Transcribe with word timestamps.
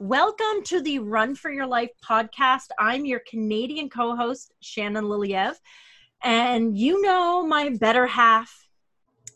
Welcome 0.00 0.62
to 0.64 0.82
the 0.82 0.98
Run 0.98 1.34
for 1.34 1.50
Your 1.50 1.66
Life 1.66 1.88
podcast. 2.06 2.66
I'm 2.78 3.06
your 3.06 3.22
Canadian 3.26 3.88
co 3.88 4.14
host, 4.14 4.52
Shannon 4.60 5.06
Liliev. 5.06 5.54
And 6.22 6.76
you 6.76 7.00
know 7.00 7.46
my 7.46 7.70
better 7.70 8.06
half, 8.06 8.68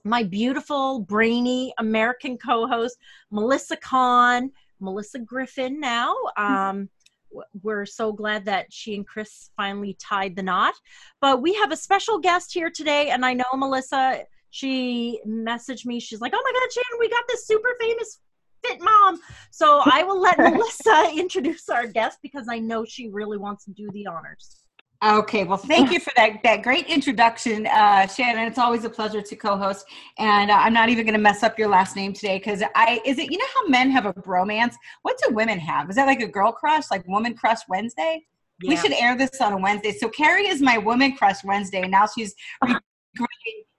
my 0.05 0.23
beautiful, 0.23 1.01
brainy 1.01 1.73
American 1.79 2.37
co 2.37 2.67
host, 2.67 2.99
Melissa 3.31 3.79
Kahn, 3.79 4.51
Melissa 4.81 5.21
Griffin 5.21 5.81
now. 5.81 6.15
Um, 6.37 6.91
we're 7.63 7.87
so 7.87 8.13
glad 8.13 8.45
that 8.45 8.71
she 8.71 8.95
and 8.95 9.07
Chris 9.07 9.49
finally 9.57 9.97
tied 9.99 10.37
the 10.37 10.43
knot. 10.43 10.75
But 11.23 11.41
we 11.41 11.55
have 11.55 11.73
a 11.73 11.77
special 11.77 12.19
guest 12.19 12.53
here 12.53 12.69
today, 12.69 13.09
and 13.09 13.25
I 13.25 13.33
know 13.33 13.47
Melissa 13.55 14.25
she 14.51 15.21
messaged 15.27 15.87
me. 15.87 16.01
She's 16.01 16.21
like, 16.21 16.33
"Oh 16.35 16.43
my 16.45 16.53
God, 16.53 16.73
Shannon, 16.73 16.99
we 16.99 17.09
got 17.09 17.25
this 17.29 17.47
super 17.47 17.71
famous 17.81 18.19
fit 18.65 18.81
mom." 18.81 19.21
So 19.51 19.83
I 19.85 20.03
will 20.03 20.21
let 20.21 20.39
Melissa 20.39 21.13
introduce 21.17 21.69
our 21.69 21.87
guest 21.87 22.19
because 22.23 22.47
I 22.49 22.59
know 22.59 22.85
she 22.85 23.09
really 23.09 23.39
wants 23.39 23.65
to 23.67 23.73
do 23.73 23.89
the 23.93 24.07
honors. 24.07 24.61
Okay, 25.03 25.45
well, 25.45 25.57
thank 25.57 25.91
you 25.91 25.99
for 25.99 26.13
that 26.17 26.43
that 26.45 26.63
great 26.63 26.87
introduction, 26.87 27.67
uh, 27.67 28.07
Shannon. 28.07 28.47
It's 28.47 28.59
always 28.59 28.85
a 28.85 28.91
pleasure 28.91 29.23
to 29.23 29.37
co-host, 29.37 29.87
and 30.19 30.51
uh, 30.51 30.55
I'm 30.55 30.75
not 30.75 30.91
even 30.91 31.07
going 31.07 31.15
to 31.15 31.21
mess 31.21 31.43
up 31.43 31.59
your 31.59 31.69
last 31.69 31.97
name 31.97 32.13
today 32.13 32.37
because 32.37 32.63
I 32.75 33.01
is 33.07 33.19
it 33.19 33.33
you 33.33 33.39
know 33.39 33.47
how 33.55 33.67
men 33.67 33.91
have 33.91 34.05
a 34.05 34.13
bromance? 34.13 34.75
What 35.01 35.19
do 35.25 35.35
women 35.35 35.59
have? 35.59 35.89
Is 35.89 35.97
that 35.97 36.07
like 36.07 36.21
a 36.21 36.27
girl 36.27 36.53
crush, 36.53 36.85
like 36.91 37.07
woman 37.09 37.35
crush 37.35 37.61
Wednesday? 37.67 38.27
Yeah. 38.63 38.69
We 38.69 38.77
should 38.77 38.93
air 38.93 39.17
this 39.17 39.41
on 39.41 39.55
a 39.55 39.57
Wednesday. 39.57 39.93
So 39.93 40.11
Carrie 40.11 40.49
is 40.49 40.61
my 40.61 40.77
woman 40.77 41.17
crush 41.17 41.43
Wednesday, 41.45 41.81
and 41.81 41.91
now 41.91 42.07
she's 42.07 42.35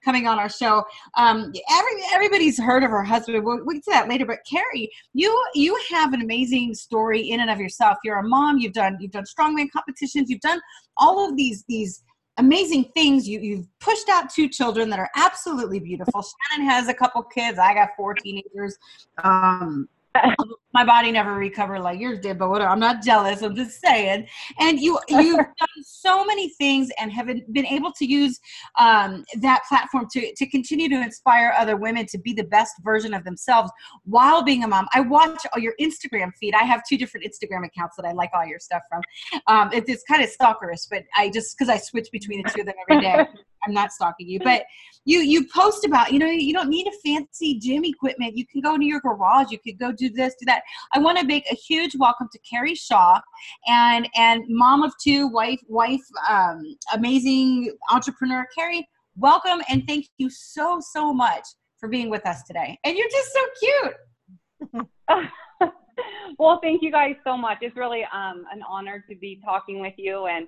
coming 0.03 0.27
on 0.27 0.39
our 0.39 0.49
show. 0.49 0.83
Um, 1.17 1.51
every 1.71 1.91
everybody's 2.13 2.59
heard 2.59 2.83
of 2.83 2.91
her 2.91 3.03
husband. 3.03 3.43
We'll, 3.43 3.65
we'll 3.65 3.75
get 3.75 3.83
to 3.85 3.91
that 3.91 4.09
later. 4.09 4.25
But 4.25 4.39
Carrie, 4.49 4.91
you 5.13 5.45
you 5.53 5.79
have 5.91 6.13
an 6.13 6.21
amazing 6.21 6.73
story 6.73 7.29
in 7.29 7.39
and 7.39 7.49
of 7.49 7.59
yourself. 7.59 7.97
You're 8.03 8.19
a 8.19 8.27
mom. 8.27 8.57
You've 8.57 8.73
done 8.73 8.97
you've 8.99 9.11
done 9.11 9.25
strongman 9.25 9.71
competitions. 9.71 10.29
You've 10.29 10.41
done 10.41 10.61
all 10.97 11.27
of 11.27 11.35
these 11.35 11.63
these 11.67 12.03
amazing 12.37 12.85
things. 12.95 13.27
You 13.27 13.39
you've 13.39 13.67
pushed 13.79 14.09
out 14.09 14.29
two 14.29 14.47
children 14.47 14.89
that 14.89 14.99
are 14.99 15.09
absolutely 15.15 15.79
beautiful. 15.79 16.23
Shannon 16.23 16.69
has 16.69 16.87
a 16.87 16.93
couple 16.93 17.21
kids. 17.23 17.59
I 17.59 17.73
got 17.73 17.89
four 17.95 18.13
teenagers. 18.13 18.77
Um, 19.23 19.87
my 20.73 20.85
body 20.85 21.11
never 21.11 21.33
recovered 21.33 21.79
like 21.79 21.99
yours 21.99 22.19
did, 22.19 22.37
but 22.37 22.49
whatever. 22.49 22.69
I'm 22.69 22.79
not 22.79 23.03
jealous. 23.03 23.41
I'm 23.41 23.55
just 23.55 23.81
saying. 23.81 24.27
And 24.59 24.79
you 24.79 24.99
you've 25.09 25.37
done 25.59 25.83
so 25.83 26.25
many 26.25 26.49
things 26.49 26.89
and 26.99 27.11
have 27.11 27.27
been 27.27 27.65
able 27.65 27.91
to 27.93 28.05
use 28.05 28.39
um, 28.79 29.23
that 29.41 29.61
platform 29.67 30.07
to 30.11 30.33
to 30.35 30.49
continue 30.49 30.89
to 30.89 31.01
inspire 31.01 31.53
other 31.57 31.77
women 31.77 32.05
to 32.07 32.17
be 32.17 32.33
the 32.33 32.43
best 32.43 32.73
version 32.83 33.13
of 33.13 33.23
themselves 33.23 33.71
while 34.03 34.43
being 34.43 34.63
a 34.63 34.67
mom. 34.67 34.87
I 34.93 35.01
watch 35.01 35.45
all 35.53 35.61
your 35.61 35.73
Instagram 35.79 36.31
feed. 36.39 36.53
I 36.55 36.63
have 36.63 36.81
two 36.87 36.97
different 36.97 37.25
Instagram 37.25 37.65
accounts 37.65 37.95
that 37.97 38.05
I 38.05 38.11
like 38.11 38.31
all 38.33 38.45
your 38.45 38.59
stuff 38.59 38.81
from. 38.89 39.01
Um, 39.47 39.73
it, 39.73 39.85
it's 39.87 40.03
kind 40.03 40.23
of 40.23 40.29
stalkerish, 40.29 40.87
but 40.89 41.03
I 41.15 41.29
just 41.29 41.57
because 41.57 41.69
I 41.69 41.77
switch 41.77 42.09
between 42.11 42.43
the 42.43 42.49
two 42.49 42.61
of 42.61 42.65
them 42.67 42.75
every 42.89 43.01
day. 43.01 43.25
I'm 43.65 43.73
not 43.73 43.91
stalking 43.91 44.27
you, 44.27 44.39
but 44.43 44.63
you 45.05 45.19
you 45.19 45.47
post 45.47 45.85
about 45.85 46.11
you 46.11 46.19
know 46.19 46.27
you 46.27 46.53
don't 46.53 46.69
need 46.69 46.87
a 46.87 46.91
fancy 47.05 47.59
gym 47.59 47.85
equipment. 47.85 48.37
You 48.37 48.45
can 48.45 48.61
go 48.61 48.77
to 48.77 48.83
your 48.83 48.99
garage. 49.01 49.51
You 49.51 49.59
could 49.59 49.79
go 49.79 49.91
do 49.91 50.09
this, 50.09 50.35
do 50.39 50.45
that. 50.45 50.63
I 50.93 50.99
want 50.99 51.17
to 51.17 51.25
make 51.25 51.45
a 51.51 51.55
huge 51.55 51.95
welcome 51.97 52.29
to 52.31 52.39
Carrie 52.39 52.75
Shaw, 52.75 53.19
and 53.67 54.07
and 54.15 54.43
mom 54.47 54.83
of 54.83 54.93
two, 55.03 55.27
wife 55.27 55.61
wife, 55.67 56.01
um, 56.29 56.63
amazing 56.93 57.75
entrepreneur. 57.91 58.45
Carrie, 58.55 58.87
welcome 59.17 59.61
and 59.69 59.85
thank 59.87 60.07
you 60.17 60.29
so 60.29 60.79
so 60.79 61.13
much 61.13 61.45
for 61.79 61.89
being 61.89 62.09
with 62.09 62.25
us 62.25 62.43
today. 62.43 62.77
And 62.83 62.95
you're 62.95 63.09
just 63.09 63.33
so 63.33 63.41
cute. 63.59 65.29
well, 66.39 66.59
thank 66.61 66.81
you 66.81 66.91
guys 66.91 67.15
so 67.23 67.35
much. 67.35 67.57
It's 67.61 67.75
really 67.75 68.03
um, 68.13 68.45
an 68.51 68.61
honor 68.67 69.03
to 69.09 69.15
be 69.15 69.41
talking 69.43 69.81
with 69.81 69.93
you 69.97 70.27
and 70.27 70.47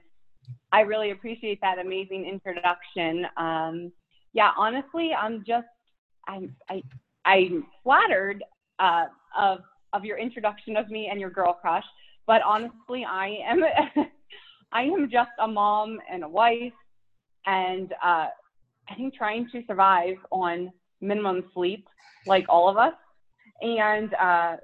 I 0.72 0.82
really 0.82 1.12
appreciate 1.12 1.62
that 1.62 1.78
amazing 1.78 2.26
introduction. 2.26 3.28
Um, 3.38 3.92
yeah, 4.34 4.52
honestly, 4.58 5.12
I'm 5.14 5.44
just 5.46 5.68
I'm 6.28 6.56
I 6.70 6.82
I'm 7.26 7.68
flattered 7.84 8.44
uh, 8.80 9.06
of 9.38 9.60
of 9.94 10.04
your 10.04 10.18
introduction 10.18 10.76
of 10.76 10.90
me 10.90 11.10
and 11.12 11.20
your 11.20 11.30
girl 11.30 11.54
crush, 11.54 11.86
but 12.26 12.42
honestly, 12.42 13.06
I 13.08 13.38
am 13.46 13.64
I 14.72 14.84
am 14.84 15.10
just 15.12 15.30
a 15.40 15.48
mom 15.48 16.00
and 16.12 16.24
a 16.24 16.28
wife, 16.28 16.74
and 17.46 17.94
uh, 18.04 18.30
I 18.90 18.96
think 18.98 19.14
trying 19.14 19.48
to 19.52 19.62
survive 19.68 20.16
on 20.32 20.72
minimum 21.02 21.46
sleep, 21.54 21.88
like 22.26 22.46
all 22.50 22.68
of 22.68 22.78
us, 22.78 22.96
and 23.62 24.14
uh, 24.16 24.58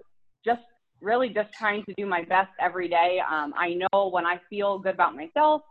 just 0.43 0.61
really 1.01 1.29
just 1.29 1.53
trying 1.53 1.83
to 1.85 1.93
do 1.97 2.07
my 2.07 2.23
best 2.23 2.49
every 2.59 2.87
day. 2.89 3.21
Um, 3.31 3.53
I 3.55 3.75
know 3.75 4.07
when 4.07 4.25
I 4.25 4.41
feel 4.49 4.79
good 4.79 4.95
about 4.95 5.15
myself 5.15 5.61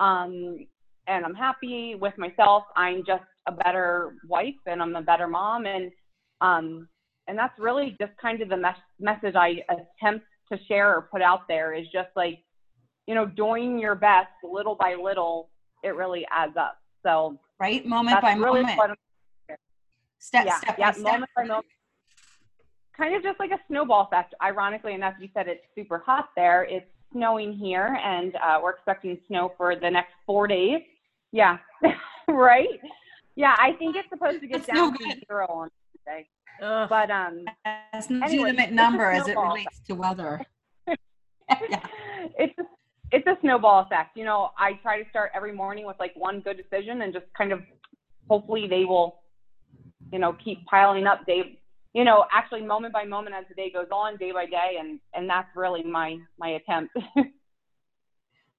um, 0.00 0.66
and 1.06 1.24
I'm 1.24 1.34
happy 1.34 1.94
with 1.94 2.16
myself. 2.18 2.64
I'm 2.76 3.04
just 3.06 3.24
a 3.46 3.52
better 3.52 4.14
wife 4.28 4.54
and 4.66 4.82
I'm 4.82 4.96
a 4.96 5.02
better 5.02 5.28
mom. 5.28 5.66
And, 5.66 5.90
um, 6.40 6.88
and 7.28 7.38
that's 7.38 7.58
really 7.58 7.96
just 8.00 8.12
kind 8.20 8.40
of 8.40 8.48
the 8.48 8.56
mes- 8.56 8.74
message 8.98 9.34
I 9.34 9.62
attempt 9.68 10.26
to 10.52 10.58
share 10.66 10.94
or 10.94 11.02
put 11.02 11.22
out 11.22 11.46
there 11.48 11.74
is 11.74 11.86
just 11.92 12.08
like, 12.16 12.38
you 13.06 13.14
know, 13.14 13.26
doing 13.26 13.78
your 13.78 13.94
best 13.94 14.30
little 14.42 14.74
by 14.74 14.94
little, 14.94 15.50
it 15.82 15.94
really 15.94 16.26
adds 16.30 16.56
up. 16.56 16.78
So, 17.02 17.38
right, 17.60 17.84
moment 17.86 18.20
by 18.22 18.32
really 18.34 18.62
moment. 18.62 18.98
Step, 20.18 20.46
yeah, 20.46 20.58
step 20.58 20.76
yeah, 20.78 20.92
by 20.92 20.98
moment 20.98 21.30
step. 21.32 21.36
by 21.36 21.44
moment. 21.44 21.66
Kind 22.96 23.14
of 23.14 23.22
just 23.22 23.38
like 23.38 23.50
a 23.50 23.58
snowball 23.68 24.06
effect. 24.06 24.34
Ironically 24.42 24.94
enough, 24.94 25.14
you 25.20 25.28
said 25.34 25.48
it's 25.48 25.64
super 25.74 25.98
hot 25.98 26.30
there. 26.34 26.64
It's 26.64 26.86
snowing 27.14 27.54
here, 27.54 27.98
and 28.04 28.34
uh, 28.36 28.58
we're 28.62 28.72
expecting 28.72 29.18
snow 29.28 29.52
for 29.56 29.76
the 29.76 29.90
next 29.90 30.12
four 30.26 30.46
days. 30.46 30.80
Yeah, 31.32 31.58
right. 32.28 32.68
Yeah, 33.36 33.56
I 33.58 33.72
think 33.72 33.96
it's 33.96 34.08
supposed 34.10 34.40
to 34.40 34.46
get 34.46 34.66
That's 34.66 34.78
down 34.78 34.96
to 34.98 35.16
zero 35.26 35.46
on 35.48 35.70
Tuesday. 35.92 36.28
Ugh. 36.62 36.88
But 36.88 37.10
um, 37.10 37.44
that's 37.64 38.08
an 38.10 38.20
legitimate 38.20 38.72
number 38.72 39.10
as 39.10 39.26
it 39.26 39.36
relates 39.36 39.80
to 39.88 39.94
weather. 39.94 40.44
yeah. 40.86 41.86
It's 42.38 42.56
a, 42.58 42.62
it's 43.10 43.26
a 43.26 43.36
snowball 43.40 43.80
effect. 43.82 44.16
You 44.16 44.24
know, 44.24 44.50
I 44.56 44.74
try 44.82 45.02
to 45.02 45.08
start 45.10 45.32
every 45.34 45.52
morning 45.52 45.86
with 45.86 45.96
like 45.98 46.12
one 46.16 46.40
good 46.40 46.56
decision 46.56 47.02
and 47.02 47.12
just 47.12 47.26
kind 47.36 47.52
of 47.52 47.60
hopefully 48.28 48.66
they 48.68 48.84
will, 48.84 49.20
you 50.12 50.18
know, 50.18 50.36
keep 50.44 50.64
piling 50.66 51.06
up 51.06 51.26
day 51.26 51.58
you 51.94 52.04
know, 52.04 52.24
actually 52.32 52.62
moment 52.62 52.92
by 52.92 53.04
moment 53.04 53.36
as 53.36 53.44
the 53.48 53.54
day 53.54 53.70
goes 53.70 53.86
on, 53.92 54.16
day 54.16 54.32
by 54.32 54.46
day, 54.46 54.76
and 54.80 54.98
and 55.14 55.30
that's 55.30 55.48
really 55.56 55.82
my 55.82 56.18
my 56.38 56.50
attempt. 56.50 56.94
well, 57.16 57.26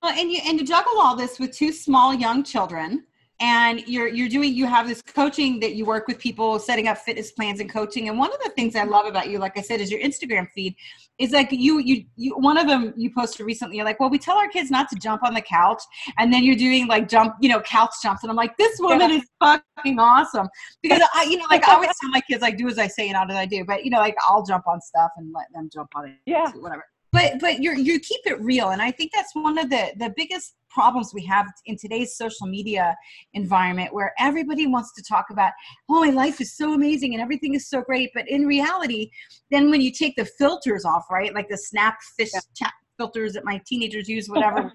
and 0.04 0.32
you 0.32 0.40
and 0.46 0.60
you 0.60 0.66
juggle 0.66 1.00
all 1.00 1.16
this 1.16 1.38
with 1.38 1.52
two 1.52 1.72
small 1.72 2.14
young 2.14 2.44
children 2.44 3.04
and 3.42 3.82
you're 3.88 4.08
you're 4.08 4.30
doing 4.30 4.54
you 4.54 4.66
have 4.66 4.88
this 4.88 5.02
coaching 5.02 5.60
that 5.60 5.76
you 5.76 5.86
work 5.86 6.08
with 6.08 6.18
people 6.18 6.58
setting 6.58 6.88
up 6.88 6.98
fitness 6.98 7.32
plans 7.32 7.60
and 7.60 7.70
coaching. 7.70 8.08
And 8.08 8.18
one 8.18 8.32
of 8.32 8.40
the 8.44 8.50
things 8.52 8.76
i 8.76 8.84
love 8.84 9.06
about 9.06 9.30
you 9.30 9.40
like 9.40 9.58
i 9.58 9.62
said 9.62 9.82
is 9.82 9.92
your 9.92 10.00
instagram 10.02 10.48
feed 10.52 10.76
is 11.20 11.32
like 11.32 11.52
you 11.52 11.80
you 11.80 12.06
you 12.16 12.36
one 12.38 12.58
of 12.58 12.68
them 12.68 12.94
you 12.96 13.12
posted 13.14 13.46
recently 13.46 13.76
you're 13.76 13.86
like 13.86 14.00
well 14.00 14.10
we 14.10 14.18
tell 14.18 14.38
our 14.38 14.48
kids 14.48 14.72
not 14.72 14.88
to 14.90 14.96
jump 14.96 15.24
on 15.24 15.34
the 15.34 15.42
couch 15.42 15.82
and 16.18 16.32
then 16.32 16.44
you're 16.44 16.56
doing 16.56 16.88
like 16.88 17.10
jump 17.10 17.36
you 17.42 17.50
know 17.50 17.60
couch 17.62 17.92
jumps. 18.02 18.24
And 18.24 18.30
i'm 18.30 18.38
like 18.38 18.56
this 18.58 18.80
woman 18.80 19.10
yeah. 19.10 19.18
is 19.18 19.24
fucking 19.40 20.00
awesome. 20.00 20.48
Because 20.82 21.02
i 21.14 21.24
you 21.24 21.38
know 21.38 21.46
like 21.50 21.68
i 21.68 21.74
always 21.74 21.92
tell 22.00 22.10
my 22.12 22.22
kids 22.22 22.42
like 22.42 22.58
do 22.58 22.70
as 22.70 22.78
i 22.78 22.88
say 22.88 23.10
and 23.10 23.14
not 23.14 23.30
as 23.30 23.38
i 23.38 23.46
do. 23.46 23.66
But 23.66 23.84
you 23.84 23.92
know 23.92 24.00
like 24.00 24.16
i'll 24.28 24.44
jump 24.44 24.68
on 24.68 24.80
stuff 24.82 25.12
and 25.18 25.34
let 25.34 25.48
them 25.54 25.70
jump 25.74 25.90
on 25.96 26.08
it 26.08 26.16
yeah. 26.26 26.52
whatever 26.52 26.86
but 27.16 27.40
but 27.40 27.64
you 27.64 27.74
you 27.76 28.00
keep 28.00 28.22
it 28.26 28.40
real. 28.42 28.70
And 28.70 28.82
i 28.82 28.92
think 28.92 29.12
that's 29.14 29.34
one 29.34 29.58
of 29.58 29.70
the 29.70 29.94
the 29.98 30.14
biggest 30.16 30.56
problems 30.70 31.14
we 31.14 31.26
have 31.26 31.48
in 31.66 31.78
today's 31.78 32.18
social 32.18 32.48
media 32.48 32.96
environment 33.34 33.94
where 33.94 34.14
everybody 34.20 34.68
wants 34.68 34.94
to 34.94 35.02
talk 35.02 35.26
about 35.32 35.54
oh 35.90 36.02
my 36.02 36.10
life 36.10 36.42
is 36.42 36.56
so 36.58 36.74
amazing 36.74 37.14
and 37.14 37.22
everything 37.22 37.54
is 37.54 37.70
so 37.70 37.82
great. 37.82 38.12
But 38.14 38.30
in 38.30 38.46
reality 38.46 39.10
then 39.52 39.72
when 39.72 39.82
you 39.82 39.92
take 39.92 40.16
the 40.16 40.26
filters 40.26 40.86
off 40.86 41.06
right 41.10 41.34
like 41.34 41.50
the 41.50 41.58
snap 41.58 41.98
fish 42.18 42.32
yeah. 42.34 42.42
chat 42.56 42.74
filters 42.98 43.34
that 43.34 43.46
my 43.46 43.62
teenagers 43.66 44.08
use 44.08 44.28
whatever 44.34 44.72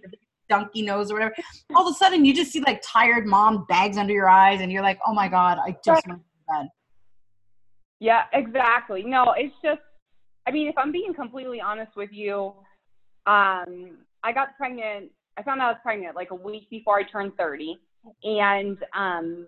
donkey 0.48 0.82
nose 0.82 1.10
or 1.10 1.14
whatever 1.14 1.34
all 1.76 1.87
of 1.87 1.94
a 1.94 1.96
sudden 1.96 2.25
you 2.25 2.34
just 2.34 2.50
see 2.50 2.60
like 2.60 2.82
tired 2.84 3.25
mom 3.25 3.64
bags 3.69 3.96
under 3.96 4.12
your 4.12 4.28
eyes 4.28 4.60
and 4.60 4.72
you're 4.72 4.82
like 4.82 4.98
oh 5.06 5.14
my 5.14 5.28
god 5.28 5.58
i 5.64 5.76
just 5.84 6.06
went 6.08 6.20
to 6.20 6.25
bed. 6.48 6.69
Yeah 8.00 8.25
exactly. 8.32 9.04
No 9.04 9.34
it's 9.37 9.54
just 9.62 9.82
I 10.50 10.52
mean, 10.52 10.67
if 10.67 10.76
I'm 10.76 10.91
being 10.91 11.14
completely 11.14 11.61
honest 11.61 11.93
with 11.94 12.11
you, 12.11 12.52
um, 13.25 13.99
I 14.25 14.32
got 14.35 14.56
pregnant. 14.56 15.12
I 15.38 15.44
found 15.44 15.61
out 15.61 15.69
I 15.69 15.70
was 15.70 15.81
pregnant 15.81 16.17
like 16.17 16.32
a 16.32 16.35
week 16.35 16.69
before 16.70 16.99
I 16.99 17.05
turned 17.05 17.37
30, 17.37 17.79
and 18.25 18.76
um, 18.93 19.47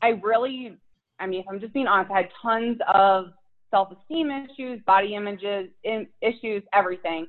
I 0.00 0.10
really, 0.22 0.76
I 1.18 1.26
mean, 1.26 1.40
if 1.40 1.46
I'm 1.50 1.58
just 1.58 1.72
being 1.72 1.88
honest, 1.88 2.12
I 2.12 2.18
had 2.18 2.28
tons 2.40 2.78
of 2.94 3.32
self-esteem 3.72 4.30
issues, 4.30 4.80
body 4.86 5.16
images 5.16 5.70
in, 5.82 6.06
issues, 6.22 6.62
everything, 6.72 7.26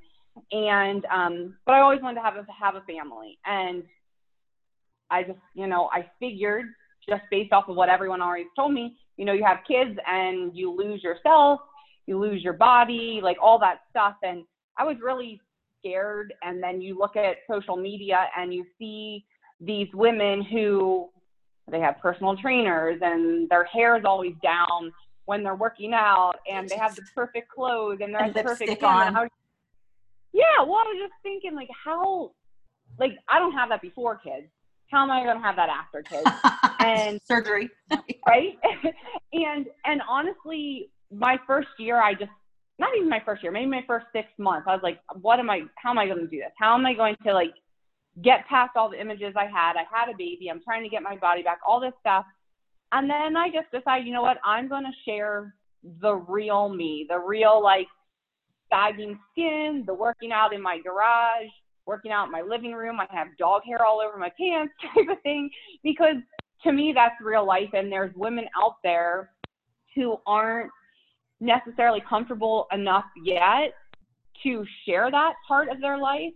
and 0.51 1.03
um, 1.05 1.55
but 1.65 1.73
I 1.73 1.79
always 1.79 2.03
wanted 2.03 2.19
to 2.19 2.21
have 2.21 2.35
a 2.35 2.45
have 2.51 2.75
a 2.75 2.81
family, 2.81 3.39
and 3.43 3.81
I 5.09 5.23
just, 5.23 5.39
you 5.55 5.65
know, 5.65 5.89
I 5.91 6.07
figured 6.19 6.65
just 7.09 7.23
based 7.31 7.53
off 7.53 7.69
of 7.69 7.75
what 7.75 7.89
everyone 7.89 8.21
already 8.21 8.45
told 8.55 8.71
me, 8.71 8.97
you 9.17 9.25
know, 9.25 9.33
you 9.33 9.43
have 9.43 9.57
kids 9.67 9.97
and 10.05 10.55
you 10.55 10.71
lose 10.71 11.01
yourself 11.01 11.61
you 12.09 12.17
lose 12.19 12.43
your 12.43 12.53
body, 12.53 13.19
like 13.23 13.37
all 13.41 13.59
that 13.59 13.81
stuff. 13.91 14.15
And 14.23 14.43
I 14.77 14.83
was 14.83 14.97
really 15.01 15.39
scared. 15.79 16.33
And 16.41 16.61
then 16.61 16.81
you 16.81 16.97
look 16.97 17.15
at 17.15 17.37
social 17.49 17.77
media 17.77 18.27
and 18.35 18.51
you 18.51 18.65
see 18.79 19.23
these 19.61 19.87
women 19.93 20.41
who 20.41 21.09
they 21.71 21.79
have 21.79 21.99
personal 22.01 22.35
trainers 22.35 22.99
and 23.03 23.47
their 23.49 23.63
hair 23.65 23.95
is 23.95 24.03
always 24.05 24.33
down 24.41 24.91
when 25.25 25.43
they're 25.43 25.55
working 25.55 25.93
out 25.93 26.33
and 26.51 26.67
they 26.67 26.77
have 26.77 26.95
the 26.95 27.03
perfect 27.13 27.49
clothes 27.51 27.99
and 28.01 28.11
they're 28.11 28.23
and 28.23 28.33
the 28.33 28.41
perfect 28.41 28.81
on. 28.83 29.13
How, 29.13 29.27
yeah, 30.33 30.61
well, 30.61 30.77
I 30.77 30.85
was 30.87 30.97
just 30.99 31.13
thinking 31.21 31.53
like 31.53 31.69
how 31.85 32.31
like 32.97 33.11
I 33.29 33.37
don't 33.37 33.53
have 33.53 33.69
that 33.69 33.83
before 33.83 34.15
kids. 34.17 34.47
How 34.89 35.03
am 35.03 35.11
I 35.11 35.23
going 35.23 35.37
to 35.37 35.43
have 35.43 35.55
that 35.57 35.69
after 35.69 36.01
kids? 36.01 36.27
And 36.81 37.19
surgery, 37.25 37.69
right? 37.91 38.57
and 39.33 39.67
and 39.83 40.01
honestly, 40.09 40.89
my 41.11 41.37
first 41.47 41.69
year, 41.77 42.01
I 42.01 42.13
just 42.13 42.31
not 42.79 42.95
even 42.95 43.09
my 43.09 43.21
first 43.25 43.43
year, 43.43 43.51
maybe 43.51 43.69
my 43.69 43.83
first 43.85 44.05
six 44.13 44.29
months, 44.37 44.65
I 44.67 44.73
was 44.73 44.81
like, 44.81 44.99
what 45.21 45.39
am 45.39 45.49
I? 45.49 45.63
How 45.75 45.91
am 45.91 45.99
I 45.99 46.05
going 46.05 46.19
to 46.19 46.27
do 46.27 46.37
this? 46.37 46.51
How 46.57 46.75
am 46.75 46.85
I 46.85 46.93
going 46.93 47.15
to 47.25 47.33
like 47.33 47.53
get 48.23 48.47
past 48.47 48.71
all 48.77 48.89
the 48.89 48.99
images 48.99 49.35
I 49.35 49.45
had? 49.45 49.73
I 49.75 49.83
had 49.91 50.09
a 50.09 50.17
baby. 50.17 50.49
I'm 50.49 50.61
trying 50.63 50.83
to 50.83 50.89
get 50.89 51.03
my 51.03 51.17
body 51.17 51.43
back. 51.43 51.59
All 51.67 51.81
this 51.81 51.93
stuff. 51.99 52.25
And 52.93 53.09
then 53.09 53.35
I 53.35 53.49
just 53.49 53.69
decided, 53.71 54.07
you 54.07 54.13
know 54.13 54.21
what? 54.21 54.37
I'm 54.45 54.69
going 54.69 54.85
to 54.85 55.11
share 55.11 55.53
the 56.01 56.15
real 56.15 56.69
me, 56.69 57.05
the 57.07 57.19
real 57.19 57.61
like 57.61 57.87
sagging 58.69 59.19
skin, 59.31 59.83
the 59.85 59.93
working 59.93 60.31
out 60.31 60.53
in 60.53 60.61
my 60.61 60.79
garage, 60.81 61.49
working 61.85 62.11
out 62.11 62.25
in 62.25 62.31
my 62.31 62.41
living 62.41 62.73
room. 62.73 62.97
I 62.99 63.07
have 63.11 63.27
dog 63.37 63.63
hair 63.65 63.85
all 63.85 63.99
over 63.99 64.17
my 64.17 64.31
pants 64.39 64.73
type 64.95 65.09
of 65.11 65.21
thing 65.21 65.49
because 65.83 66.15
to 66.63 66.71
me 66.71 66.93
that's 66.95 67.15
real 67.21 67.45
life 67.45 67.69
and 67.73 67.91
there's 67.91 68.15
women 68.15 68.45
out 68.61 68.75
there 68.83 69.31
who 69.95 70.17
aren't 70.25 70.71
necessarily 71.39 72.01
comfortable 72.07 72.67
enough 72.71 73.05
yet 73.23 73.73
to 74.43 74.65
share 74.85 75.09
that 75.11 75.33
part 75.47 75.69
of 75.69 75.81
their 75.81 75.97
life 75.97 76.33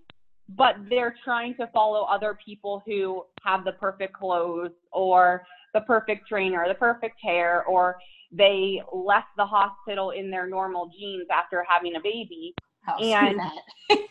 but 0.49 0.75
they're 0.89 1.15
trying 1.23 1.55
to 1.55 1.67
follow 1.67 2.03
other 2.03 2.37
people 2.45 2.83
who 2.85 3.23
have 3.43 3.63
the 3.63 3.71
perfect 3.73 4.13
clothes 4.13 4.71
or 4.91 5.43
the 5.73 5.81
perfect 5.81 6.27
trainer, 6.27 6.65
the 6.67 6.75
perfect 6.75 7.15
hair, 7.21 7.63
or 7.63 7.97
they 8.31 8.81
left 8.93 9.27
the 9.37 9.45
hospital 9.45 10.11
in 10.11 10.29
their 10.29 10.47
normal 10.47 10.89
jeans 10.97 11.27
after 11.31 11.65
having 11.67 11.95
a 11.95 11.99
baby. 11.99 12.53
I'll 12.87 13.01
and 13.01 13.39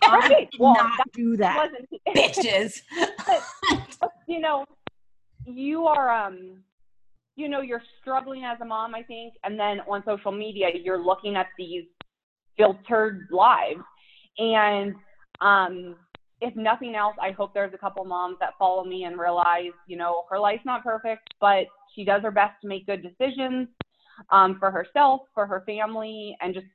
right, 0.09 0.49
well, 0.59 0.75
not 0.75 0.99
that 0.99 1.13
do 1.13 1.37
that, 1.37 1.71
bitches. 2.09 2.81
you 4.27 4.41
know, 4.41 4.65
you 5.47 5.87
are 5.87 6.11
um, 6.11 6.63
you 7.37 7.49
know, 7.49 7.61
you're 7.61 7.83
struggling 8.01 8.45
as 8.45 8.61
a 8.61 8.65
mom, 8.65 8.95
I 8.95 9.03
think, 9.03 9.35
and 9.45 9.59
then 9.59 9.81
on 9.89 10.03
social 10.05 10.33
media, 10.33 10.69
you're 10.83 11.03
looking 11.03 11.37
at 11.37 11.47
these 11.57 11.85
filtered 12.57 13.29
lives, 13.31 13.81
and 14.39 14.95
um, 15.41 15.97
if 16.41 16.55
nothing 16.57 16.95
else, 16.95 17.17
I 17.21 17.31
hope 17.31 17.55
there's 17.55 17.73
a 17.75 17.79
couple 17.79 18.05
moms 18.05 18.37
that 18.41 18.51
follow 18.59 18.85
me 18.85 19.05
and 19.05 19.19
realize, 19.19 19.73
you 19.87 19.97
know, 19.97 20.25
her 20.29 20.39
life's 20.39 20.65
not 20.65 20.83
perfect, 20.83 21.35
but 21.41 21.65
she 21.95 22.05
does 22.05 22.23
her 22.23 22.31
best 22.31 22.61
to 22.63 22.69
make 22.69 22.87
good 22.87 23.03
decisions 23.03 23.69
um, 24.31 24.59
for 24.59 24.71
herself, 24.71 25.23
for 25.35 25.47
her 25.47 25.63
family, 25.67 26.37
and 26.41 26.55
just 26.55 26.67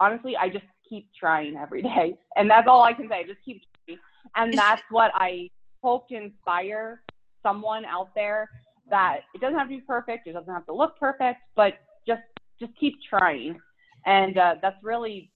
honestly, 0.00 0.36
I 0.36 0.48
just 0.48 0.64
keep 0.88 1.08
trying 1.18 1.56
every 1.56 1.82
day. 1.82 2.14
And 2.36 2.50
that's 2.50 2.66
all 2.68 2.82
I 2.82 2.92
can 2.92 3.08
say. 3.08 3.24
Just 3.26 3.38
keep 3.44 3.62
trying. 3.86 3.98
And 4.34 4.52
that's 4.58 4.82
what 4.90 5.12
I 5.14 5.50
hope 5.82 6.08
to 6.08 6.16
inspire 6.16 7.00
someone 7.44 7.84
out 7.84 8.08
there 8.16 8.48
that 8.90 9.20
it 9.34 9.40
doesn't 9.40 9.58
have 9.58 9.68
to 9.68 9.76
be 9.76 9.80
perfect, 9.80 10.26
it 10.26 10.32
doesn't 10.32 10.52
have 10.52 10.66
to 10.66 10.74
look 10.74 10.98
perfect, 10.98 11.40
but 11.56 11.74
just 12.06 12.22
just 12.60 12.72
keep 12.78 12.94
trying. 13.08 13.58
And 14.06 14.36
uh, 14.38 14.56
that's 14.60 14.76
really 14.82 15.30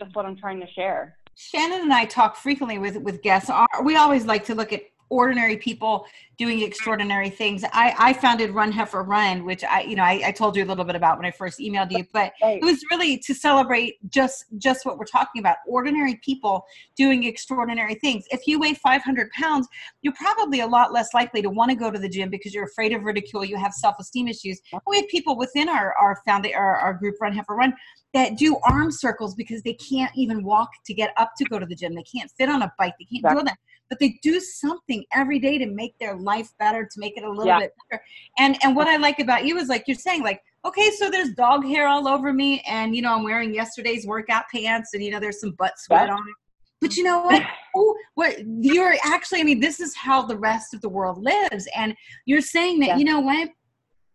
just 0.00 0.14
what 0.14 0.26
I'm 0.26 0.36
trying 0.36 0.60
to 0.60 0.66
share. 0.72 1.16
Shannon 1.34 1.80
and 1.80 1.92
I 1.92 2.04
talk 2.04 2.36
frequently 2.36 2.78
with 2.78 2.96
with 2.96 3.22
guests. 3.22 3.50
We 3.84 3.96
always 3.96 4.26
like 4.26 4.44
to 4.46 4.54
look 4.54 4.72
at 4.72 4.82
ordinary 5.12 5.58
people 5.58 6.06
doing 6.38 6.58
mm-hmm. 6.58 6.66
extraordinary 6.66 7.28
things. 7.28 7.64
I, 7.72 7.94
I 7.98 8.12
founded 8.14 8.50
Run 8.50 8.72
Heifer 8.72 9.02
Run, 9.02 9.44
which 9.44 9.62
I, 9.62 9.82
you 9.82 9.94
know, 9.94 10.02
I, 10.02 10.22
I 10.26 10.32
told 10.32 10.56
you 10.56 10.64
a 10.64 10.66
little 10.66 10.84
bit 10.84 10.96
about 10.96 11.18
when 11.18 11.26
I 11.26 11.30
first 11.30 11.60
emailed 11.60 11.92
you, 11.92 12.04
but 12.12 12.32
it 12.40 12.64
was 12.64 12.82
really 12.90 13.18
to 13.18 13.34
celebrate 13.34 13.96
just, 14.10 14.46
just 14.56 14.86
what 14.86 14.98
we're 14.98 15.04
talking 15.04 15.40
about. 15.40 15.58
Ordinary 15.68 16.18
people 16.24 16.64
doing 16.96 17.24
extraordinary 17.24 17.94
things. 17.94 18.24
If 18.30 18.46
you 18.46 18.58
weigh 18.58 18.74
500 18.74 19.30
pounds, 19.32 19.68
you're 20.00 20.14
probably 20.14 20.60
a 20.60 20.66
lot 20.66 20.92
less 20.92 21.12
likely 21.12 21.42
to 21.42 21.50
want 21.50 21.70
to 21.70 21.76
go 21.76 21.90
to 21.90 21.98
the 21.98 22.08
gym 22.08 22.30
because 22.30 22.54
you're 22.54 22.64
afraid 22.64 22.92
of 22.92 23.02
ridicule. 23.02 23.44
You 23.44 23.58
have 23.58 23.74
self-esteem 23.74 24.28
issues. 24.28 24.60
We 24.86 24.96
have 24.96 25.08
people 25.08 25.36
within 25.36 25.68
our, 25.68 25.94
our 26.00 26.22
found 26.26 26.46
our, 26.56 26.76
our 26.76 26.94
group 26.94 27.16
Run 27.20 27.34
Heifer 27.34 27.54
Run 27.54 27.74
that 28.14 28.36
do 28.36 28.58
arm 28.64 28.90
circles 28.90 29.34
because 29.34 29.62
they 29.62 29.74
can't 29.74 30.12
even 30.14 30.44
walk 30.44 30.70
to 30.86 30.94
get 30.94 31.12
up 31.16 31.32
to 31.38 31.44
go 31.44 31.58
to 31.58 31.66
the 31.66 31.74
gym. 31.74 31.94
They 31.94 32.02
can't 32.02 32.30
fit 32.38 32.48
on 32.48 32.62
a 32.62 32.72
bike. 32.78 32.94
They 32.98 33.06
can't 33.06 33.38
do 33.38 33.44
that 33.44 33.56
but 33.92 33.98
they 33.98 34.18
do 34.22 34.40
something 34.40 35.04
every 35.12 35.38
day 35.38 35.58
to 35.58 35.66
make 35.66 35.94
their 35.98 36.16
life 36.16 36.48
better, 36.58 36.88
to 36.90 36.98
make 36.98 37.14
it 37.18 37.24
a 37.24 37.28
little 37.28 37.44
yeah. 37.44 37.58
bit 37.58 37.74
better. 37.90 38.02
And 38.38 38.56
and 38.62 38.74
what 38.74 38.88
I 38.88 38.96
like 38.96 39.18
about 39.18 39.44
you 39.44 39.58
is 39.58 39.68
like 39.68 39.84
you're 39.86 39.98
saying, 39.98 40.22
like, 40.22 40.40
okay, 40.64 40.90
so 40.92 41.10
there's 41.10 41.32
dog 41.32 41.62
hair 41.66 41.86
all 41.86 42.08
over 42.08 42.32
me, 42.32 42.62
and 42.66 42.96
you 42.96 43.02
know, 43.02 43.14
I'm 43.14 43.22
wearing 43.22 43.52
yesterday's 43.52 44.06
workout 44.06 44.44
pants, 44.50 44.94
and 44.94 45.04
you 45.04 45.10
know, 45.10 45.20
there's 45.20 45.42
some 45.42 45.50
butt 45.58 45.74
sweat 45.76 46.08
on 46.08 46.20
it. 46.20 46.34
But 46.80 46.96
you 46.96 47.04
know 47.04 47.20
what? 47.20 47.42
Oh, 47.74 47.94
what 48.16 48.36
you're 48.46 48.94
actually, 49.02 49.40
I 49.40 49.44
mean, 49.44 49.58
this 49.58 49.80
is 49.80 49.96
how 49.96 50.26
the 50.26 50.36
rest 50.36 50.74
of 50.74 50.82
the 50.82 50.90
world 50.90 51.24
lives. 51.24 51.66
And 51.74 51.94
you're 52.26 52.42
saying 52.42 52.80
that, 52.80 52.88
yeah. 52.88 52.96
you 52.98 53.04
know 53.06 53.20
what? 53.20 53.48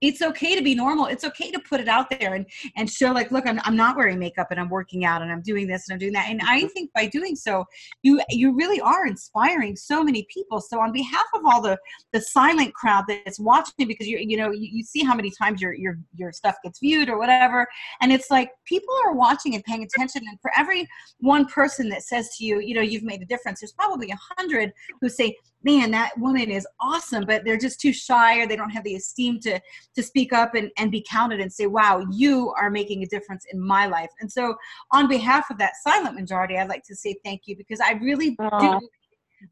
It's 0.01 0.21
okay 0.21 0.55
to 0.55 0.61
be 0.61 0.75
normal. 0.75 1.05
It's 1.07 1.23
okay 1.23 1.51
to 1.51 1.59
put 1.59 1.79
it 1.79 1.87
out 1.87 2.09
there 2.09 2.35
and 2.35 2.45
and 2.75 2.89
show 2.89 3.11
like, 3.11 3.31
look, 3.31 3.47
I'm 3.47 3.59
I'm 3.63 3.75
not 3.75 3.95
wearing 3.95 4.19
makeup 4.19 4.47
and 4.51 4.59
I'm 4.59 4.69
working 4.69 5.05
out 5.05 5.21
and 5.21 5.31
I'm 5.31 5.41
doing 5.41 5.67
this 5.67 5.87
and 5.87 5.95
I'm 5.95 5.99
doing 5.99 6.13
that. 6.13 6.29
And 6.29 6.41
I 6.41 6.59
mm-hmm. 6.59 6.67
think 6.67 6.91
by 6.93 7.07
doing 7.07 7.35
so, 7.35 7.65
you 8.03 8.21
you 8.29 8.55
really 8.55 8.79
are 8.81 9.07
inspiring 9.07 9.75
so 9.75 10.03
many 10.03 10.27
people. 10.33 10.61
So 10.61 10.79
on 10.79 10.91
behalf 10.91 11.25
of 11.33 11.41
all 11.45 11.61
the 11.61 11.77
the 12.13 12.21
silent 12.21 12.73
crowd 12.73 13.05
that's 13.07 13.39
watching, 13.39 13.87
because 13.87 14.07
you 14.07 14.17
you 14.19 14.37
know 14.37 14.51
you, 14.51 14.69
you 14.71 14.83
see 14.83 15.03
how 15.03 15.15
many 15.15 15.31
times 15.31 15.61
your 15.61 15.73
your 15.73 15.97
your 16.15 16.31
stuff 16.31 16.55
gets 16.63 16.79
viewed 16.79 17.09
or 17.09 17.17
whatever, 17.17 17.67
and 18.01 18.11
it's 18.11 18.29
like 18.29 18.51
people 18.65 18.93
are 19.05 19.13
watching 19.13 19.55
and 19.55 19.63
paying 19.63 19.83
attention. 19.83 20.23
And 20.27 20.39
for 20.41 20.51
every 20.57 20.87
one 21.19 21.45
person 21.45 21.89
that 21.89 22.03
says 22.03 22.29
to 22.37 22.45
you, 22.45 22.59
you 22.59 22.75
know, 22.75 22.81
you've 22.81 23.03
made 23.03 23.21
a 23.21 23.25
difference, 23.25 23.61
there's 23.61 23.71
probably 23.71 24.11
a 24.11 24.17
hundred 24.37 24.71
who 25.01 25.09
say, 25.09 25.35
man, 25.63 25.91
that 25.91 26.17
woman 26.17 26.49
is 26.49 26.67
awesome, 26.79 27.25
but 27.25 27.43
they're 27.43 27.57
just 27.57 27.79
too 27.79 27.93
shy 27.93 28.39
or 28.39 28.47
they 28.47 28.55
don't 28.55 28.69
have 28.69 28.83
the 28.83 28.95
esteem 28.95 29.39
to 29.41 29.59
to 29.95 30.03
speak 30.03 30.33
up 30.33 30.55
and, 30.55 30.71
and 30.77 30.91
be 30.91 31.05
counted 31.09 31.39
and 31.39 31.51
say, 31.51 31.65
wow, 31.65 32.05
you 32.11 32.53
are 32.57 32.69
making 32.69 33.03
a 33.03 33.07
difference 33.07 33.45
in 33.51 33.59
my 33.59 33.85
life. 33.85 34.09
And 34.19 34.31
so 34.31 34.55
on 34.91 35.07
behalf 35.07 35.49
of 35.49 35.57
that 35.57 35.73
silent 35.83 36.15
majority, 36.15 36.57
I'd 36.57 36.69
like 36.69 36.83
to 36.83 36.95
say 36.95 37.15
thank 37.23 37.41
you 37.45 37.55
because 37.57 37.79
I 37.79 37.93
really 37.93 38.35
Aww. 38.37 38.59
do 38.59 38.89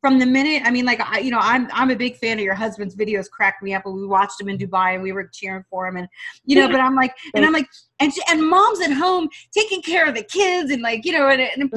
from 0.01 0.19
the 0.19 0.25
minute 0.25 0.61
i 0.65 0.71
mean 0.71 0.85
like 0.85 0.99
i 1.01 1.19
you 1.19 1.31
know 1.31 1.39
i'm 1.41 1.67
i'm 1.73 1.91
a 1.91 1.95
big 1.95 2.15
fan 2.17 2.37
of 2.37 2.43
your 2.43 2.55
husband's 2.55 2.95
videos 2.95 3.29
cracked 3.29 3.61
me 3.61 3.73
up 3.73 3.85
and 3.85 3.95
we 3.95 4.05
watched 4.05 4.39
him 4.39 4.49
in 4.49 4.57
dubai 4.57 4.93
and 4.93 5.03
we 5.03 5.11
were 5.11 5.27
cheering 5.33 5.63
for 5.69 5.87
him 5.87 5.97
and 5.97 6.07
you 6.45 6.55
know 6.55 6.67
but 6.67 6.79
i'm 6.79 6.95
like 6.95 7.13
and 7.35 7.45
i'm 7.45 7.53
like 7.53 7.67
and 7.99 8.13
she, 8.13 8.21
and 8.29 8.47
mom's 8.47 8.81
at 8.81 8.91
home 8.91 9.29
taking 9.53 9.81
care 9.81 10.07
of 10.07 10.15
the 10.15 10.23
kids 10.23 10.71
and 10.71 10.81
like 10.81 11.05
you 11.05 11.11
know 11.11 11.29
and, 11.29 11.41
and 11.41 11.73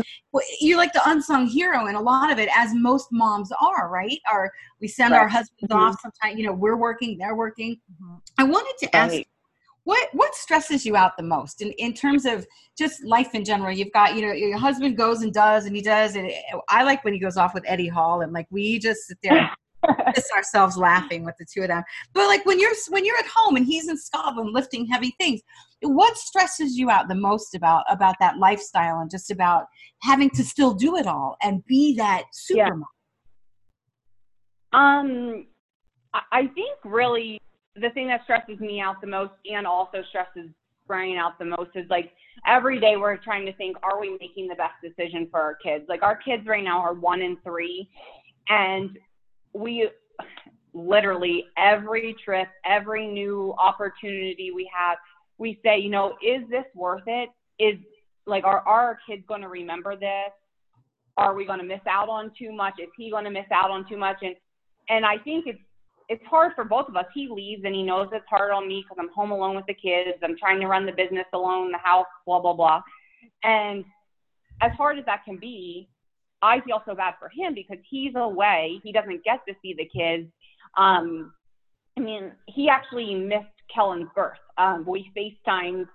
you're 0.60 0.78
like 0.78 0.92
the 0.92 1.02
unsung 1.06 1.46
hero 1.46 1.86
in 1.86 1.94
a 1.94 2.00
lot 2.00 2.30
of 2.30 2.38
it 2.38 2.48
as 2.56 2.74
most 2.74 3.08
moms 3.12 3.50
are 3.60 3.88
right 3.88 4.20
or 4.32 4.50
we 4.80 4.88
send 4.88 5.12
right. 5.12 5.20
our 5.20 5.28
husbands 5.28 5.72
mm-hmm. 5.72 5.80
off 5.80 6.00
sometimes 6.00 6.38
you 6.38 6.44
know 6.44 6.52
we're 6.52 6.76
working 6.76 7.16
they're 7.18 7.36
working 7.36 7.76
mm-hmm. 8.02 8.16
i 8.38 8.44
wanted 8.44 8.74
to 8.78 8.94
ask 8.96 9.12
right 9.12 9.28
what 9.88 10.08
what 10.12 10.34
stresses 10.34 10.84
you 10.84 10.96
out 10.96 11.16
the 11.16 11.22
most 11.22 11.62
in, 11.62 11.72
in 11.78 11.94
terms 11.94 12.26
of 12.26 12.46
just 12.76 13.02
life 13.04 13.34
in 13.34 13.42
general? 13.42 13.72
You've 13.72 13.92
got 13.92 14.14
you 14.14 14.20
know 14.20 14.32
your 14.32 14.58
husband 14.58 14.98
goes 14.98 15.22
and 15.22 15.32
does 15.32 15.64
and 15.64 15.74
he 15.74 15.80
does 15.80 16.14
and 16.14 16.30
i 16.68 16.82
like 16.82 17.02
when 17.04 17.14
he 17.14 17.18
goes 17.18 17.38
off 17.38 17.54
with 17.54 17.64
eddie 17.66 17.88
hall 17.88 18.20
and 18.20 18.32
like 18.32 18.46
we 18.50 18.78
just 18.78 19.06
sit 19.06 19.16
there 19.22 19.50
miss 20.14 20.28
ourselves 20.36 20.76
laughing 20.76 21.24
with 21.24 21.36
the 21.38 21.46
two 21.50 21.62
of 21.62 21.68
them. 21.68 21.82
But 22.12 22.26
like 22.26 22.44
when 22.44 22.60
you're 22.60 22.74
when 22.90 23.06
you're 23.06 23.16
at 23.16 23.26
home 23.34 23.56
and 23.56 23.64
he's 23.64 23.88
in 23.88 23.96
scotland 23.96 24.50
lifting 24.52 24.86
heavy 24.86 25.14
things 25.18 25.40
what 25.80 26.18
stresses 26.18 26.76
you 26.76 26.90
out 26.90 27.08
the 27.08 27.14
most 27.14 27.54
about 27.54 27.84
about 27.88 28.16
that 28.20 28.36
lifestyle 28.36 28.98
and 28.98 29.10
just 29.10 29.30
about 29.30 29.64
having 30.02 30.28
to 30.30 30.44
still 30.44 30.74
do 30.74 30.96
it 30.96 31.06
all 31.06 31.36
and 31.42 31.64
be 31.64 31.94
that 31.96 32.24
super 32.32 32.82
yeah. 34.74 34.98
um 34.98 35.46
i 36.32 36.46
think 36.48 36.76
really 36.84 37.40
the 37.80 37.90
thing 37.90 38.08
that 38.08 38.22
stresses 38.24 38.58
me 38.60 38.80
out 38.80 39.00
the 39.00 39.06
most 39.06 39.32
and 39.50 39.66
also 39.66 40.02
stresses 40.08 40.50
Brian 40.86 41.18
out 41.18 41.38
the 41.38 41.44
most 41.44 41.70
is 41.74 41.88
like 41.90 42.12
every 42.46 42.80
day 42.80 42.96
we're 42.96 43.16
trying 43.18 43.44
to 43.46 43.52
think, 43.54 43.76
are 43.82 44.00
we 44.00 44.16
making 44.20 44.48
the 44.48 44.54
best 44.54 44.74
decision 44.82 45.28
for 45.30 45.40
our 45.40 45.54
kids? 45.54 45.84
Like 45.88 46.02
our 46.02 46.16
kids 46.16 46.46
right 46.46 46.64
now 46.64 46.80
are 46.80 46.94
one 46.94 47.22
and 47.22 47.36
three, 47.44 47.88
and 48.48 48.98
we 49.52 49.88
literally 50.72 51.44
every 51.56 52.16
trip, 52.24 52.48
every 52.64 53.06
new 53.06 53.54
opportunity 53.58 54.50
we 54.54 54.70
have, 54.76 54.98
we 55.36 55.60
say, 55.64 55.78
you 55.78 55.90
know, 55.90 56.16
is 56.26 56.48
this 56.50 56.64
worth 56.74 57.04
it? 57.06 57.30
Is 57.58 57.78
like, 58.26 58.44
are, 58.44 58.60
are 58.60 58.82
our 58.82 58.98
kids 59.08 59.22
going 59.28 59.42
to 59.42 59.48
remember 59.48 59.96
this? 59.96 60.32
Are 61.16 61.34
we 61.34 61.44
going 61.44 61.58
to 61.58 61.64
miss 61.64 61.80
out 61.88 62.08
on 62.08 62.30
too 62.38 62.52
much? 62.52 62.74
Is 62.78 62.88
he 62.96 63.10
going 63.10 63.24
to 63.24 63.30
miss 63.30 63.46
out 63.52 63.70
on 63.70 63.88
too 63.88 63.96
much? 63.96 64.18
And 64.22 64.36
and 64.88 65.04
I 65.04 65.18
think 65.18 65.46
it's 65.46 65.58
it's 66.08 66.24
hard 66.24 66.52
for 66.54 66.64
both 66.64 66.88
of 66.88 66.96
us. 66.96 67.04
He 67.14 67.28
leaves 67.28 67.62
and 67.64 67.74
he 67.74 67.82
knows 67.82 68.08
it's 68.12 68.24
hard 68.28 68.50
on 68.50 68.66
me 68.66 68.82
because 68.82 68.96
I'm 68.98 69.12
home 69.14 69.30
alone 69.30 69.56
with 69.56 69.66
the 69.66 69.74
kids. 69.74 70.18
I'm 70.22 70.36
trying 70.38 70.60
to 70.60 70.66
run 70.66 70.86
the 70.86 70.92
business 70.92 71.26
alone, 71.32 71.70
the 71.70 71.78
house, 71.78 72.06
blah, 72.26 72.40
blah, 72.40 72.54
blah. 72.54 72.80
And 73.42 73.84
as 74.62 74.72
hard 74.72 74.98
as 74.98 75.04
that 75.04 75.24
can 75.24 75.38
be, 75.38 75.88
I 76.40 76.60
feel 76.60 76.82
so 76.86 76.94
bad 76.94 77.14
for 77.18 77.28
him 77.28 77.54
because 77.54 77.78
he's 77.88 78.14
away. 78.16 78.80
He 78.82 78.92
doesn't 78.92 79.24
get 79.24 79.40
to 79.48 79.54
see 79.60 79.74
the 79.74 79.84
kids. 79.84 80.28
Um, 80.76 81.32
I 81.96 82.00
mean, 82.00 82.32
he 82.46 82.68
actually 82.68 83.14
missed 83.14 83.46
Kellen's 83.74 84.08
birth. 84.14 84.38
Um, 84.56 84.84
we 84.86 85.10
FaceTimed 85.16 85.86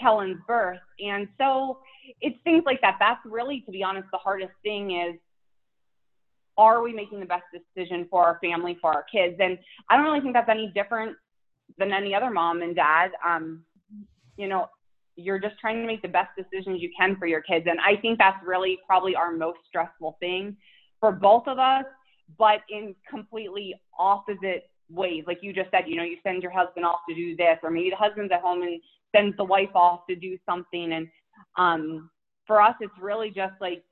Kellen's 0.00 0.40
birth. 0.46 0.80
And 1.00 1.28
so 1.38 1.78
it's 2.20 2.36
things 2.44 2.64
like 2.66 2.80
that. 2.82 2.96
That's 2.98 3.20
really, 3.24 3.62
to 3.66 3.70
be 3.70 3.82
honest, 3.82 4.08
the 4.12 4.18
hardest 4.18 4.52
thing 4.62 5.00
is 5.00 5.14
are 6.58 6.82
we 6.82 6.92
making 6.92 7.20
the 7.20 7.26
best 7.26 7.44
decision 7.52 8.06
for 8.10 8.24
our 8.24 8.38
family, 8.42 8.76
for 8.80 8.92
our 8.92 9.04
kids? 9.10 9.36
And 9.40 9.58
I 9.88 9.96
don't 9.96 10.06
really 10.06 10.20
think 10.20 10.34
that's 10.34 10.48
any 10.48 10.70
different 10.74 11.16
than 11.78 11.92
any 11.92 12.14
other 12.14 12.30
mom 12.30 12.62
and 12.62 12.76
dad. 12.76 13.10
Um, 13.26 13.64
you 14.36 14.48
know, 14.48 14.68
you're 15.16 15.38
just 15.38 15.58
trying 15.60 15.80
to 15.80 15.86
make 15.86 16.02
the 16.02 16.08
best 16.08 16.30
decisions 16.36 16.80
you 16.80 16.90
can 16.98 17.16
for 17.16 17.26
your 17.26 17.42
kids. 17.42 17.66
And 17.68 17.78
I 17.80 18.00
think 18.00 18.18
that's 18.18 18.38
really 18.44 18.78
probably 18.86 19.14
our 19.14 19.32
most 19.32 19.58
stressful 19.68 20.16
thing 20.20 20.56
for 21.00 21.12
both 21.12 21.46
of 21.46 21.58
us, 21.58 21.84
but 22.38 22.60
in 22.70 22.94
completely 23.08 23.74
opposite 23.98 24.70
ways. 24.90 25.24
Like 25.26 25.38
you 25.42 25.52
just 25.52 25.70
said, 25.70 25.84
you 25.86 25.96
know, 25.96 26.02
you 26.02 26.16
send 26.22 26.42
your 26.42 26.52
husband 26.52 26.84
off 26.86 27.00
to 27.08 27.14
do 27.14 27.36
this, 27.36 27.58
or 27.62 27.70
maybe 27.70 27.90
the 27.90 27.96
husband's 27.96 28.32
at 28.32 28.40
home 28.40 28.62
and 28.62 28.80
sends 29.14 29.36
the 29.36 29.44
wife 29.44 29.74
off 29.74 30.00
to 30.08 30.16
do 30.16 30.38
something. 30.46 30.92
And 30.92 31.08
um, 31.56 32.10
for 32.46 32.60
us, 32.60 32.74
it's 32.80 32.92
really 33.00 33.30
just 33.30 33.54
like 33.60 33.82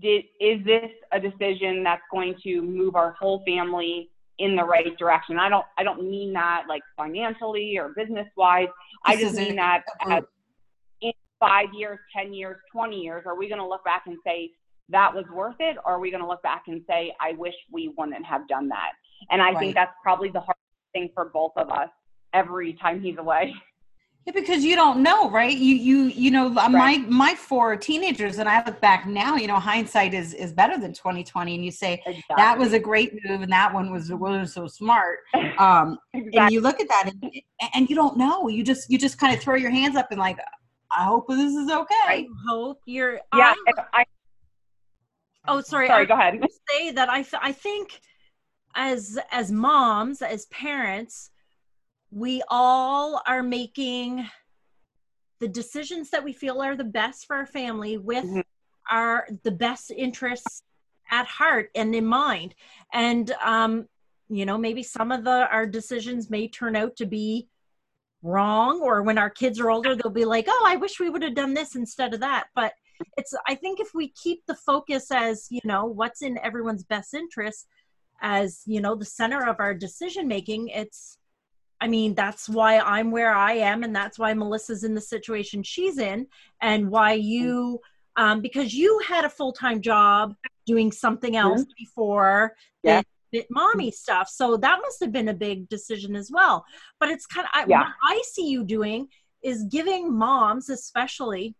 did 0.00 0.24
is 0.40 0.64
this 0.64 0.90
a 1.12 1.20
decision 1.20 1.82
that's 1.82 2.02
going 2.10 2.34
to 2.42 2.62
move 2.62 2.96
our 2.96 3.12
whole 3.18 3.42
family 3.46 4.10
in 4.38 4.56
the 4.56 4.64
right 4.64 4.96
direction? 4.98 5.38
I 5.38 5.48
don't 5.48 5.64
I 5.78 5.82
don't 5.82 6.08
mean 6.08 6.32
that 6.34 6.64
like 6.68 6.82
financially 6.96 7.78
or 7.78 7.90
business 7.90 8.26
wise. 8.36 8.68
I 9.04 9.16
just 9.16 9.36
mean 9.36 9.56
that 9.56 9.84
as 10.08 10.24
in 11.00 11.12
five 11.38 11.68
years, 11.72 11.98
ten 12.14 12.34
years, 12.34 12.56
twenty 12.72 13.00
years, 13.00 13.24
are 13.26 13.36
we 13.36 13.48
going 13.48 13.60
to 13.60 13.66
look 13.66 13.84
back 13.84 14.04
and 14.06 14.16
say 14.24 14.50
that 14.88 15.14
was 15.14 15.24
worth 15.32 15.56
it, 15.60 15.76
or 15.84 15.92
are 15.92 16.00
we 16.00 16.10
going 16.10 16.22
to 16.22 16.28
look 16.28 16.42
back 16.42 16.64
and 16.68 16.82
say 16.88 17.14
I 17.20 17.32
wish 17.32 17.54
we 17.70 17.92
wouldn't 17.96 18.24
have 18.24 18.46
done 18.48 18.68
that? 18.68 18.92
And 19.30 19.40
I 19.40 19.46
right. 19.46 19.58
think 19.58 19.74
that's 19.74 19.92
probably 20.02 20.30
the 20.30 20.40
hardest 20.40 20.60
thing 20.92 21.10
for 21.14 21.26
both 21.26 21.52
of 21.56 21.70
us 21.70 21.88
every 22.32 22.74
time 22.74 23.00
he's 23.00 23.18
away. 23.18 23.54
Yeah, 24.26 24.32
because 24.32 24.64
you 24.64 24.74
don't 24.74 25.04
know, 25.04 25.30
right? 25.30 25.56
You 25.56 25.76
you 25.76 26.04
you 26.06 26.32
know 26.32 26.52
right. 26.52 26.68
my 26.68 26.96
my 27.08 27.34
four 27.36 27.76
teenagers, 27.76 28.38
and 28.38 28.48
I 28.48 28.64
look 28.64 28.80
back 28.80 29.06
now. 29.06 29.36
You 29.36 29.46
know, 29.46 29.60
hindsight 29.60 30.14
is 30.14 30.34
is 30.34 30.52
better 30.52 30.76
than 30.76 30.92
twenty 30.92 31.22
twenty, 31.22 31.54
and 31.54 31.64
you 31.64 31.70
say 31.70 32.02
exactly. 32.04 32.34
that 32.36 32.58
was 32.58 32.72
a 32.72 32.78
great 32.80 33.12
move, 33.24 33.42
and 33.42 33.52
that 33.52 33.72
one 33.72 33.92
was 33.92 34.12
was 34.12 34.52
so 34.52 34.66
smart. 34.66 35.20
Um, 35.58 35.98
exactly. 36.12 36.38
And 36.38 36.50
you 36.52 36.60
look 36.60 36.80
at 36.80 36.88
that, 36.88 37.10
and, 37.10 37.32
and 37.74 37.88
you 37.88 37.96
don't 37.96 38.18
know. 38.18 38.48
You 38.48 38.62
just 38.62 38.90
you 38.90 38.98
just 38.98 39.18
kind 39.18 39.34
of 39.34 39.40
throw 39.40 39.54
your 39.54 39.70
hands 39.70 39.96
up 39.96 40.08
and 40.10 40.20
like, 40.20 40.38
I 40.90 41.04
hope 41.04 41.28
this 41.28 41.54
is 41.54 41.70
okay. 41.70 41.94
I 42.04 42.26
hope 42.46 42.80
you're. 42.84 43.20
Yeah. 43.34 43.54
I, 43.94 44.04
oh, 45.48 45.62
sorry. 45.62 45.86
Sorry. 45.86 46.02
I, 46.02 46.04
go 46.04 46.12
ahead. 46.14 46.38
Say 46.68 46.90
that 46.90 47.08
I 47.08 47.24
I 47.40 47.52
think 47.52 48.00
as 48.74 49.18
as 49.30 49.50
moms 49.50 50.20
as 50.20 50.44
parents 50.46 51.30
we 52.10 52.42
all 52.48 53.20
are 53.26 53.42
making 53.42 54.26
the 55.40 55.48
decisions 55.48 56.10
that 56.10 56.24
we 56.24 56.32
feel 56.32 56.62
are 56.62 56.76
the 56.76 56.84
best 56.84 57.26
for 57.26 57.36
our 57.36 57.46
family 57.46 57.98
with 57.98 58.24
mm-hmm. 58.24 58.40
our 58.90 59.26
the 59.42 59.50
best 59.50 59.90
interests 59.90 60.62
at 61.10 61.26
heart 61.26 61.70
and 61.74 61.94
in 61.94 62.06
mind 62.06 62.54
and 62.92 63.32
um 63.44 63.86
you 64.28 64.46
know 64.46 64.58
maybe 64.58 64.82
some 64.82 65.12
of 65.12 65.24
the 65.24 65.48
our 65.50 65.66
decisions 65.66 66.30
may 66.30 66.48
turn 66.48 66.74
out 66.74 66.96
to 66.96 67.06
be 67.06 67.48
wrong 68.22 68.80
or 68.80 69.02
when 69.02 69.18
our 69.18 69.30
kids 69.30 69.60
are 69.60 69.70
older 69.70 69.94
they'll 69.94 70.10
be 70.10 70.24
like 70.24 70.46
oh 70.48 70.64
i 70.66 70.76
wish 70.76 70.98
we 70.98 71.10
would 71.10 71.22
have 71.22 71.34
done 71.34 71.54
this 71.54 71.76
instead 71.76 72.14
of 72.14 72.20
that 72.20 72.46
but 72.54 72.72
it's 73.16 73.34
i 73.46 73.54
think 73.54 73.78
if 73.78 73.90
we 73.94 74.08
keep 74.08 74.40
the 74.46 74.54
focus 74.54 75.10
as 75.12 75.46
you 75.50 75.60
know 75.64 75.84
what's 75.84 76.22
in 76.22 76.38
everyone's 76.38 76.84
best 76.84 77.14
interest 77.14 77.66
as 78.22 78.62
you 78.66 78.80
know 78.80 78.94
the 78.94 79.04
center 79.04 79.46
of 79.46 79.56
our 79.60 79.74
decision 79.74 80.26
making 80.26 80.68
it's 80.68 81.18
I 81.80 81.88
mean, 81.88 82.14
that's 82.14 82.48
why 82.48 82.78
I'm 82.78 83.10
where 83.10 83.34
I 83.34 83.52
am, 83.54 83.82
and 83.82 83.94
that's 83.94 84.18
why 84.18 84.32
Melissa's 84.32 84.84
in 84.84 84.94
the 84.94 85.00
situation 85.00 85.62
she's 85.62 85.98
in, 85.98 86.26
and 86.60 86.90
why 86.90 87.12
you, 87.12 87.80
um, 88.16 88.40
because 88.40 88.74
you 88.74 89.00
had 89.06 89.24
a 89.24 89.30
full 89.30 89.52
time 89.52 89.80
job 89.80 90.34
doing 90.66 90.90
something 90.90 91.34
mm-hmm. 91.34 91.46
else 91.46 91.62
mm-hmm. 91.62 91.84
before 91.84 92.54
yeah. 92.82 93.02
Bit 93.32 93.48
mommy 93.50 93.90
stuff. 93.90 94.28
So 94.28 94.56
that 94.56 94.78
must 94.80 95.00
have 95.00 95.10
been 95.10 95.28
a 95.28 95.34
big 95.34 95.68
decision 95.68 96.14
as 96.14 96.30
well. 96.32 96.64
But 97.00 97.10
it's 97.10 97.26
kind 97.26 97.46
of 97.54 97.68
yeah. 97.68 97.80
what 97.80 97.88
I 98.04 98.22
see 98.24 98.48
you 98.48 98.62
doing 98.62 99.08
is 99.42 99.64
giving 99.64 100.16
moms, 100.16 100.70
especially, 100.70 101.56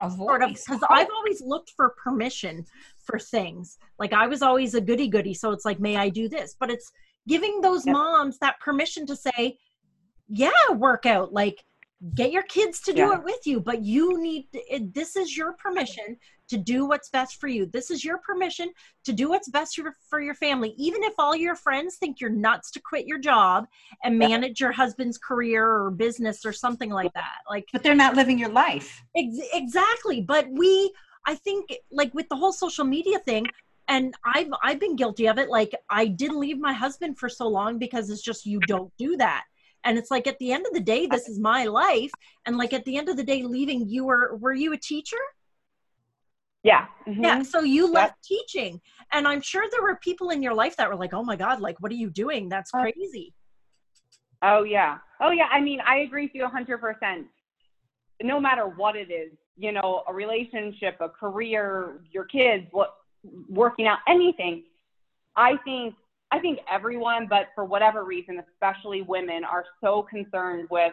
a 0.00 0.08
voice. 0.08 0.64
Because 0.64 0.84
I've 0.88 1.08
always 1.14 1.40
looked 1.40 1.72
for 1.76 1.96
permission 2.02 2.64
for 3.02 3.18
things. 3.18 3.76
Like 3.98 4.12
I 4.12 4.28
was 4.28 4.40
always 4.40 4.74
a 4.74 4.80
goody 4.80 5.08
goody, 5.08 5.34
so 5.34 5.50
it's 5.50 5.64
like, 5.64 5.80
may 5.80 5.96
I 5.96 6.10
do 6.10 6.28
this? 6.28 6.54
But 6.58 6.70
it's 6.70 6.92
giving 7.28 7.60
those 7.60 7.86
moms 7.86 8.38
that 8.38 8.58
permission 8.58 9.06
to 9.06 9.14
say, 9.14 9.58
yeah, 10.28 10.72
work 10.72 11.06
out. 11.06 11.32
Like, 11.32 11.64
get 12.14 12.32
your 12.32 12.44
kids 12.44 12.80
to 12.80 12.92
do 12.92 13.02
yeah. 13.02 13.14
it 13.14 13.24
with 13.24 13.46
you, 13.46 13.60
but 13.60 13.82
you 13.82 14.20
need 14.20 14.46
it, 14.52 14.94
this 14.94 15.16
is 15.16 15.36
your 15.36 15.52
permission 15.54 16.16
to 16.48 16.56
do 16.56 16.86
what's 16.86 17.10
best 17.10 17.40
for 17.40 17.48
you. 17.48 17.66
This 17.66 17.90
is 17.90 18.04
your 18.04 18.18
permission 18.18 18.70
to 19.04 19.12
do 19.12 19.28
what's 19.28 19.48
best 19.48 19.76
for, 19.76 19.94
for 20.08 20.20
your 20.20 20.34
family. 20.34 20.74
Even 20.78 21.02
if 21.02 21.12
all 21.18 21.36
your 21.36 21.54
friends 21.54 21.96
think 21.96 22.20
you're 22.20 22.30
nuts 22.30 22.70
to 22.72 22.80
quit 22.80 23.06
your 23.06 23.18
job 23.18 23.66
and 24.02 24.18
manage 24.18 24.60
your 24.60 24.72
husband's 24.72 25.18
career 25.18 25.68
or 25.68 25.90
business 25.90 26.46
or 26.46 26.52
something 26.52 26.90
like 26.90 27.12
that. 27.14 27.38
Like, 27.50 27.66
but 27.72 27.82
they're 27.82 27.94
not 27.94 28.14
living 28.14 28.38
your 28.38 28.48
life. 28.48 29.02
Ex- 29.16 29.36
exactly. 29.52 30.22
But 30.22 30.48
we, 30.50 30.92
I 31.26 31.34
think, 31.34 31.74
like 31.90 32.14
with 32.14 32.28
the 32.28 32.36
whole 32.36 32.52
social 32.52 32.84
media 32.84 33.18
thing, 33.18 33.44
and 33.88 34.14
I've 34.24 34.48
I've 34.62 34.78
been 34.78 34.96
guilty 34.96 35.28
of 35.28 35.38
it. 35.38 35.48
Like 35.48 35.74
I 35.90 36.06
didn't 36.06 36.38
leave 36.38 36.58
my 36.58 36.72
husband 36.72 37.18
for 37.18 37.28
so 37.28 37.48
long 37.48 37.78
because 37.78 38.10
it's 38.10 38.22
just 38.22 38.46
you 38.46 38.60
don't 38.60 38.92
do 38.98 39.16
that. 39.16 39.44
And 39.84 39.96
it's 39.96 40.10
like 40.10 40.26
at 40.26 40.38
the 40.38 40.52
end 40.52 40.66
of 40.66 40.74
the 40.74 40.80
day, 40.80 41.06
this 41.06 41.28
is 41.28 41.38
my 41.38 41.64
life. 41.64 42.10
And 42.46 42.56
like 42.56 42.72
at 42.72 42.84
the 42.84 42.96
end 42.96 43.08
of 43.08 43.16
the 43.16 43.24
day, 43.24 43.42
leaving 43.42 43.88
you 43.88 44.04
were 44.04 44.36
were 44.36 44.52
you 44.52 44.72
a 44.72 44.76
teacher? 44.76 45.16
Yeah. 46.62 46.86
Mm-hmm. 47.06 47.24
Yeah. 47.24 47.42
So 47.42 47.60
you 47.60 47.90
left 47.90 48.22
teaching. 48.22 48.80
And 49.12 49.26
I'm 49.26 49.40
sure 49.40 49.64
there 49.70 49.82
were 49.82 49.96
people 49.96 50.30
in 50.30 50.42
your 50.42 50.54
life 50.54 50.76
that 50.76 50.88
were 50.88 50.96
like, 50.96 51.14
oh 51.14 51.22
my 51.22 51.36
God, 51.36 51.60
like 51.60 51.80
what 51.80 51.90
are 51.90 51.96
you 51.96 52.10
doing? 52.10 52.48
That's 52.48 52.70
uh, 52.74 52.82
crazy. 52.82 53.32
Oh 54.42 54.64
yeah. 54.64 54.98
Oh 55.20 55.30
yeah. 55.30 55.46
I 55.50 55.60
mean, 55.60 55.80
I 55.86 55.98
agree 55.98 56.24
with 56.24 56.34
you 56.34 56.46
hundred 56.46 56.78
percent. 56.78 57.26
No 58.22 58.40
matter 58.40 58.66
what 58.66 58.96
it 58.96 59.10
is, 59.12 59.32
you 59.56 59.72
know, 59.72 60.02
a 60.08 60.12
relationship, 60.12 60.96
a 61.00 61.08
career, 61.08 62.00
your 62.12 62.24
kids, 62.24 62.66
what 62.72 62.94
working 63.48 63.86
out, 63.86 63.98
anything. 64.08 64.64
I 65.36 65.56
think 65.64 65.94
I 66.30 66.38
think 66.38 66.58
everyone, 66.70 67.26
but 67.28 67.48
for 67.54 67.64
whatever 67.64 68.04
reason, 68.04 68.42
especially 68.52 69.02
women, 69.02 69.44
are 69.44 69.64
so 69.82 70.02
concerned 70.02 70.68
with 70.70 70.92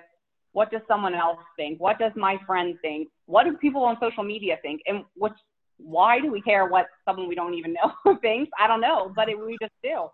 what 0.53 0.71
does 0.71 0.81
someone 0.87 1.13
else 1.13 1.39
think? 1.57 1.81
What 1.81 1.99
does 1.99 2.13
my 2.15 2.37
friend 2.47 2.77
think? 2.81 3.09
What 3.25 3.43
do 3.43 3.57
people 3.57 3.83
on 3.83 3.97
social 3.99 4.23
media 4.23 4.57
think? 4.61 4.81
And 4.87 5.03
what's 5.15 5.35
why 5.77 6.21
do 6.21 6.31
we 6.31 6.41
care 6.41 6.65
what 6.67 6.87
someone 7.03 7.27
we 7.27 7.35
don't 7.35 7.53
even 7.53 7.73
know 7.73 8.17
thinks? 8.21 8.49
I 8.57 8.67
don't 8.67 8.79
know, 8.79 9.11
but 9.13 9.27
it, 9.27 9.37
we 9.37 9.57
just 9.61 9.73
do. 9.83 10.07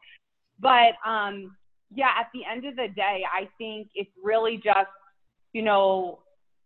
But 0.60 0.94
um, 1.06 1.56
yeah, 1.94 2.10
at 2.20 2.30
the 2.34 2.42
end 2.50 2.66
of 2.66 2.76
the 2.76 2.88
day, 2.96 3.24
I 3.32 3.48
think 3.60 3.90
it's 3.94 4.10
really 4.24 4.58
just, 4.58 4.90
you 5.54 5.62
know, 5.62 6.20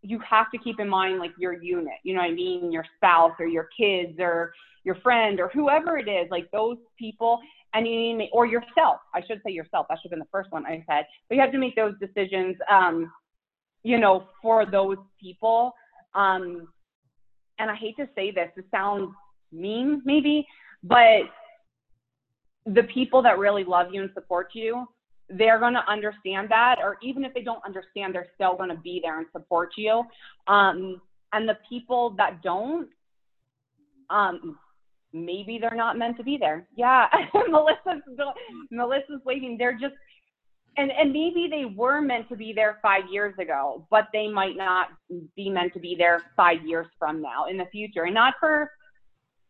you 0.06 0.20
have 0.20 0.52
to 0.52 0.58
keep 0.58 0.80
in 0.80 0.88
mind 0.88 1.20
like 1.20 1.32
your 1.38 1.54
unit, 1.54 1.96
you 2.04 2.14
know 2.14 2.22
what 2.22 2.32
I 2.32 2.34
mean? 2.34 2.72
Your 2.72 2.86
spouse 2.96 3.34
or 3.40 3.48
your 3.48 3.70
kids 3.78 4.20
or 4.20 4.54
your 4.84 4.96
friend 4.96 5.40
or 5.40 5.50
whoever 5.50 5.98
it 5.98 6.08
is, 6.08 6.28
like 6.30 6.50
those 6.52 6.78
people, 6.98 7.40
and 7.74 7.88
you 7.88 8.16
need 8.16 8.30
or 8.32 8.46
yourself. 8.46 9.00
I 9.14 9.22
should 9.28 9.42
say 9.46 9.52
yourself. 9.52 9.88
That 9.90 9.98
should 10.02 10.12
have 10.12 10.12
been 10.12 10.20
the 10.20 10.26
first 10.32 10.52
one 10.52 10.66
I 10.66 10.84
said. 10.88 11.06
But 11.28 11.36
you 11.36 11.42
have 11.42 11.52
to 11.52 11.58
make 11.58 11.76
those 11.76 11.94
decisions, 12.00 12.56
um, 12.72 13.12
you 13.84 14.00
know, 14.00 14.28
for 14.42 14.66
those 14.66 14.98
people. 15.20 15.74
Um, 16.14 16.68
and 17.60 17.70
I 17.72 17.76
hate 17.76 17.98
to 17.98 18.08
say 18.16 18.32
this, 18.32 18.50
it 18.56 18.66
sounds 18.72 19.12
mean 19.52 20.02
maybe, 20.06 20.46
but 20.84 21.24
the 22.66 22.84
people 22.84 23.22
that 23.22 23.38
really 23.38 23.64
love 23.64 23.88
you 23.92 24.02
and 24.02 24.10
support 24.14 24.50
you, 24.54 24.88
they're 25.30 25.60
going 25.60 25.74
to 25.74 25.90
understand 25.90 26.50
that, 26.50 26.78
or 26.82 26.98
even 27.02 27.26
if 27.26 27.34
they 27.34 27.42
don't 27.42 27.64
understand, 27.66 28.14
they're 28.14 28.28
still 28.36 28.56
going 28.56 28.70
to 28.70 28.76
be 28.78 29.00
there 29.04 29.18
and 29.18 29.28
support 29.32 29.72
you. 29.78 30.04
Um, 30.48 31.02
and 31.34 31.50
the 31.50 31.58
people 31.68 32.12
that 32.18 32.42
don't, 32.44 32.88
um, 34.10 34.58
maybe 35.14 35.58
they're 35.60 35.76
not 35.76 35.98
meant 35.98 36.18
to 36.18 36.24
be 36.24 36.38
there. 36.38 36.68
Yeah, 36.76 37.08
Melissa's 37.50 38.04
Melissa's 38.70 39.22
waving. 39.26 39.58
They're 39.58 39.74
just 39.74 39.96
and 40.78 40.92
and 40.92 41.12
maybe 41.12 41.48
they 41.50 41.66
were 41.66 42.02
meant 42.02 42.30
to 42.30 42.36
be 42.36 42.54
there 42.54 42.80
five 42.82 43.04
years 43.10 43.34
ago, 43.40 43.88
but 43.90 44.08
they 44.14 44.28
might 44.28 44.56
not 44.56 44.90
be 45.36 45.50
meant 45.50 45.74
to 45.74 45.80
be 45.80 45.96
there 45.98 46.22
five 46.36 46.66
years 46.66 46.88
from 47.00 47.22
now 47.22 47.46
in 47.50 47.58
the 47.58 47.66
future. 47.72 48.04
And 48.04 48.14
not 48.14 48.36
for 48.40 48.70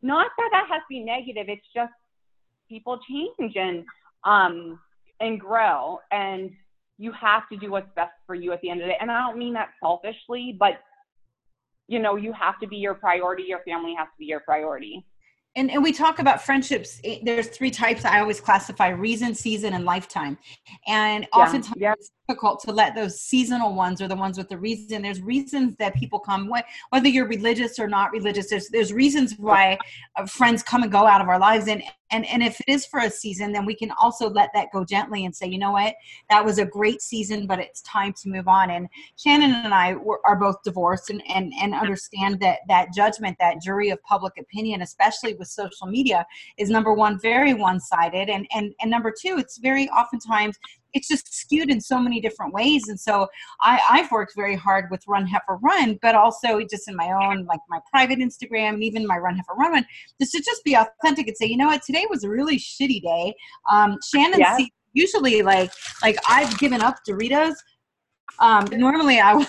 not 0.02 0.30
that 0.38 0.50
that 0.52 0.68
has 0.70 0.82
to 0.82 0.90
be 0.90 1.00
negative. 1.02 1.48
It's 1.50 1.66
just 1.76 1.94
people 2.70 3.00
change 3.10 3.56
and 3.56 3.84
um, 4.24 4.80
and 5.20 5.40
grow. 5.40 6.00
And 6.12 6.52
you 6.98 7.12
have 7.12 7.48
to 7.50 7.58
do 7.58 7.72
what's 7.72 7.90
best 7.96 8.14
for 8.26 8.36
you 8.36 8.54
at 8.54 8.62
the 8.62 8.70
end 8.70 8.82
of 8.82 8.88
the 8.88 8.94
day. 8.94 8.98
And 9.00 9.12
I 9.12 9.28
don't 9.28 9.38
mean 9.38 9.54
that 9.54 9.70
selfishly, 9.82 10.56
but 10.58 10.76
you 11.88 12.00
know, 12.00 12.16
you 12.16 12.34
have 12.34 12.60
to 12.60 12.68
be 12.68 12.78
your 12.78 12.96
priority. 12.96 13.44
Your 13.44 13.60
family 13.60 13.94
has 13.98 14.08
to 14.08 14.18
be 14.18 14.26
your 14.26 14.40
priority 14.40 15.06
and, 15.56 15.72
and 15.72 15.82
we 15.82 15.92
talk 15.94 16.20
about 16.20 16.44
friendships 16.44 17.02
there's 17.24 17.48
three 17.48 17.72
types 17.72 18.06
i 18.06 18.20
always 18.20 18.40
classify 18.40 18.90
reason 18.90 19.34
season 19.34 19.74
and 19.74 19.86
lifetime 19.86 20.38
and 20.88 21.24
yeah. 21.24 21.40
oftentimes 21.40 21.76
yeah. 21.78 21.94
it's 21.94 22.12
difficult 22.28 22.62
to 22.62 22.72
let 22.72 22.96
those 22.96 23.20
seasonal 23.20 23.74
ones 23.74 24.02
or 24.02 24.08
the 24.08 24.16
ones 24.16 24.38
with 24.38 24.50
the 24.50 24.58
reason 24.58 25.02
there's 25.02 25.22
reasons 25.22 25.76
that 25.78 25.96
people 25.96 26.20
come 26.20 26.52
whether 26.90 27.08
you're 27.08 27.28
religious 27.28 27.80
or 27.80 27.88
not 27.88 28.12
religious 28.12 28.50
there's 28.50 28.70
there's 28.70 28.94
reasons 28.94 29.36
why 29.38 29.78
uh, 30.18 30.26
friends 30.26 30.62
come 30.62 30.84
and 30.84 30.92
go 30.92 31.06
out 31.06 31.22
of 31.22 31.28
our 31.28 31.40
lives 31.40 31.68
and 31.68 31.82
and 32.16 32.26
and 32.28 32.42
if 32.42 32.60
it 32.62 32.70
is 32.70 32.86
for 32.86 33.02
a 33.02 33.10
season 33.10 33.52
then 33.52 33.66
we 33.66 33.76
can 33.76 33.92
also 34.02 34.30
let 34.30 34.50
that 34.54 34.70
go 34.74 34.84
gently 34.84 35.26
and 35.26 35.36
say 35.36 35.48
you 35.48 35.60
know 35.60 35.72
what? 35.72 35.96
That 36.30 36.44
was 36.44 36.58
a 36.58 36.66
great 36.66 37.02
season 37.02 37.46
but 37.48 37.60
it's 37.60 37.82
time 37.82 38.14
to 38.22 38.30
move 38.30 38.48
on. 38.48 38.72
And 38.72 38.88
shannon 39.18 39.52
and 39.52 39.74
i 39.74 39.94
were, 39.94 40.22
are 40.26 40.40
both 40.40 40.64
divorced 40.64 41.10
and 41.10 41.22
and 41.34 41.54
and 41.62 41.74
understand 41.74 42.40
that 42.40 42.60
that 42.68 42.94
judgment 42.94 43.38
that 43.40 43.62
jury 43.62 43.90
of 43.90 44.02
public 44.04 44.34
opinion 44.40 44.82
especially 44.82 45.34
with 45.36 45.48
social 45.48 45.88
media 45.88 46.26
is 46.58 46.70
number 46.70 46.94
one 46.94 47.20
very 47.20 47.54
one-sided. 47.54 48.30
And 48.30 48.48
and 48.54 48.74
and 48.82 48.90
number 48.90 49.12
two 49.12 49.38
it's 49.38 49.58
very 49.58 49.90
oftentimes 49.90 50.58
it's 50.96 51.08
just 51.08 51.32
skewed 51.32 51.70
in 51.70 51.80
so 51.80 52.00
many 52.00 52.20
different 52.20 52.54
ways. 52.54 52.88
And 52.88 53.00
so 53.00 53.28
I, 53.62 53.80
I've 53.88 54.12
worked 54.12 54.34
very 54.36 54.56
hard 54.56 54.86
with 54.90 55.04
Run 55.08 55.28
Heifer 55.28 55.60
Run, 55.62 56.00
but 56.02 56.16
also 56.16 56.62
just 56.62 56.88
in 56.88 56.96
my 56.96 57.12
own, 57.12 57.46
like 57.46 57.60
my 57.70 57.80
private 57.92 58.18
Instagram 58.18 58.76
and 58.76 58.84
even 58.84 59.06
my 59.06 59.18
Run 59.18 59.36
Heifer 59.36 59.54
Run 59.56 59.76
one, 59.76 59.86
just 60.20 60.32
to 60.32 60.42
just 60.42 60.64
be 60.64 60.76
authentic 60.76 61.28
and 61.28 61.38
say, 61.38 61.46
you 61.46 61.58
know 61.58 61.68
what, 61.68 61.84
today 61.84 62.06
was 62.10 62.24
a 62.24 62.30
really 62.30 62.58
shitty 62.58 63.02
day. 63.02 63.34
Um, 63.70 63.98
Shannon 64.10 64.40
yeah. 64.40 64.58
usually 64.94 65.42
like 65.42 65.72
like 66.02 66.18
I've 66.28 66.58
given 66.58 66.82
up 66.82 66.98
Doritos. 67.08 67.56
Um, 68.40 68.66
normally 68.72 69.20
I 69.20 69.36
would 69.36 69.48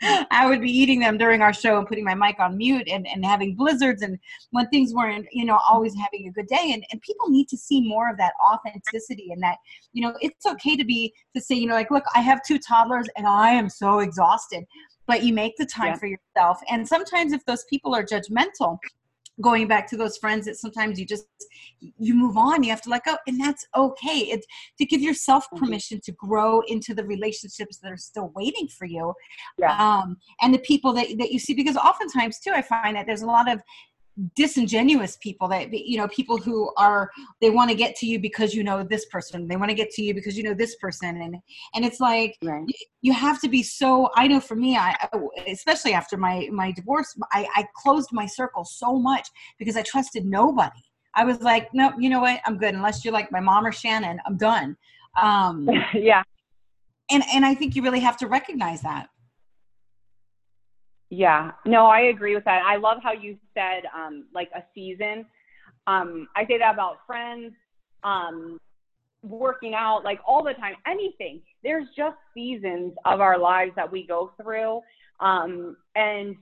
I 0.30 0.46
would 0.46 0.60
be 0.62 0.70
eating 0.70 1.00
them 1.00 1.18
during 1.18 1.42
our 1.42 1.52
show 1.52 1.78
and 1.78 1.86
putting 1.86 2.04
my 2.04 2.14
mic 2.14 2.38
on 2.38 2.56
mute 2.56 2.88
and, 2.90 3.06
and 3.06 3.24
having 3.24 3.54
blizzards 3.54 4.02
and 4.02 4.18
when 4.50 4.66
things 4.68 4.94
weren't, 4.94 5.26
you 5.30 5.44
know, 5.44 5.58
always 5.68 5.94
having 5.94 6.28
a 6.28 6.32
good 6.32 6.46
day. 6.46 6.72
And, 6.72 6.84
and 6.90 7.00
people 7.02 7.28
need 7.28 7.48
to 7.48 7.56
see 7.56 7.86
more 7.86 8.10
of 8.10 8.16
that 8.16 8.32
authenticity 8.50 9.30
and 9.32 9.42
that, 9.42 9.58
you 9.92 10.02
know, 10.02 10.14
it's 10.20 10.46
okay 10.46 10.76
to 10.76 10.84
be, 10.84 11.12
to 11.34 11.40
say, 11.40 11.54
you 11.54 11.66
know, 11.66 11.74
like, 11.74 11.90
look, 11.90 12.04
I 12.14 12.20
have 12.20 12.40
two 12.46 12.58
toddlers 12.58 13.08
and 13.16 13.26
I 13.26 13.50
am 13.50 13.68
so 13.68 13.98
exhausted. 13.98 14.64
But 15.06 15.24
you 15.24 15.34
make 15.34 15.56
the 15.56 15.66
time 15.66 15.88
yeah. 15.88 15.96
for 15.96 16.06
yourself. 16.06 16.60
And 16.70 16.86
sometimes 16.86 17.32
if 17.32 17.44
those 17.44 17.64
people 17.64 17.94
are 17.94 18.04
judgmental, 18.04 18.78
going 19.40 19.66
back 19.66 19.88
to 19.88 19.96
those 19.96 20.16
friends 20.16 20.46
that 20.46 20.56
sometimes 20.56 20.98
you 20.98 21.06
just 21.06 21.24
you 21.98 22.14
move 22.14 22.36
on 22.36 22.62
you 22.62 22.70
have 22.70 22.82
to 22.82 22.90
let 22.90 23.04
go 23.04 23.16
and 23.26 23.40
that's 23.40 23.66
okay 23.76 24.18
it's 24.18 24.46
to 24.78 24.84
give 24.84 25.00
yourself 25.00 25.44
mm-hmm. 25.46 25.64
permission 25.64 26.00
to 26.02 26.12
grow 26.12 26.60
into 26.68 26.94
the 26.94 27.04
relationships 27.04 27.78
that 27.78 27.90
are 27.90 27.96
still 27.96 28.32
waiting 28.34 28.68
for 28.68 28.86
you 28.86 29.12
yeah. 29.58 29.76
um, 29.78 30.16
and 30.42 30.52
the 30.54 30.58
people 30.58 30.92
that, 30.92 31.06
that 31.18 31.30
you 31.30 31.38
see 31.38 31.54
because 31.54 31.76
oftentimes 31.76 32.38
too 32.38 32.52
i 32.52 32.62
find 32.62 32.96
that 32.96 33.06
there's 33.06 33.22
a 33.22 33.26
lot 33.26 33.50
of 33.50 33.60
disingenuous 34.34 35.16
people 35.20 35.48
that 35.48 35.72
you 35.72 35.96
know 35.96 36.08
people 36.08 36.36
who 36.36 36.72
are 36.76 37.10
they 37.40 37.50
want 37.50 37.70
to 37.70 37.76
get 37.76 37.94
to 37.96 38.06
you 38.06 38.18
because 38.18 38.54
you 38.54 38.62
know 38.62 38.82
this 38.82 39.06
person 39.06 39.46
they 39.48 39.56
want 39.56 39.70
to 39.70 39.74
get 39.74 39.90
to 39.90 40.02
you 40.02 40.12
because 40.12 40.36
you 40.36 40.42
know 40.42 40.54
this 40.54 40.76
person 40.76 41.20
and 41.22 41.36
and 41.74 41.84
it's 41.84 42.00
like 42.00 42.36
right. 42.42 42.64
you 43.02 43.12
have 43.12 43.40
to 43.40 43.48
be 43.48 43.62
so 43.62 44.10
i 44.16 44.26
know 44.26 44.40
for 44.40 44.56
me 44.56 44.76
i 44.76 44.94
especially 45.48 45.92
after 45.92 46.16
my 46.16 46.48
my 46.52 46.70
divorce 46.72 47.16
i 47.32 47.46
i 47.56 47.66
closed 47.76 48.10
my 48.12 48.26
circle 48.26 48.64
so 48.64 48.98
much 48.98 49.28
because 49.58 49.76
i 49.76 49.82
trusted 49.82 50.24
nobody. 50.24 50.82
I 51.14 51.24
was 51.24 51.40
like 51.40 51.72
no 51.74 51.92
you 51.98 52.10
know 52.10 52.20
what? 52.20 52.40
I'm 52.46 52.58
good 52.58 52.74
unless 52.74 53.04
you're 53.04 53.14
like 53.14 53.32
my 53.32 53.40
mom 53.40 53.66
or 53.66 53.72
shannon 53.72 54.18
i'm 54.26 54.36
done. 54.36 54.76
Um 55.20 55.68
yeah. 55.94 56.22
and 57.10 57.22
and 57.32 57.46
i 57.46 57.54
think 57.54 57.74
you 57.74 57.82
really 57.82 58.00
have 58.00 58.16
to 58.18 58.26
recognize 58.26 58.82
that 58.82 59.08
yeah, 61.10 61.50
no, 61.66 61.86
I 61.86 62.02
agree 62.02 62.36
with 62.36 62.44
that. 62.44 62.62
I 62.64 62.76
love 62.76 62.98
how 63.02 63.12
you 63.12 63.36
said 63.52 63.82
um, 63.94 64.26
like 64.32 64.48
a 64.54 64.62
season. 64.74 65.26
Um, 65.86 66.28
I 66.36 66.46
say 66.46 66.58
that 66.58 66.74
about 66.74 66.98
friends, 67.04 67.52
um, 68.04 68.58
working 69.22 69.74
out, 69.74 70.04
like 70.04 70.20
all 70.26 70.44
the 70.44 70.54
time, 70.54 70.74
anything. 70.86 71.42
There's 71.64 71.86
just 71.96 72.16
seasons 72.32 72.94
of 73.04 73.20
our 73.20 73.38
lives 73.38 73.72
that 73.74 73.90
we 73.90 74.06
go 74.06 74.32
through, 74.40 74.80
um, 75.18 75.76
and 75.96 76.36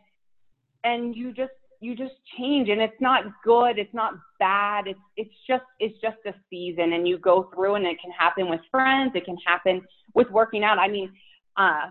and 0.85 1.16
you 1.16 1.33
just 1.33 1.52
you 1.81 1.96
just 1.96 2.14
change, 2.37 2.68
and 2.68 2.81
it's 2.81 3.00
not 3.00 3.24
good, 3.42 3.78
it's 3.78 3.94
not 3.94 4.14
bad, 4.38 4.87
it's 4.87 5.00
it's 5.16 5.35
just 5.46 5.64
it's 5.81 5.98
just 6.02 6.18
a 6.26 6.35
season, 6.50 6.92
and 6.92 7.09
you 7.09 7.16
go 7.18 7.50
through, 7.54 7.76
and 7.76 7.87
it 7.87 7.96
can 8.02 8.11
happen 8.11 8.50
with 8.50 8.61
friends, 8.70 9.12
it 9.14 9.24
can 9.24 9.38
happen 9.46 9.81
with 10.14 10.28
working 10.31 10.62
out. 10.62 10.78
I 10.78 10.88
mean, 10.88 11.11
uh, 11.57 11.87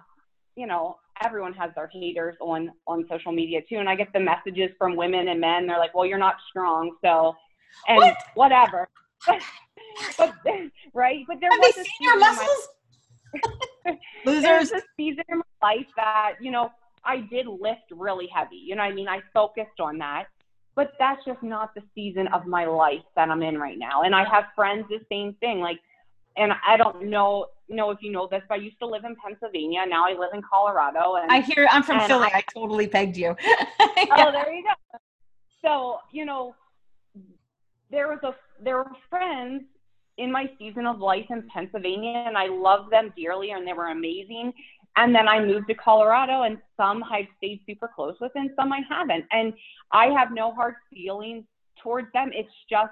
you 0.56 0.68
know, 0.68 0.98
everyone 1.24 1.54
has 1.54 1.72
their 1.76 1.90
haters 1.92 2.36
on 2.42 2.72
on 2.88 3.06
social 3.10 3.32
media 3.32 3.60
too 3.68 3.78
and 3.78 3.90
i 3.90 3.96
get 3.96 4.12
the 4.14 4.20
messages 4.20 4.70
from 4.78 4.96
women 4.96 5.28
and 5.30 5.40
men 5.40 5.68
they're 5.68 5.80
like 5.80 5.94
well 5.94 6.06
you're 6.06 6.18
not 6.18 6.36
strong 6.50 6.96
so 7.04 7.36
and 7.88 7.98
what? 7.98 8.18
whatever. 8.36 8.88
But, 10.18 10.34
right? 10.94 11.26
But 11.28 11.40
there 11.40 11.50
have 11.50 11.60
was 11.60 11.74
they 11.76 11.82
seen 11.84 11.92
your 12.02 12.20
muscles? 12.20 12.70
My, 13.86 13.98
losers. 14.26 14.72
a 14.72 14.82
season 14.96 15.24
in 15.30 15.40
my 15.40 15.70
life 15.70 15.88
that 15.96 16.34
you 16.40 16.52
know 16.52 16.72
i 17.04 17.18
did 17.18 17.48
lift 17.48 17.82
really 17.92 18.28
heavy 18.28 18.58
you 18.58 18.76
know 18.76 18.84
i 18.84 18.92
mean? 18.94 19.08
I 19.08 19.22
focused 19.34 19.80
on 19.80 19.98
that. 20.00 20.26
But 20.76 20.92
that's 21.00 21.24
just 21.26 21.42
not 21.42 21.74
the 21.74 21.82
season 21.96 22.28
of 22.28 22.46
my 22.46 22.66
life 22.66 23.02
that 23.16 23.30
i'm 23.30 23.42
in 23.42 23.58
right 23.58 23.78
now 23.80 24.04
and 24.04 24.14
i 24.14 24.24
have 24.24 24.46
friends 24.56 24.86
the 24.90 25.00
same 25.10 25.34
thing 25.40 25.60
like 25.62 25.80
and 26.38 26.52
I 26.66 26.78
don't 26.78 27.06
know 27.06 27.48
know 27.70 27.92
if 27.92 28.00
you 28.02 28.12
know 28.12 28.28
this, 28.28 28.42
but 28.48 28.56
I 28.56 28.58
used 28.58 28.80
to 28.80 28.88
live 28.88 29.04
in 29.04 29.16
Pennsylvania. 29.16 29.82
Now 29.88 30.06
I 30.06 30.14
live 30.14 30.30
in 30.34 30.42
Colorado. 30.42 31.16
And 31.16 31.32
I 31.32 31.42
hear 31.42 31.68
I'm 31.72 31.84
from 31.84 32.00
Philly. 32.08 32.30
I, 32.34 32.38
I, 32.38 32.44
totally 32.54 32.88
pegged 32.88 33.18
you. 33.18 33.36
Oh, 33.80 33.94
yeah. 33.98 34.26
Oh, 34.28 34.32
there 34.32 34.54
you 34.54 34.64
go. 34.64 35.00
So 35.64 35.98
you 36.12 36.26
know, 36.26 36.56
there 37.90 38.08
was 38.08 38.20
a 38.24 38.36
there 38.64 38.78
were 38.78 38.92
friends 39.10 39.64
in 40.18 40.32
my 40.32 40.50
season 40.58 40.86
of 40.88 41.00
life 41.00 41.26
in 41.30 41.48
Pennsylvania, 41.54 42.24
and 42.26 42.38
I 42.38 42.48
loved 42.48 42.92
them 42.92 43.14
dearly, 43.16 43.52
and 43.52 43.68
they 43.68 43.74
were 43.74 43.88
amazing. 43.88 44.54
And 44.96 45.14
then 45.14 45.28
I 45.28 45.44
moved 45.44 45.68
to 45.68 45.76
Colorado, 45.76 46.44
and 46.44 46.58
some 46.76 47.04
I've 47.04 47.28
stayed 47.38 47.62
super 47.68 47.90
close 47.94 48.16
with, 48.20 48.32
and 48.36 48.50
some 48.56 48.74
I 48.74 48.82
haven't. 48.90 49.26
And 49.32 49.54
I 49.92 50.08
have 50.08 50.32
no 50.32 50.52
hard 50.54 50.76
feelings 50.92 51.44
towards 51.84 52.12
them. 52.14 52.32
It's 52.34 52.50
just 52.70 52.92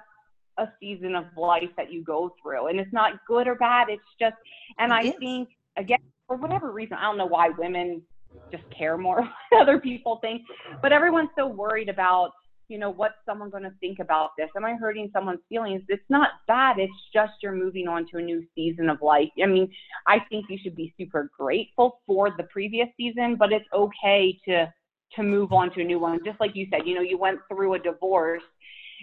a 0.58 0.68
season 0.80 1.14
of 1.14 1.24
life 1.36 1.70
that 1.76 1.92
you 1.92 2.02
go 2.02 2.34
through 2.42 2.68
and 2.68 2.80
it's 2.80 2.92
not 2.92 3.12
good 3.26 3.46
or 3.46 3.54
bad 3.54 3.88
it's 3.88 4.02
just 4.18 4.36
and 4.78 4.92
i 4.92 5.10
think 5.12 5.48
again 5.76 5.98
for 6.26 6.36
whatever 6.36 6.72
reason 6.72 6.96
i 6.96 7.02
don't 7.02 7.18
know 7.18 7.26
why 7.26 7.50
women 7.58 8.02
just 8.50 8.64
care 8.76 8.96
more 8.96 9.22
what 9.50 9.62
other 9.62 9.78
people 9.78 10.18
think 10.20 10.42
but 10.82 10.92
everyone's 10.92 11.30
so 11.36 11.46
worried 11.46 11.88
about 11.88 12.30
you 12.68 12.78
know 12.78 12.90
what's 12.90 13.14
someone 13.24 13.50
going 13.50 13.62
to 13.62 13.72
think 13.80 13.98
about 14.00 14.30
this? 14.36 14.48
Am 14.56 14.64
i 14.64 14.74
hurting 14.74 15.10
someone's 15.12 15.40
feelings? 15.48 15.82
It's 15.88 16.02
not 16.08 16.30
bad 16.46 16.78
it's 16.78 16.92
just 17.12 17.34
you're 17.42 17.52
moving 17.52 17.88
on 17.88 18.06
to 18.10 18.18
a 18.18 18.22
new 18.22 18.44
season 18.54 18.88
of 18.88 18.98
life. 19.02 19.28
I 19.42 19.46
mean 19.46 19.70
i 20.06 20.18
think 20.28 20.46
you 20.48 20.58
should 20.62 20.76
be 20.76 20.94
super 20.98 21.30
grateful 21.38 22.00
for 22.06 22.30
the 22.36 22.44
previous 22.44 22.88
season 22.96 23.36
but 23.36 23.52
it's 23.52 23.66
okay 23.72 24.38
to 24.46 24.72
to 25.14 25.22
move 25.22 25.52
on 25.52 25.72
to 25.72 25.80
a 25.80 25.84
new 25.84 26.00
one. 26.00 26.18
Just 26.24 26.40
like 26.40 26.56
you 26.56 26.66
said 26.70 26.86
you 26.86 26.94
know 26.94 27.02
you 27.02 27.18
went 27.18 27.40
through 27.48 27.74
a 27.74 27.78
divorce 27.78 28.42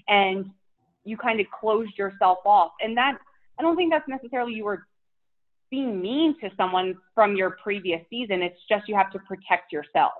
and 0.07 0.49
you 1.05 1.17
kind 1.17 1.39
of 1.39 1.47
closed 1.51 1.97
yourself 1.97 2.39
off. 2.45 2.71
And 2.81 2.97
that, 2.97 3.17
I 3.59 3.61
don't 3.61 3.75
think 3.75 3.91
that's 3.91 4.07
necessarily 4.07 4.53
you 4.53 4.65
were 4.65 4.85
being 5.69 6.01
mean 6.01 6.39
to 6.39 6.49
someone 6.55 6.95
from 7.15 7.35
your 7.35 7.57
previous 7.63 8.01
season. 8.09 8.41
It's 8.41 8.59
just 8.69 8.87
you 8.87 8.95
have 8.95 9.11
to 9.11 9.19
protect 9.19 9.71
yourself. 9.71 10.13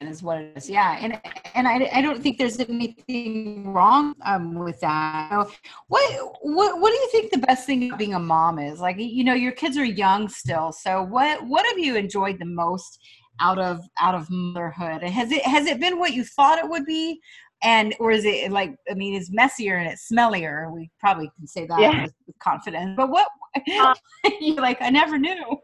Is 0.00 0.22
what 0.22 0.38
it 0.38 0.56
is, 0.56 0.70
yeah, 0.70 0.96
and 1.00 1.20
and 1.56 1.66
I, 1.66 1.90
I 1.92 2.00
don't 2.00 2.22
think 2.22 2.38
there's 2.38 2.60
anything 2.60 3.72
wrong 3.72 4.14
um, 4.24 4.54
with 4.54 4.78
that. 4.78 5.44
What 5.88 6.36
what 6.40 6.80
what 6.80 6.90
do 6.90 6.96
you 6.96 7.08
think 7.10 7.32
the 7.32 7.38
best 7.38 7.66
thing 7.66 7.90
being 7.98 8.14
a 8.14 8.20
mom 8.20 8.60
is? 8.60 8.78
Like 8.78 8.94
you 8.96 9.24
know, 9.24 9.34
your 9.34 9.50
kids 9.50 9.76
are 9.76 9.84
young 9.84 10.28
still, 10.28 10.70
so 10.70 11.02
what 11.02 11.44
what 11.48 11.66
have 11.66 11.80
you 11.80 11.96
enjoyed 11.96 12.38
the 12.38 12.46
most 12.46 13.00
out 13.40 13.58
of 13.58 13.80
out 14.00 14.14
of 14.14 14.30
motherhood? 14.30 15.02
Has 15.02 15.32
it 15.32 15.44
has 15.44 15.66
it 15.66 15.80
been 15.80 15.98
what 15.98 16.12
you 16.12 16.22
thought 16.22 16.60
it 16.60 16.70
would 16.70 16.86
be? 16.86 17.20
And 17.62 17.94
or 17.98 18.10
is 18.10 18.24
it 18.24 18.50
like 18.52 18.76
i 18.90 18.94
mean 18.94 19.14
it's 19.14 19.30
messier 19.30 19.76
and 19.76 19.88
it's 19.88 20.08
smellier. 20.10 20.72
We 20.72 20.90
probably 21.00 21.30
can 21.36 21.46
say 21.46 21.66
that 21.66 21.80
yeah. 21.80 22.02
with, 22.04 22.38
confidence. 22.40 22.94
But 22.96 23.10
what 23.10 23.26
uh, 23.80 23.94
you're 24.40 24.56
like 24.56 24.80
i 24.80 24.90
never 24.90 25.18
knew. 25.18 25.58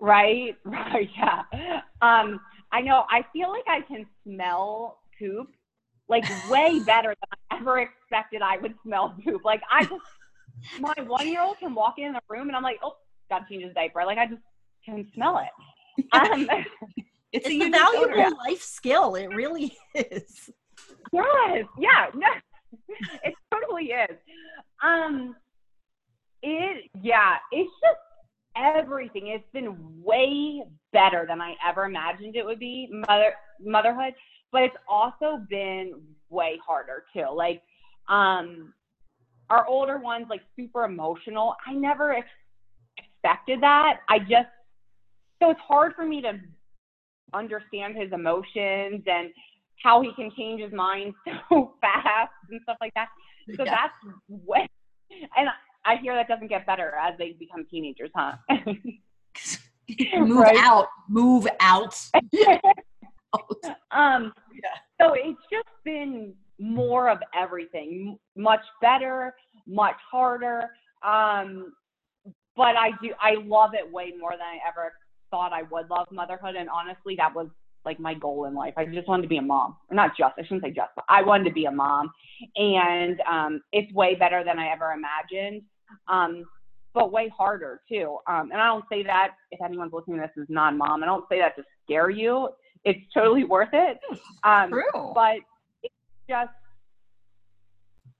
Right 0.00 0.56
right 0.64 1.10
yeah. 1.16 1.42
Um 2.00 2.40
i 2.72 2.80
know 2.80 3.04
i 3.10 3.24
feel 3.32 3.50
like 3.50 3.64
i 3.68 3.80
can 3.82 4.06
smell 4.24 5.00
poop 5.18 5.48
like 6.08 6.24
way 6.50 6.80
better 6.86 7.08
than 7.08 7.38
i 7.50 7.56
ever 7.56 7.80
expected 7.80 8.42
i 8.42 8.56
would 8.58 8.74
smell 8.84 9.14
poop. 9.24 9.44
Like 9.44 9.62
i 9.70 9.84
just 9.84 10.80
my 10.80 10.94
one 11.06 11.28
year 11.28 11.42
old 11.42 11.58
can 11.58 11.74
walk 11.74 11.94
in 11.98 12.12
the 12.12 12.20
room 12.28 12.48
and 12.48 12.56
i'm 12.56 12.62
like 12.62 12.78
oh 12.82 12.96
gotta 13.28 13.44
change 13.48 13.64
his 13.64 13.74
diaper. 13.74 14.04
Like 14.06 14.18
i 14.18 14.26
just 14.26 14.42
can 14.84 15.06
smell 15.14 15.38
it. 15.38 15.50
Um, 16.12 16.48
it's, 17.32 17.46
it's 17.46 17.48
a, 17.48 17.70
valuable 17.70 18.14
odor. 18.14 18.30
life 18.46 18.62
skill. 18.62 19.16
It 19.16 19.26
really 19.34 19.76
is 19.94 20.50
Yes, 21.12 21.64
yeah, 21.78 22.06
no, 22.14 22.28
it 23.24 23.34
totally 23.52 23.86
is. 23.86 24.16
Um, 24.82 25.34
It 26.42 26.90
yeah, 27.02 27.36
it's 27.50 27.70
just 27.82 27.98
everything. 28.56 29.28
It's 29.28 29.44
been 29.52 30.02
way 30.02 30.62
better 30.92 31.24
than 31.28 31.40
I 31.40 31.54
ever 31.68 31.84
imagined 31.84 32.36
it 32.36 32.44
would 32.44 32.58
be, 32.60 32.88
mother 33.08 33.32
motherhood. 33.60 34.14
But 34.52 34.62
it's 34.62 34.76
also 34.88 35.44
been 35.50 35.94
way 36.30 36.58
harder 36.64 37.04
too. 37.12 37.26
Like, 37.34 37.62
um, 38.08 38.72
our 39.50 39.66
older 39.66 39.98
ones 39.98 40.26
like 40.30 40.42
super 40.56 40.84
emotional. 40.84 41.54
I 41.66 41.72
never 41.74 42.12
ex- 42.14 42.28
expected 42.98 43.60
that. 43.62 44.00
I 44.08 44.18
just 44.20 44.48
so 45.42 45.50
it's 45.50 45.60
hard 45.60 45.94
for 45.94 46.04
me 46.06 46.20
to 46.22 46.32
understand 47.34 47.96
his 47.96 48.12
emotions 48.12 49.02
and 49.06 49.30
how 49.82 50.02
he 50.02 50.12
can 50.14 50.30
change 50.36 50.60
his 50.60 50.72
mind 50.72 51.14
so 51.48 51.74
fast 51.80 52.32
and 52.50 52.60
stuff 52.62 52.76
like 52.80 52.92
that. 52.94 53.08
So 53.56 53.64
yeah. 53.64 53.74
that's 53.74 54.16
way 54.28 54.68
and 55.10 55.48
I 55.84 55.96
hear 55.96 56.14
that 56.14 56.28
doesn't 56.28 56.48
get 56.48 56.66
better 56.66 56.94
as 57.00 57.16
they 57.18 57.32
become 57.32 57.64
teenagers, 57.70 58.10
huh? 58.14 58.32
move 60.18 60.38
right? 60.38 60.56
out, 60.58 60.88
move 61.08 61.46
out. 61.60 61.94
um, 63.90 64.32
yeah. 64.52 64.76
So 65.00 65.14
it's 65.14 65.40
just 65.50 65.68
been 65.84 66.34
more 66.58 67.08
of 67.08 67.18
everything, 67.38 68.18
much 68.36 68.64
better, 68.82 69.34
much 69.66 69.96
harder. 70.10 70.70
Um, 71.02 71.72
but 72.56 72.76
I 72.76 72.90
do, 73.02 73.12
I 73.20 73.36
love 73.44 73.70
it 73.74 73.90
way 73.90 74.12
more 74.18 74.32
than 74.32 74.40
I 74.40 74.58
ever 74.68 74.92
thought 75.30 75.52
I 75.52 75.62
would 75.62 75.88
love 75.88 76.08
motherhood. 76.10 76.56
And 76.56 76.68
honestly, 76.68 77.14
that 77.16 77.34
was 77.34 77.48
like 77.84 77.98
my 78.00 78.14
goal 78.14 78.44
in 78.46 78.54
life. 78.54 78.74
I 78.76 78.84
just 78.84 79.08
wanted 79.08 79.22
to 79.22 79.28
be 79.28 79.38
a 79.38 79.42
mom, 79.42 79.76
or 79.90 79.94
not 79.94 80.16
just, 80.16 80.34
I 80.38 80.42
shouldn't 80.42 80.62
say 80.62 80.70
just, 80.70 80.90
but 80.94 81.04
I 81.08 81.22
wanted 81.22 81.44
to 81.44 81.52
be 81.52 81.64
a 81.66 81.70
mom. 81.70 82.10
And 82.56 83.20
um, 83.30 83.62
it's 83.72 83.92
way 83.92 84.14
better 84.14 84.44
than 84.44 84.58
I 84.58 84.68
ever 84.72 84.92
imagined, 84.92 85.62
um, 86.08 86.44
but 86.94 87.12
way 87.12 87.32
harder 87.36 87.80
too. 87.88 88.18
Um, 88.26 88.50
and 88.52 88.60
I 88.60 88.66
don't 88.66 88.84
say 88.90 89.02
that 89.04 89.32
if 89.50 89.60
anyone's 89.62 89.92
listening 89.92 90.16
to 90.18 90.22
this 90.22 90.42
is 90.42 90.48
non 90.50 90.76
mom, 90.76 91.02
I 91.02 91.06
don't 91.06 91.24
say 91.28 91.38
that 91.38 91.56
to 91.56 91.64
scare 91.84 92.10
you. 92.10 92.50
It's 92.84 93.00
totally 93.12 93.44
worth 93.44 93.70
it. 93.72 93.98
Um, 94.44 94.70
True. 94.70 95.12
But 95.14 95.38
it's 95.82 95.94
just 96.28 96.50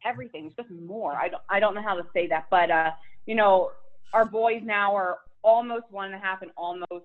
everything. 0.05 0.47
It's 0.47 0.57
just 0.57 0.71
more. 0.71 1.13
I 1.13 1.29
don't, 1.29 1.43
I 1.49 1.61
don't 1.61 1.75
know 1.75 1.83
how 1.83 1.95
to 1.95 2.07
say 2.13 2.27
that, 2.29 2.47
but, 2.51 2.71
uh, 2.71 2.91
you 3.27 3.35
know, 3.35 3.71
our 4.13 4.25
boys 4.25 4.63
now 4.65 4.95
are 4.97 5.19
almost 5.43 5.85
one 5.91 6.07
and 6.07 6.15
a 6.15 6.19
half 6.19 6.43
and 6.43 6.51
almost 6.57 7.05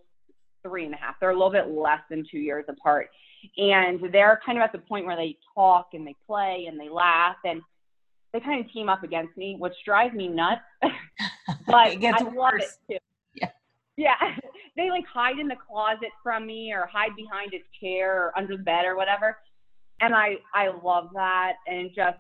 three 0.64 0.86
and 0.86 0.94
a 0.94 0.98
half. 0.98 1.16
They're 1.20 1.32
a 1.32 1.34
little 1.34 1.52
bit 1.52 1.70
less 1.70 2.02
than 2.10 2.26
two 2.30 2.40
years 2.40 2.66
apart. 2.68 3.10
And 3.58 4.00
they're 4.12 4.40
kind 4.46 4.58
of 4.58 4.64
at 4.64 4.72
the 4.72 4.80
point 4.80 5.06
where 5.06 5.18
they 5.18 5.38
talk 5.54 5.90
and 5.94 6.08
they 6.08 6.16
play 6.26 6.66
and 6.70 6.80
they 6.80 6.90
laugh 6.90 7.36
and 7.46 7.62
they 8.32 8.40
kind 8.40 8.64
of 8.66 8.72
team 8.72 8.90
up 8.90 9.04
against 9.04 9.38
me, 9.38 9.56
which 9.60 9.74
drives 9.86 10.16
me 10.16 10.28
nuts. 10.28 10.62
but 10.82 11.76
I 11.76 12.24
love 12.24 12.34
worse. 12.34 12.78
it 12.90 12.94
too. 12.94 12.98
Yeah. 13.36 13.50
Yeah. 13.98 14.16
They 14.76 14.90
like 14.90 15.06
hide 15.06 15.38
in 15.38 15.48
the 15.48 15.56
closet 15.56 16.10
from 16.24 16.48
me 16.48 16.74
or 16.74 16.90
hide 16.92 17.16
behind 17.16 17.54
a 17.54 17.62
chair 17.80 18.24
or 18.24 18.36
under 18.36 18.58
the 18.58 18.64
bed 18.64 18.86
or 18.86 18.96
whatever. 18.96 19.38
And 20.02 20.16
I 20.16 20.38
I 20.52 20.70
love 20.84 21.10
that 21.14 21.58
and 21.68 21.86
it 21.86 21.96
just 21.96 22.18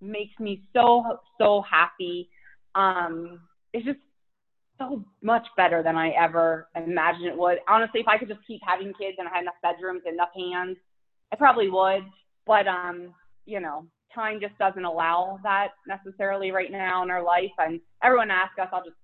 makes 0.00 0.38
me 0.38 0.62
so 0.72 1.18
so 1.36 1.62
happy. 1.68 2.30
Um 2.76 3.40
it's 3.72 3.84
just 3.84 3.98
so 4.80 5.04
much 5.22 5.46
better 5.56 5.82
than 5.82 5.96
I 5.96 6.10
ever 6.10 6.68
imagined 6.74 7.26
it 7.26 7.36
would. 7.36 7.58
Honestly, 7.68 8.00
if 8.00 8.08
I 8.08 8.18
could 8.18 8.28
just 8.28 8.40
keep 8.46 8.60
having 8.66 8.92
kids 8.94 9.16
and 9.18 9.28
I 9.28 9.32
had 9.32 9.42
enough 9.42 9.54
bedrooms 9.62 10.02
and 10.06 10.14
enough 10.14 10.30
hands, 10.34 10.76
I 11.32 11.36
probably 11.36 11.68
would. 11.68 12.02
But 12.46 12.66
um, 12.66 13.14
you 13.44 13.60
know, 13.60 13.86
time 14.14 14.40
just 14.40 14.56
doesn't 14.58 14.84
allow 14.84 15.38
that 15.42 15.68
necessarily 15.86 16.50
right 16.50 16.72
now 16.72 17.02
in 17.02 17.10
our 17.10 17.22
life. 17.22 17.50
And 17.58 17.80
everyone 18.02 18.30
asks 18.30 18.58
us, 18.58 18.68
I'll 18.72 18.84
just, 18.84 18.96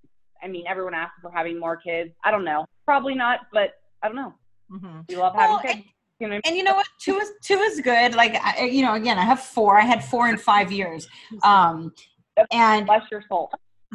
I 0.42 0.48
mean, 0.48 0.64
everyone 0.68 0.94
asks 0.94 1.14
if 1.18 1.24
we're 1.24 1.30
having 1.30 1.60
more 1.60 1.76
kids. 1.76 2.10
I 2.24 2.30
don't 2.30 2.44
know, 2.44 2.66
probably 2.84 3.14
not, 3.14 3.40
but 3.52 3.74
I 4.02 4.08
don't 4.08 4.16
know. 4.16 4.34
Mm-hmm. 4.72 5.00
We 5.08 5.16
love 5.16 5.34
having 5.34 5.50
well, 5.50 5.60
kids. 5.60 5.80
You 6.18 6.28
know, 6.28 6.40
and 6.46 6.56
you 6.56 6.64
know 6.64 6.74
what? 6.74 6.88
Two 6.98 7.18
is 7.18 7.32
two 7.42 7.58
is 7.58 7.80
good. 7.82 8.14
Like 8.14 8.36
I, 8.42 8.64
you 8.64 8.82
know, 8.82 8.94
again, 8.94 9.18
I 9.18 9.24
have 9.24 9.40
four. 9.40 9.78
I 9.78 9.82
had 9.82 10.02
four 10.02 10.30
in 10.30 10.38
five 10.38 10.72
years. 10.72 11.06
Um, 11.42 11.92
and 12.50 12.86
bless 12.86 13.02
your 13.10 13.22
soul. 13.28 13.50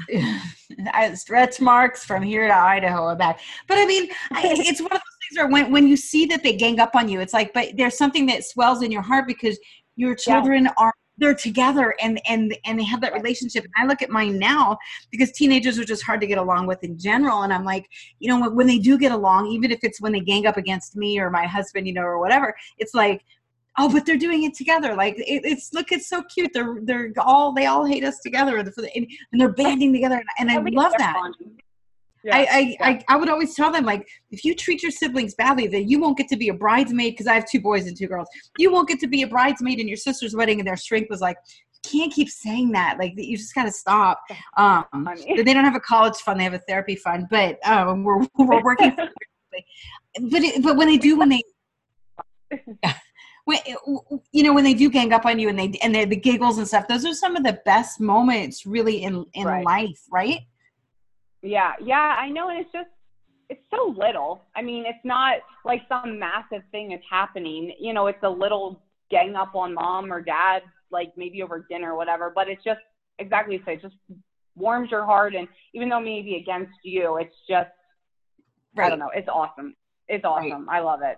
stretch 1.16 1.60
marks 1.60 2.04
from 2.04 2.24
here 2.24 2.48
to 2.48 2.56
Idaho 2.56 3.10
about. 3.10 3.38
But 3.68 3.78
I 3.78 3.86
mean, 3.86 4.10
it's 4.32 4.82
one 4.82 4.92
of 4.92 5.00
those 5.00 5.18
things 5.30 5.38
where 5.38 5.48
when, 5.48 5.72
when 5.72 5.88
you 5.88 5.98
see 5.98 6.26
that 6.28 6.44
they 6.44 6.56
gang 6.56 6.80
up 6.80 6.96
on 6.96 7.10
you, 7.10 7.20
it's 7.20 7.34
like, 7.34 7.54
but 7.54 7.74
there's 7.78 7.98
something 7.98 8.26
that 8.28 8.44
swells 8.44 8.82
in 8.82 8.92
your 8.92 9.02
heart 9.02 9.28
because 9.28 9.60
your 9.96 10.16
children 10.16 10.66
yeah. 10.66 10.74
are 10.78 10.94
they're 11.18 11.36
together 11.36 11.94
and 12.02 12.20
and 12.28 12.58
and 12.66 12.80
they 12.80 12.84
have 12.84 13.00
that 13.00 13.14
relationship 13.14 13.64
and 13.64 13.74
i 13.78 13.86
look 13.86 14.02
at 14.02 14.10
mine 14.10 14.40
now 14.40 14.78
because 15.12 15.32
teenagers 15.32 15.78
are 15.78 15.86
just 15.86 16.04
hard 16.04 16.20
to 16.20 16.26
get 16.26 16.38
along 16.38 16.66
with 16.66 16.84
in 16.84 16.98
general 16.98 17.44
and 17.44 17.54
i'm 17.54 17.64
like 17.64 17.86
you 18.20 18.28
know 18.28 18.40
when, 18.40 18.56
when 18.56 18.68
they 18.68 18.80
do 18.80 18.98
get 18.98 19.12
along 19.12 19.46
even 19.48 19.72
if 19.72 19.80
it's 19.84 20.02
when 20.02 20.12
they 20.12 20.20
gang 20.20 20.48
up 20.48 20.58
against 20.58 20.96
me 20.96 21.20
or 21.20 21.30
my 21.30 21.46
husband 21.46 21.86
you 21.86 21.94
know 21.94 22.02
or 22.02 22.20
whatever 22.20 22.56
it's 22.78 22.94
like 22.94 23.24
oh 23.78 23.90
but 23.90 24.06
they're 24.06 24.18
doing 24.18 24.44
it 24.44 24.54
together 24.54 24.96
like 24.96 25.18
it, 25.18 25.42
it's 25.44 25.74
look 25.74 25.92
it's 25.92 26.10
so 26.10 26.24
cute. 26.24 26.52
They're 26.54 26.78
they're 26.84 27.12
all 27.18 27.54
they 27.54 27.66
all 27.66 27.86
hate 27.86 28.04
us 28.04 28.20
together 28.20 28.58
and, 28.58 28.68
and 28.76 29.08
they're 29.32 29.54
banding 29.54 29.94
together 29.94 30.22
and, 30.40 30.52
i 30.52 30.58
love 30.58 30.94
that. 30.98 31.32
yeah, 32.24 32.36
I, 32.36 32.40
I, 32.40 32.60
yeah. 32.60 32.86
I, 32.86 33.04
I 33.10 33.16
would 33.16 33.30
always 33.30 33.56
tell 33.56 33.72
them 33.72 33.86
like 33.86 34.08
if 34.32 34.44
you 34.44 34.56
treat 34.56 34.84
your 34.84 34.92
siblings 34.92 35.34
badly 35.36 35.68
then 35.68 35.88
you 35.88 36.00
won't 36.00 36.18
get 36.18 36.28
to 36.30 36.38
be 36.38 36.50
a 36.50 36.54
bridesmaid 36.54 37.14
because 37.14 37.28
i 37.28 37.34
have 37.34 37.50
two 37.50 37.62
boys 37.62 37.88
and 37.88 37.96
two 37.96 38.08
girls. 38.08 38.28
You 38.58 38.72
won't 38.72 38.88
get 38.88 39.00
to 39.00 39.08
be 39.08 39.22
a 39.22 39.28
bridesmaid 39.28 39.80
in 39.80 39.88
your 39.88 39.98
sister's 39.98 40.36
wedding 40.36 40.60
and 40.60 40.68
their 40.68 40.78
strength 40.78 41.10
was 41.10 41.22
like 41.22 41.38
can't 41.84 42.14
keep 42.14 42.30
saying 42.30 42.72
that 42.74 42.98
like 43.00 43.14
you 43.16 43.38
just 43.38 43.56
gotta 43.56 43.72
stop. 43.72 44.22
Um 44.58 44.86
they 45.28 45.54
don't 45.54 45.66
have 45.66 45.76
a 45.76 45.80
college 45.80 46.18
fund 46.18 46.40
they 46.40 46.44
have 46.44 46.54
a 46.54 46.60
therapy 46.60 46.96
fund 46.96 47.28
but 47.30 47.58
um 47.66 48.04
we're, 48.04 48.28
we're 48.38 48.62
working 48.62 48.96
but 48.96 50.42
it, 50.44 50.62
but 50.64 50.76
when 50.76 50.88
they 50.88 50.98
do 50.98 51.18
when 51.18 51.30
they 51.30 51.42
when 53.46 53.58
eh, 53.66 53.76
you 54.32 54.44
know 54.44 54.54
when 54.54 54.64
they 54.64 54.74
do 54.74 54.90
gang 54.90 55.14
up 55.14 55.26
on 55.26 55.40
you 55.40 55.50
and 55.50 55.58
they 55.58 55.72
and 55.82 55.94
they 55.94 56.06
the 56.06 56.16
giggles 56.16 56.58
and 56.58 56.68
stuff 56.68 56.88
those 56.88 57.06
are 57.06 57.14
some 57.14 57.36
of 57.36 57.44
the 57.44 57.60
best 57.66 58.00
moments 58.00 58.66
really 58.66 59.04
in 59.04 59.26
in 59.34 59.46
right. 59.46 59.66
life 59.66 60.02
right 60.12 60.42
yeah 61.42 61.74
yeah 61.84 62.16
i 62.20 62.30
know 62.30 62.50
and 62.50 62.60
it's 62.60 62.72
just 62.72 62.90
it's 63.50 63.64
so 63.70 63.94
little 63.98 64.44
i 64.56 64.62
mean 64.62 64.86
it's 64.86 65.04
not 65.04 65.38
like 65.66 65.82
some 65.90 66.18
massive 66.20 66.62
thing 66.72 66.92
is 66.92 67.02
happening 67.10 67.74
you 67.80 67.94
know 67.94 68.08
it's 68.08 68.24
a 68.24 68.30
little 68.30 68.82
gang 69.10 69.36
up 69.36 69.56
on 69.56 69.74
mom 69.74 70.12
or 70.12 70.22
dad 70.22 70.62
like 70.92 71.12
maybe 71.18 71.42
over 71.42 71.66
dinner 71.70 71.94
or 71.94 71.98
whatever 71.98 72.32
but 72.34 72.48
it's 72.48 72.64
just 72.64 72.80
exactly 73.20 73.56
as 73.56 73.62
it 73.68 73.82
just 73.82 73.96
warms 74.56 74.92
your 74.92 75.06
heart 75.06 75.36
and 75.36 75.48
even 75.74 75.90
though 75.90 76.00
maybe 76.00 76.36
against 76.36 76.72
you 76.84 77.18
it's 77.18 77.36
just 77.50 77.70
right. 78.76 78.88
i 78.88 78.90
don't 78.90 79.00
know 79.00 79.12
it's 79.16 79.30
awesome 79.30 79.76
it's 80.08 80.26
awesome 80.26 80.68
right. 80.68 80.78
i 80.78 80.80
love 80.80 81.02
it 81.04 81.18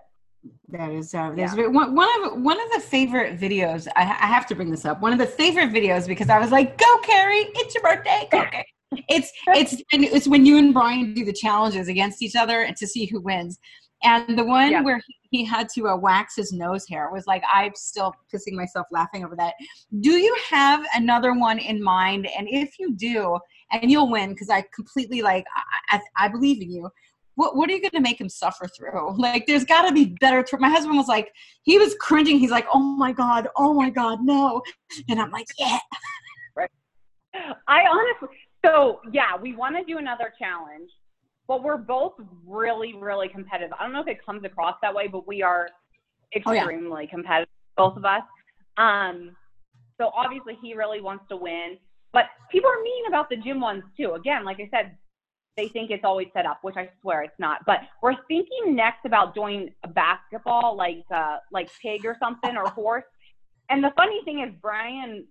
that 0.70 0.92
is 0.92 1.14
uh, 1.14 1.34
yeah. 1.36 1.54
one, 1.68 1.96
one 1.96 2.10
of 2.26 2.42
one 2.42 2.60
of 2.60 2.72
the 2.72 2.80
favorite 2.80 3.40
videos. 3.40 3.88
I, 3.96 4.02
I, 4.02 4.28
have 4.28 4.46
to 4.48 4.56
bring 4.56 4.72
this 4.72 4.86
up. 4.86 5.02
One 5.02 5.14
of 5.14 5.20
the 5.20 5.28
favorite 5.28 5.72
videos 5.72 6.08
because 6.08 6.30
I 6.30 6.40
was 6.40 6.52
like, 6.52 6.78
"Go, 6.78 6.98
Carrie! 7.04 7.46
It's 7.56 7.76
your 7.76 7.84
birthday. 7.84 8.28
Go, 8.32 8.44
Carrie!" 8.46 8.66
it's 9.08 9.32
it's 9.48 9.82
it's 9.92 10.28
when 10.28 10.46
you 10.46 10.58
and 10.58 10.74
Brian 10.74 11.14
do 11.14 11.26
the 11.26 11.34
challenges 11.34 11.88
against 11.88 12.22
each 12.22 12.36
other 12.36 12.68
to 12.78 12.88
see 12.88 13.06
who 13.06 13.22
wins. 13.22 13.60
And 14.04 14.38
the 14.38 14.44
one 14.44 14.72
yeah. 14.72 14.82
where 14.82 14.98
he, 14.98 15.38
he 15.38 15.46
had 15.46 15.70
to 15.76 15.88
uh, 15.88 15.96
wax 15.96 16.36
his 16.36 16.52
nose 16.52 16.86
hair 16.90 17.10
was 17.12 17.26
like 17.26 17.44
I'm 17.52 17.72
still 17.76 18.14
pissing 18.34 18.54
myself 18.54 18.88
laughing 18.92 19.24
over 19.24 19.36
that. 19.38 19.54
Do 20.02 20.12
you 20.12 20.36
have 20.50 20.86
another 20.94 21.34
one 21.34 21.60
in 21.60 21.82
mind? 21.82 22.28
And 22.38 22.48
if 22.50 22.76
you 22.80 22.94
do, 22.96 23.40
and 23.72 23.90
you'll 23.90 24.12
win 24.12 24.32
because 24.32 24.50
I 24.50 24.66
completely 24.74 25.22
like 25.22 25.46
I, 25.90 25.98
I, 25.98 26.26
I 26.26 26.28
believe 26.28 26.62
in 26.62 26.72
you 26.72 26.90
what, 27.36 27.56
what 27.56 27.70
are 27.70 27.74
you 27.74 27.82
going 27.82 27.92
to 27.92 28.02
make 28.02 28.20
him 28.20 28.30
suffer 28.30 28.68
through? 28.68 29.16
Like, 29.18 29.46
there's 29.48 29.66
got 29.66 29.88
to 29.88 29.94
be 29.94 30.16
better. 30.20 30.44
Th- 30.44 30.60
my 30.60 30.70
husband 30.70 30.98
was 30.98 31.08
like, 31.08 31.32
he 31.64 31.78
was 31.78 31.96
cringing. 32.00 32.40
He's 32.40 32.52
like, 32.52 32.66
oh 32.74 32.80
my 32.80 33.12
God, 33.12 33.48
oh 33.58 33.74
my 33.74 33.90
God, 33.90 34.20
no. 34.22 34.62
And 35.10 35.20
I'm 35.20 35.32
like, 35.32 35.48
yeah. 35.58 35.78
Right. 36.56 36.70
I 37.68 37.82
honestly, 37.90 38.38
so 38.64 39.02
yeah, 39.12 39.36
we 39.42 39.56
want 39.56 39.76
to 39.76 39.84
do 39.84 39.98
another 39.98 40.32
challenge, 40.38 40.90
but 41.48 41.64
we're 41.64 41.78
both 41.78 42.14
really, 42.46 42.94
really 42.94 43.28
competitive. 43.28 43.74
I 43.80 43.84
don't 43.84 43.94
know 43.94 44.02
if 44.02 44.08
it 44.08 44.24
comes 44.24 44.44
across 44.46 44.76
that 44.84 44.94
way, 44.94 45.08
but 45.08 45.28
we 45.28 45.42
are 45.42 45.68
extremely 46.36 46.92
oh, 46.92 47.00
yeah. 47.00 47.10
competitive, 47.10 47.50
both 47.76 47.98
of 47.98 48.06
us. 48.06 48.22
Um, 48.78 49.36
so 50.00 50.12
obviously 50.16 50.58
he 50.62 50.76
really 50.76 51.02
wants 51.02 51.26
to 51.30 51.38
win, 51.38 51.78
but 52.12 52.26
people 52.52 52.70
are 52.70 52.82
mean 52.84 53.08
about 53.08 53.30
the 53.30 53.38
gym 53.38 53.60
ones 53.60 53.84
too. 53.98 54.14
Again, 54.14 54.46
like 54.46 54.60
I 54.60 54.70
said, 54.70 54.96
they 55.56 55.68
think 55.70 55.92
it's 55.92 56.04
always 56.04 56.28
set 56.34 56.46
up, 56.46 56.60
which 56.62 56.76
I 56.78 56.90
swear 57.02 57.22
it's 57.22 57.40
not. 57.40 57.60
But 57.66 57.80
we're 58.02 58.16
thinking 58.28 58.76
next 58.76 59.06
about 59.06 59.36
doing 59.36 59.70
a 59.84 59.88
basketball, 59.88 60.76
like 60.76 61.04
uh, 61.14 61.38
like 61.52 61.70
pig 61.82 62.06
or 62.06 62.18
something 62.20 62.58
or 62.58 62.70
horse. 62.70 63.04
And 63.70 63.84
the 63.84 63.92
funny 63.96 64.22
thing 64.26 64.42
is, 64.42 64.54
Brian 64.62 65.26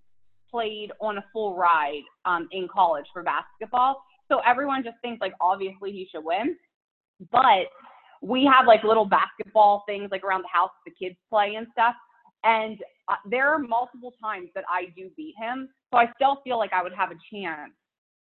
played 0.50 0.92
on 1.00 1.18
a 1.18 1.24
full 1.32 1.56
ride 1.56 2.02
um, 2.24 2.48
in 2.52 2.68
college 2.68 3.06
for 3.12 3.22
basketball, 3.22 4.02
so 4.30 4.40
everyone 4.46 4.84
just 4.84 4.96
thinks 5.02 5.20
like 5.20 5.32
obviously 5.40 5.92
he 5.92 6.08
should 6.10 6.24
win. 6.24 6.56
But 7.30 7.66
we 8.20 8.44
have 8.44 8.66
like 8.66 8.84
little 8.84 9.04
basketball 9.04 9.82
things 9.86 10.08
like 10.10 10.22
around 10.22 10.42
the 10.42 10.48
house 10.52 10.70
the 10.86 10.92
kids 10.92 11.16
play 11.28 11.54
and 11.56 11.66
stuff. 11.72 11.94
And 12.44 12.78
uh, 13.08 13.16
there 13.28 13.48
are 13.48 13.58
multiple 13.58 14.14
times 14.22 14.48
that 14.54 14.64
I 14.68 14.86
do 14.96 15.10
beat 15.16 15.34
him, 15.38 15.68
so 15.92 15.98
I 15.98 16.06
still 16.14 16.38
feel 16.44 16.58
like 16.58 16.72
I 16.72 16.82
would 16.82 16.94
have 16.94 17.10
a 17.10 17.16
chance 17.32 17.72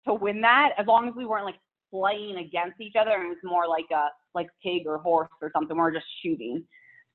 to 0.06 0.14
win 0.14 0.40
that 0.42 0.70
as 0.78 0.86
long 0.86 1.08
as 1.08 1.14
we 1.14 1.26
weren't 1.26 1.44
like 1.44 1.58
playing 1.90 2.36
against 2.36 2.80
each 2.80 2.94
other 2.98 3.10
and 3.12 3.32
it's 3.32 3.44
more 3.44 3.66
like 3.68 3.86
a 3.92 4.08
like 4.34 4.48
pig 4.62 4.82
or 4.86 4.98
horse 4.98 5.30
or 5.42 5.50
something. 5.54 5.76
We're 5.76 5.92
just 5.92 6.06
shooting. 6.22 6.64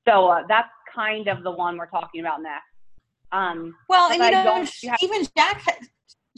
So 0.06 0.28
uh, 0.28 0.42
that's 0.48 0.68
kind 0.94 1.28
of 1.28 1.42
the 1.42 1.50
one 1.50 1.76
we're 1.76 1.86
talking 1.88 2.20
about 2.20 2.42
next. 2.42 2.64
Um, 3.32 3.74
well, 3.88 4.10
and 4.10 4.18
you 4.20 4.24
I 4.24 4.30
know, 4.30 4.54
have- 4.54 4.98
even 5.02 5.22
Shaq, 5.22 5.60
ha- 5.60 5.78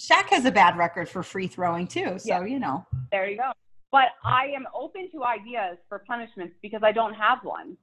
Shaq 0.01 0.29
has 0.31 0.45
a 0.45 0.51
bad 0.53 0.77
record 0.79 1.09
for 1.09 1.23
free 1.23 1.47
throwing 1.47 1.87
too. 1.87 2.19
So 2.19 2.29
Yeah. 2.29 2.45
you 2.45 2.59
know, 2.59 2.87
there 3.11 3.29
you 3.29 3.37
go. 3.37 3.53
But 3.93 4.09
I 4.25 4.47
am 4.49 4.67
open 4.75 5.11
to 5.13 5.25
ideas 5.25 5.79
for 5.89 6.03
punishments 6.07 6.55
because 6.63 6.83
I 6.83 6.93
don't 6.93 7.15
have 7.15 7.39
one. 7.43 7.77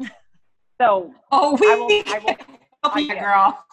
So 0.80 1.14
oh, 1.30 1.56
we 1.60 1.68
I 1.70 1.76
will- 1.76 2.14
I 2.14 2.18
will- 2.18 2.56
help 2.82 2.96
you, 2.98 3.14
girl. 3.20 3.64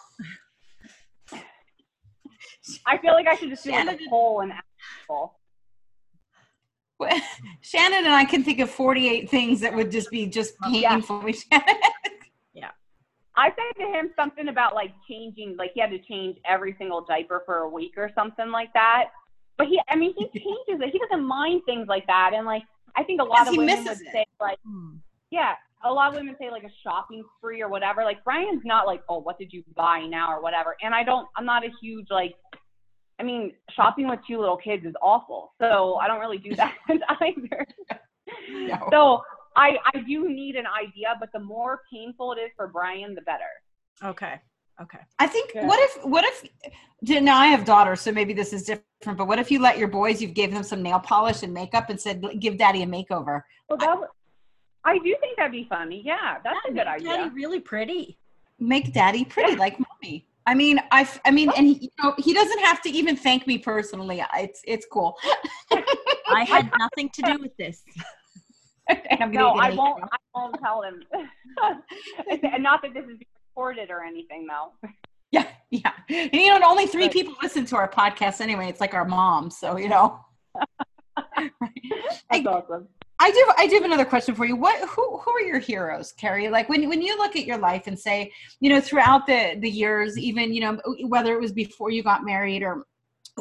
I 2.86 2.98
feel 2.98 3.14
like 3.14 3.26
I 3.26 3.34
should 3.34 3.48
just 3.50 3.64
do 3.64 3.70
like 3.72 3.80
Shannon 3.80 3.98
a 4.06 4.08
poll 4.10 4.40
and 4.40 4.52
ask 4.52 4.64
people. 5.02 5.39
Shannon 7.60 8.04
and 8.04 8.14
I 8.14 8.24
can 8.24 8.42
think 8.44 8.60
of 8.60 8.70
48 8.70 9.28
things 9.30 9.60
that 9.60 9.74
would 9.74 9.90
just 9.90 10.10
be 10.10 10.26
just 10.26 10.54
Yeah. 10.70 10.90
painful. 10.90 11.20
We 11.20 11.32
Shannon. 11.32 11.64
I 13.36 13.48
said 13.50 13.82
to 13.84 13.90
him 13.98 14.10
something 14.16 14.48
about 14.48 14.74
like 14.74 14.90
changing, 15.08 15.56
like 15.56 15.70
he 15.74 15.80
had 15.80 15.90
to 15.90 15.98
change 16.00 16.36
every 16.44 16.74
single 16.78 17.00
diaper 17.02 17.42
for 17.46 17.58
a 17.58 17.68
week 17.68 17.92
or 17.96 18.10
something 18.14 18.50
like 18.50 18.70
that. 18.74 19.04
But 19.56 19.68
he, 19.68 19.80
I 19.88 19.96
mean, 19.96 20.12
he 20.18 20.24
changes 20.34 20.82
it. 20.84 20.90
He 20.92 20.98
doesn't 20.98 21.24
mind 21.24 21.62
things 21.64 21.86
like 21.88 22.06
that. 22.06 22.32
And 22.34 22.44
like, 22.44 22.64
I 22.96 23.04
think 23.04 23.20
a 23.20 23.24
lot 23.24 23.48
of 23.48 23.56
women 23.56 23.84
would 23.84 23.92
it. 23.92 24.08
say 24.12 24.26
like, 24.40 24.58
Hmm. 24.66 24.96
yeah, 25.30 25.54
a 25.84 25.90
lot 25.92 26.08
of 26.08 26.14
women 26.16 26.36
say 26.38 26.50
like 26.50 26.64
a 26.64 26.70
shopping 26.82 27.24
spree 27.38 27.62
or 27.62 27.68
whatever. 27.70 28.04
Like 28.04 28.22
Brian's 28.24 28.62
not 28.64 28.86
like, 28.86 29.00
oh, 29.08 29.20
what 29.20 29.38
did 29.38 29.52
you 29.54 29.62
buy 29.74 30.00
now 30.06 30.30
or 30.34 30.42
whatever. 30.42 30.76
And 30.82 30.94
I 30.94 31.02
don't, 31.04 31.26
I'm 31.36 31.46
not 31.46 31.64
a 31.64 31.70
huge 31.80 32.08
like, 32.10 32.34
I 33.20 33.22
mean, 33.22 33.52
shopping 33.76 34.08
with 34.08 34.20
two 34.26 34.38
little 34.38 34.56
kids 34.56 34.86
is 34.86 34.94
awful. 35.02 35.52
So 35.60 35.96
I 35.96 36.08
don't 36.08 36.20
really 36.20 36.38
do 36.38 36.54
that 36.56 36.74
either. 36.88 37.66
No. 38.50 38.88
So 38.90 39.22
I, 39.56 39.76
I 39.94 40.00
do 40.08 40.28
need 40.28 40.56
an 40.56 40.64
idea, 40.66 41.16
but 41.20 41.28
the 41.34 41.40
more 41.40 41.82
painful 41.92 42.32
it 42.32 42.36
is 42.36 42.50
for 42.56 42.68
Brian, 42.68 43.14
the 43.14 43.20
better. 43.22 43.44
Okay. 44.02 44.40
Okay. 44.80 44.98
I 45.18 45.26
think 45.26 45.52
Yeah. 45.54 45.66
what 45.66 45.78
if 45.80 46.04
what 46.06 46.24
if 46.24 47.22
now 47.22 47.36
I 47.38 47.48
have 47.48 47.66
daughters, 47.66 48.00
so 48.00 48.10
maybe 48.12 48.32
this 48.32 48.54
is 48.54 48.62
different. 48.62 49.18
But 49.18 49.26
what 49.26 49.38
if 49.38 49.50
you 49.50 49.60
let 49.60 49.76
your 49.76 49.88
boys, 49.88 50.22
you've 50.22 50.32
gave 50.32 50.54
them 50.54 50.62
some 50.62 50.82
nail 50.82 50.98
polish 50.98 51.42
and 51.42 51.52
makeup, 51.52 51.90
and 51.90 52.00
said, 52.00 52.24
"Give 52.38 52.56
Daddy 52.56 52.82
a 52.82 52.86
makeover." 52.86 53.42
Well, 53.68 53.76
that 53.78 53.98
would, 53.98 54.08
I 54.84 54.96
do 54.98 55.14
think 55.20 55.36
that'd 55.36 55.52
be 55.52 55.66
funny. 55.68 56.00
Yeah, 56.02 56.38
that's 56.42 56.56
a 56.66 56.72
good 56.72 56.84
Daddy 56.84 57.06
idea. 57.06 57.30
really 57.34 57.60
pretty. 57.60 58.16
Make 58.58 58.94
Daddy 58.94 59.24
pretty 59.26 59.56
like 59.56 59.76
mommy. 59.78 60.26
I 60.46 60.54
mean, 60.54 60.80
I, 60.90 61.08
I 61.24 61.30
mean, 61.30 61.50
and 61.56 61.66
he, 61.66 61.74
you 61.74 61.88
know, 62.02 62.14
he 62.18 62.32
doesn't 62.32 62.60
have 62.60 62.80
to 62.82 62.90
even 62.90 63.16
thank 63.16 63.46
me 63.46 63.58
personally. 63.58 64.22
It's 64.36 64.62
it's 64.66 64.86
cool. 64.90 65.16
I 66.28 66.44
had 66.44 66.70
nothing 66.78 67.10
to 67.10 67.22
do 67.22 67.38
with 67.40 67.56
this. 67.56 67.82
I'm 69.20 69.30
No, 69.30 69.50
I 69.50 69.70
won't. 69.70 70.02
I 70.02 70.16
won't 70.34 70.56
tell 70.62 70.82
him. 70.82 71.02
and 72.52 72.62
not 72.62 72.82
that 72.82 72.94
this 72.94 73.04
is 73.04 73.18
being 73.18 73.26
recorded 73.50 73.90
or 73.90 74.02
anything, 74.04 74.46
though. 74.46 74.72
Yeah, 75.32 75.46
yeah. 75.70 75.92
And 76.08 76.34
you 76.34 76.58
know, 76.58 76.68
only 76.68 76.88
three 76.88 77.08
people 77.08 77.34
listen 77.40 77.64
to 77.66 77.76
our 77.76 77.88
podcast 77.88 78.40
anyway. 78.40 78.68
It's 78.68 78.80
like 78.80 78.94
our 78.94 79.04
mom, 79.04 79.48
so 79.48 79.76
you 79.76 79.88
know. 79.88 80.18
That's 81.36 82.46
awesome. 82.46 82.88
I 83.22 83.30
do. 83.30 83.52
I 83.58 83.66
do 83.66 83.74
have 83.74 83.84
another 83.84 84.06
question 84.06 84.34
for 84.34 84.46
you. 84.46 84.56
What? 84.56 84.80
Who? 84.88 85.18
Who 85.18 85.30
are 85.30 85.42
your 85.42 85.58
heroes, 85.58 86.12
Carrie? 86.12 86.48
Like 86.48 86.68
when 86.70 86.88
when 86.88 87.02
you 87.02 87.18
look 87.18 87.36
at 87.36 87.44
your 87.44 87.58
life 87.58 87.86
and 87.86 87.98
say, 87.98 88.32
you 88.60 88.70
know, 88.70 88.80
throughout 88.80 89.26
the 89.26 89.56
the 89.60 89.70
years, 89.70 90.18
even 90.18 90.54
you 90.54 90.60
know, 90.62 90.80
whether 91.06 91.34
it 91.34 91.40
was 91.40 91.52
before 91.52 91.90
you 91.90 92.02
got 92.02 92.24
married 92.24 92.62
or 92.62 92.86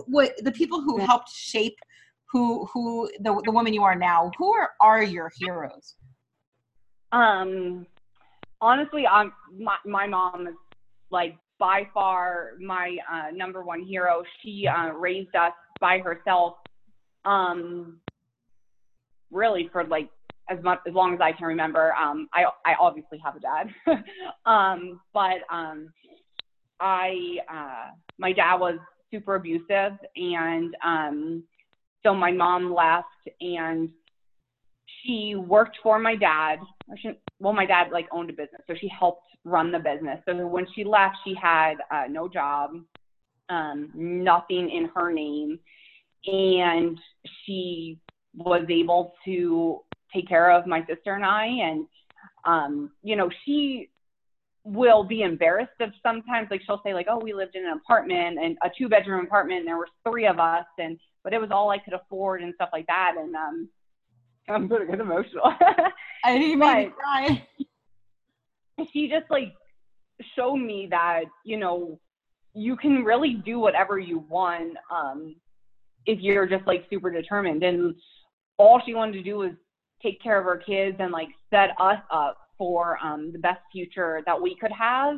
what 0.06 0.34
the 0.44 0.52
people 0.52 0.82
who 0.82 0.98
helped 0.98 1.30
shape 1.32 1.78
who 2.32 2.66
who 2.74 3.10
the 3.22 3.42
the 3.46 3.52
woman 3.52 3.74
you 3.74 3.84
are 3.84 3.96
now. 3.96 4.32
Who 4.38 4.54
are 4.54 4.72
are 4.82 5.04
your 5.04 5.32
heroes? 5.38 5.96
Um, 7.12 7.88
honestly, 8.62 9.08
I'm 9.08 9.34
my 9.58 9.78
my 9.86 10.08
mom 10.08 10.48
is 10.48 10.56
like 11.10 11.38
by 11.58 11.88
far 11.94 12.52
my 12.60 12.98
uh, 13.12 13.32
number 13.34 13.64
one 13.64 13.84
hero. 13.84 14.24
She 14.42 14.68
uh, 14.68 14.90
raised 14.90 15.36
us 15.36 15.54
by 15.80 16.00
herself. 16.00 16.56
Um, 17.26 18.00
really 19.32 19.70
for 19.72 19.84
like 19.86 20.10
as 20.50 20.58
much 20.64 20.80
as 20.88 20.94
long 20.94 21.14
as 21.14 21.22
I 21.22 21.32
can 21.32 21.48
remember. 21.48 21.94
Um, 21.94 22.28
I 22.34 22.46
I 22.66 22.76
obviously 22.80 23.20
have 23.24 23.36
a 23.36 23.40
dad, 23.40 23.68
um, 24.46 25.00
but 25.14 25.40
um, 25.52 25.92
I 26.80 27.38
uh, 27.52 27.92
my 28.18 28.34
dad 28.34 28.56
was 28.56 28.78
super 29.12 29.36
abusive, 29.36 29.94
and 30.16 30.76
um, 30.84 31.44
so 32.04 32.14
my 32.14 32.32
mom 32.32 32.74
left, 32.74 33.08
and 33.42 33.90
she 35.04 35.36
worked 35.36 35.78
for 35.84 36.00
my 36.00 36.16
dad. 36.16 36.60
She, 36.98 37.12
well, 37.40 37.54
my 37.54 37.66
dad 37.66 37.92
like 37.92 38.08
owned 38.12 38.30
a 38.30 38.34
business, 38.34 38.62
so 38.68 38.74
she 38.80 38.88
helped 38.88 39.24
run 39.46 39.72
the 39.72 39.80
business. 39.80 40.20
So 40.26 40.36
when 40.48 40.66
she 40.76 40.84
left, 40.84 41.18
she 41.26 41.34
had 41.42 41.76
uh, 41.92 42.06
no 42.10 42.28
job, 42.28 42.72
um, 43.50 43.92
nothing 43.94 44.70
in 44.70 44.90
her 44.96 45.12
name, 45.12 45.60
and 46.26 46.98
she 47.46 47.98
was 48.36 48.66
able 48.70 49.14
to 49.26 49.82
take 50.14 50.28
care 50.28 50.52
of 50.52 50.66
my 50.68 50.86
sister 50.86 51.14
and 51.14 51.26
I. 51.26 51.46
And 51.46 51.86
um, 52.46 52.92
you 53.04 53.16
know, 53.16 53.30
she 53.46 53.90
will 54.64 55.04
be 55.04 55.22
embarrassed 55.22 55.80
of 55.80 55.90
sometimes 56.04 56.48
like 56.52 56.62
she'll 56.66 56.82
say 56.86 56.94
like, 56.94 57.08
oh, 57.10 57.20
we 57.20 57.34
lived 57.34 57.56
in 57.56 57.66
an 57.66 57.74
apartment 57.74 58.40
and 58.42 58.58
a 58.64 58.70
two 58.78 58.90
bedroom 58.90 59.26
apartment, 59.26 59.60
and 59.60 59.68
there 59.68 59.78
were 59.78 59.88
three 60.08 60.28
of 60.28 60.40
us, 60.40 60.66
and 60.78 61.00
but 61.24 61.34
it 61.34 61.42
was 61.42 61.50
all 61.52 61.70
I 61.70 61.78
could 61.78 61.94
afford 61.94 62.42
and 62.42 62.54
stuff 62.56 62.70
like 62.72 62.88
that. 62.88 63.16
And 63.18 63.36
um, 63.36 63.70
I'm 64.50 64.68
gonna 64.68 64.86
get 64.86 65.00
emotional. 65.00 65.44
I 66.24 66.34
didn't 66.34 66.50
even 66.50 66.92
cry. 66.92 67.48
she 68.94 69.10
just 69.10 69.30
like 69.30 69.54
showed 70.36 70.58
me 70.58 70.88
that 70.92 71.24
you 71.46 71.58
know 71.58 72.00
you 72.54 72.76
can 72.76 73.04
really 73.04 73.36
do 73.46 73.60
whatever 73.60 74.00
you 74.00 74.20
want 74.28 74.76
um 74.92 75.36
if 76.06 76.20
you're 76.20 76.48
just 76.48 76.66
like 76.66 76.86
super 76.90 77.12
determined 77.12 77.64
and 77.64 77.96
all 78.60 78.82
she 78.86 78.94
wanted 78.94 79.14
to 79.14 79.24
do 79.24 79.38
was 79.38 79.52
take 80.04 80.22
care 80.22 80.38
of 80.38 80.46
her 80.46 80.58
kids 80.58 80.98
and 81.00 81.12
like 81.12 81.30
set 81.50 81.70
us 81.80 82.00
up 82.12 82.38
for 82.58 83.00
um 83.04 83.32
the 83.32 83.40
best 83.40 83.62
future 83.72 84.22
that 84.28 84.40
we 84.40 84.56
could 84.62 84.72
have. 84.72 85.18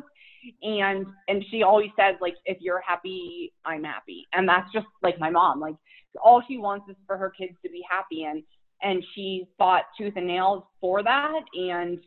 And 0.62 1.06
and 1.28 1.44
she 1.50 1.62
always 1.62 1.90
says 1.98 2.14
like 2.20 2.34
if 2.46 2.58
you're 2.60 2.80
happy 2.86 3.52
i'm 3.66 3.84
happy. 3.84 4.26
And 4.32 4.48
that's 4.48 4.72
just 4.72 4.86
like 5.02 5.18
my 5.18 5.28
mom. 5.28 5.60
Like 5.60 5.74
all 6.22 6.42
she 6.48 6.56
wants 6.56 6.88
is 6.88 6.96
for 7.06 7.18
her 7.18 7.30
kids 7.30 7.54
to 7.64 7.70
be 7.70 7.82
happy 7.90 8.24
and 8.24 8.42
and 8.80 9.04
she 9.14 9.46
fought 9.58 9.84
tooth 9.98 10.14
and 10.16 10.26
nails 10.26 10.62
for 10.80 11.02
that. 11.02 11.40
And 11.54 11.98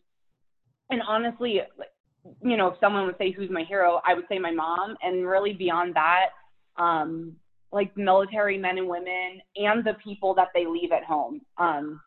and 0.90 1.02
honestly 1.08 1.62
like, 1.78 1.90
you 2.42 2.58
know 2.58 2.68
if 2.68 2.80
someone 2.80 3.06
would 3.06 3.18
say 3.18 3.32
who's 3.32 3.52
my 3.52 3.64
hero? 3.64 4.02
I 4.06 4.14
would 4.14 4.26
say 4.30 4.40
my 4.40 4.52
mom. 4.52 4.96
And 5.02 5.28
really 5.28 5.54
beyond 5.54 5.96
that 5.96 6.28
um 6.78 7.36
like 7.76 7.96
military 7.98 8.58
men 8.58 8.78
and 8.78 8.88
women 8.88 9.42
and 9.56 9.84
the 9.84 9.96
people 10.04 10.34
that 10.34 10.50
they 10.54 10.66
leave 10.66 10.92
at 10.92 11.04
home. 11.04 11.42
Um 11.58 12.02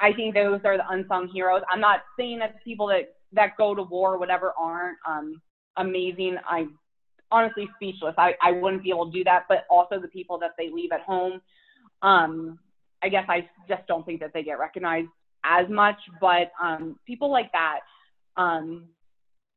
i 0.00 0.12
think 0.12 0.34
those 0.34 0.60
are 0.64 0.76
the 0.76 0.88
unsung 0.88 1.28
heroes. 1.28 1.62
I'm 1.70 1.80
not 1.80 2.00
saying 2.18 2.38
that 2.40 2.54
the 2.54 2.60
people 2.64 2.86
that 2.88 3.14
that 3.32 3.56
go 3.56 3.74
to 3.74 3.82
war 3.82 4.14
or 4.14 4.18
whatever 4.18 4.52
aren't 4.58 4.98
um 5.06 5.40
amazing. 5.76 6.36
I'm 6.48 6.78
honestly 7.30 7.68
speechless. 7.76 8.14
I 8.18 8.34
i 8.42 8.50
wouldn't 8.52 8.82
be 8.82 8.90
able 8.90 9.06
to 9.10 9.16
do 9.18 9.24
that 9.24 9.44
but 9.48 9.64
also 9.70 10.00
the 10.00 10.08
people 10.08 10.38
that 10.38 10.52
they 10.58 10.70
leave 10.70 10.92
at 10.92 11.02
home 11.02 11.40
um 12.02 12.58
i 13.02 13.08
guess 13.08 13.26
i 13.28 13.48
just 13.68 13.86
don't 13.86 14.04
think 14.06 14.18
that 14.20 14.32
they 14.34 14.42
get 14.42 14.58
recognized 14.58 15.08
as 15.44 15.68
much 15.68 15.96
but 16.20 16.50
um 16.62 16.98
people 17.06 17.30
like 17.30 17.50
that 17.52 17.80
um, 18.36 18.86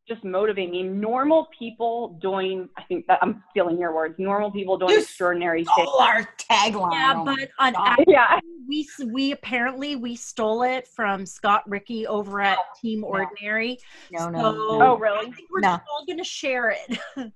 just 0.07 0.23
motivate 0.23 0.69
me. 0.69 0.83
Normal 0.83 1.47
people 1.57 2.19
doing, 2.21 2.67
I 2.77 2.83
think 2.83 3.07
that 3.07 3.19
I'm 3.21 3.43
stealing 3.51 3.77
your 3.79 3.93
words. 3.95 4.15
Normal 4.17 4.51
people 4.51 4.77
doing 4.77 4.91
You 4.91 4.99
extraordinary 4.99 5.63
things. 5.63 5.89
Our 5.99 6.27
tagline. 6.37 6.93
Yeah, 6.93 7.13
Oh 7.17 7.25
but 7.25 7.49
on 7.59 7.73
God. 7.73 7.87
act- 7.99 8.03
Yeah, 8.07 8.39
we 8.67 8.87
we 9.11 9.31
apparently 9.31 9.95
we 9.95 10.15
stole 10.15 10.63
it 10.63 10.87
from 10.89 11.25
Scott 11.25 11.63
Ricky 11.67 12.05
over 12.05 12.41
at 12.41 12.57
Team 12.81 13.03
Ordinary. 13.03 13.77
no, 14.11 14.29
no, 14.29 14.39
So- 14.39 14.51
no. 14.51 14.81
Oh, 14.81 14.95
I 14.97 14.99
really? 14.99 15.25
think 15.31 15.49
we're 15.51 15.61
No. 15.61 15.69
all 15.89 16.05
gonna 16.07 16.23
share 16.23 16.69
it. 16.71 16.99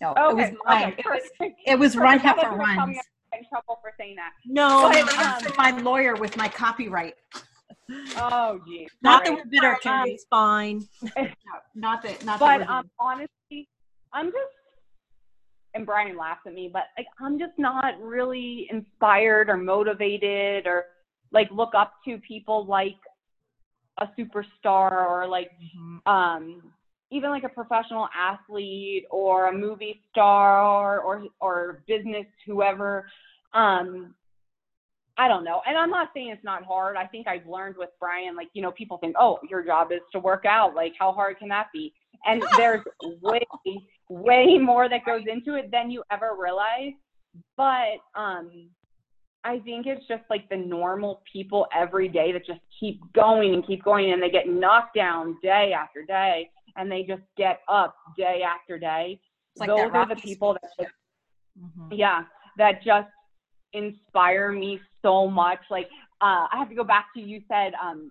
no. 0.00 0.12
Okay. 0.16 0.20
It 0.30 0.34
was 0.34 0.58
mine. 0.66 0.92
okay. 0.92 1.02
It 1.04 1.06
was, 1.40 1.52
it 1.66 1.78
was 1.78 1.96
run 1.96 2.18
Perfect. 2.20 2.38
I 2.38 2.42
thought 2.42 2.44
heifer 2.44 2.52
you 2.54 2.58
were 2.58 2.64
telling 2.74 2.90
me 2.90 2.94
runs. 2.96 3.06
I'm 3.32 3.38
in 3.40 3.44
trouble 3.48 3.78
for 3.82 3.92
saying 3.98 4.16
that. 4.16 4.30
no, 4.46 4.88
But 4.92 4.96
it 5.42 5.46
um, 5.48 5.52
my 5.56 5.70
lawyer 5.82 6.14
with 6.16 6.36
my 6.36 6.48
copyright. 6.48 7.14
Oh, 8.16 8.60
geez. 8.66 8.88
Not 9.02 9.24
that 9.24 9.34
we're 9.34 9.44
bitter, 9.44 9.76
Carrie. 9.82 10.12
it's 10.12 10.24
fine. 10.30 10.86
Not 11.74 12.02
that. 12.02 12.24
Not 12.24 12.40
But 12.40 12.58
that. 12.58 12.68
we're 12.68 12.74
um, 12.74 12.90
honestly, 12.98 13.68
I'm 14.12 14.26
just, 14.26 14.38
and 15.74 15.84
Brian 15.84 16.16
laughs 16.16 16.42
at 16.46 16.54
me, 16.54 16.70
but 16.72 16.84
like 16.96 17.06
I'm 17.20 17.38
just 17.38 17.52
not 17.58 18.00
really 18.00 18.68
inspired 18.70 19.48
or 19.48 19.56
motivated 19.56 20.66
or 20.66 20.86
like 21.32 21.50
look 21.50 21.74
up 21.74 21.94
to 22.06 22.18
people 22.18 22.64
like 22.66 22.94
a 23.98 24.06
superstar 24.18 25.06
or 25.06 25.26
like 25.26 25.50
um, 26.06 26.62
even 27.10 27.30
like 27.30 27.44
a 27.44 27.48
professional 27.48 28.08
athlete 28.16 29.04
or 29.10 29.48
a 29.48 29.52
movie 29.52 30.00
star 30.10 31.00
or 31.00 31.24
or 31.40 31.82
business 31.86 32.26
whoever 32.46 33.06
um, 33.52 34.14
I 35.16 35.28
don't 35.28 35.44
know. 35.44 35.60
And 35.66 35.78
I'm 35.78 35.90
not 35.90 36.10
saying 36.14 36.30
it's 36.30 36.44
not 36.44 36.64
hard. 36.64 36.96
I 36.96 37.06
think 37.06 37.28
I've 37.28 37.46
learned 37.46 37.76
with 37.78 37.90
Brian, 38.00 38.34
like, 38.34 38.48
you 38.52 38.62
know, 38.62 38.72
people 38.72 38.98
think, 38.98 39.14
oh, 39.18 39.38
your 39.48 39.64
job 39.64 39.92
is 39.92 40.00
to 40.12 40.18
work 40.18 40.44
out. 40.44 40.74
Like, 40.74 40.92
how 40.98 41.12
hard 41.12 41.38
can 41.38 41.48
that 41.48 41.68
be? 41.72 41.92
And 42.26 42.42
there's 42.56 42.82
way, 43.22 43.40
way 44.08 44.58
more 44.58 44.88
that 44.88 45.04
goes 45.04 45.22
into 45.26 45.54
it 45.54 45.70
than 45.70 45.90
you 45.90 46.02
ever 46.10 46.36
realize. 46.38 46.92
But 47.56 48.00
um, 48.16 48.68
I 49.44 49.60
think 49.60 49.86
it's 49.86 50.06
just 50.08 50.22
like 50.30 50.48
the 50.48 50.56
normal 50.56 51.22
people 51.30 51.66
every 51.76 52.08
day 52.08 52.32
that 52.32 52.46
just 52.46 52.60
keep 52.80 53.00
going 53.12 53.54
and 53.54 53.64
keep 53.66 53.84
going 53.84 54.12
and 54.12 54.22
they 54.22 54.30
get 54.30 54.48
knocked 54.48 54.96
down 54.96 55.36
day 55.42 55.72
after 55.76 56.04
day 56.04 56.50
and 56.76 56.90
they 56.90 57.02
just 57.02 57.22
get 57.36 57.60
up 57.68 57.94
day 58.16 58.42
after 58.42 58.78
day. 58.78 59.20
Like 59.56 59.68
Those 59.68 59.90
are 59.92 60.08
the 60.08 60.16
people 60.16 60.54
that, 60.54 60.70
just, 60.80 60.94
mm-hmm. 61.60 61.92
yeah, 61.92 62.22
that 62.58 62.82
just 62.82 63.08
inspire 63.74 64.52
me 64.52 64.80
so 65.02 65.28
much. 65.28 65.58
Like, 65.70 65.88
uh, 66.20 66.46
I 66.50 66.56
have 66.56 66.68
to 66.70 66.74
go 66.74 66.84
back 66.84 67.08
to 67.14 67.20
you 67.20 67.42
said 67.48 67.72
um, 67.82 68.10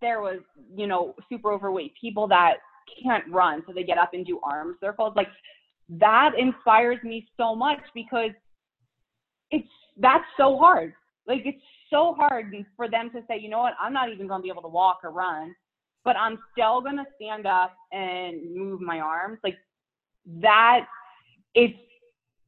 there 0.00 0.20
was, 0.20 0.40
you 0.76 0.86
know, 0.86 1.14
super 1.28 1.52
overweight 1.52 1.92
people 2.00 2.26
that 2.28 2.54
can't 3.02 3.24
run, 3.30 3.62
so 3.66 3.72
they 3.72 3.84
get 3.84 3.98
up 3.98 4.10
and 4.12 4.26
do 4.26 4.40
arm 4.42 4.76
circles. 4.80 5.12
Like, 5.16 5.28
that 5.88 6.32
inspires 6.38 6.98
me 7.04 7.26
so 7.36 7.54
much 7.54 7.80
because 7.94 8.30
it's 9.50 9.68
that's 9.98 10.24
so 10.36 10.58
hard. 10.58 10.92
Like, 11.26 11.42
it's 11.44 11.62
so 11.90 12.14
hard 12.18 12.52
for 12.76 12.90
them 12.90 13.10
to 13.10 13.20
say, 13.28 13.38
you 13.38 13.48
know 13.48 13.60
what, 13.60 13.74
I'm 13.80 13.92
not 13.92 14.10
even 14.10 14.26
going 14.26 14.40
to 14.40 14.42
be 14.42 14.50
able 14.50 14.62
to 14.62 14.68
walk 14.68 15.00
or 15.04 15.10
run, 15.10 15.54
but 16.04 16.16
I'm 16.16 16.38
still 16.52 16.80
going 16.80 16.96
to 16.96 17.04
stand 17.16 17.46
up 17.46 17.74
and 17.92 18.54
move 18.54 18.80
my 18.80 18.98
arms. 18.98 19.38
Like, 19.44 19.56
that, 20.40 20.86
it's, 21.54 21.78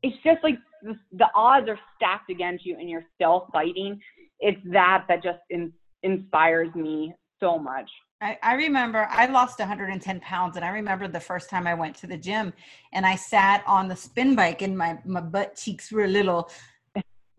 it's 0.07 0.23
just 0.23 0.43
like 0.43 0.59
the, 0.83 0.95
the 1.13 1.27
odds 1.35 1.69
are 1.69 1.79
stacked 1.97 2.31
against 2.31 2.65
you 2.65 2.77
and 2.79 2.89
you're 2.89 3.05
still 3.15 3.49
fighting. 3.53 4.01
It's 4.41 4.61
that 4.73 5.05
that 5.09 5.23
just 5.23 5.39
in, 5.51 5.73
inspires 6.03 6.75
me 6.75 7.15
so 7.41 7.59
much. 7.59 7.91
I, 8.21 8.39
I, 8.43 8.55
remember 8.55 9.07
I 9.11 9.27
lost 9.27 9.59
110 9.59 10.21
pounds, 10.21 10.57
and 10.57 10.65
I 10.65 10.69
remember 10.69 11.07
the 11.07 11.21
first 11.21 11.51
time 11.51 11.67
I 11.67 11.75
went 11.75 11.95
to 11.97 12.07
the 12.07 12.17
gym 12.17 12.53
and 12.95 13.05
I 13.05 13.15
sat 13.15 13.63
on 13.67 13.89
the 13.89 13.97
spin 13.97 14.35
bike, 14.35 14.63
and 14.63 14.77
my, 14.77 14.99
my 15.05 15.21
butt 15.21 15.57
cheeks 15.57 15.93
were 15.93 16.05
a 16.05 16.09
little 16.09 16.49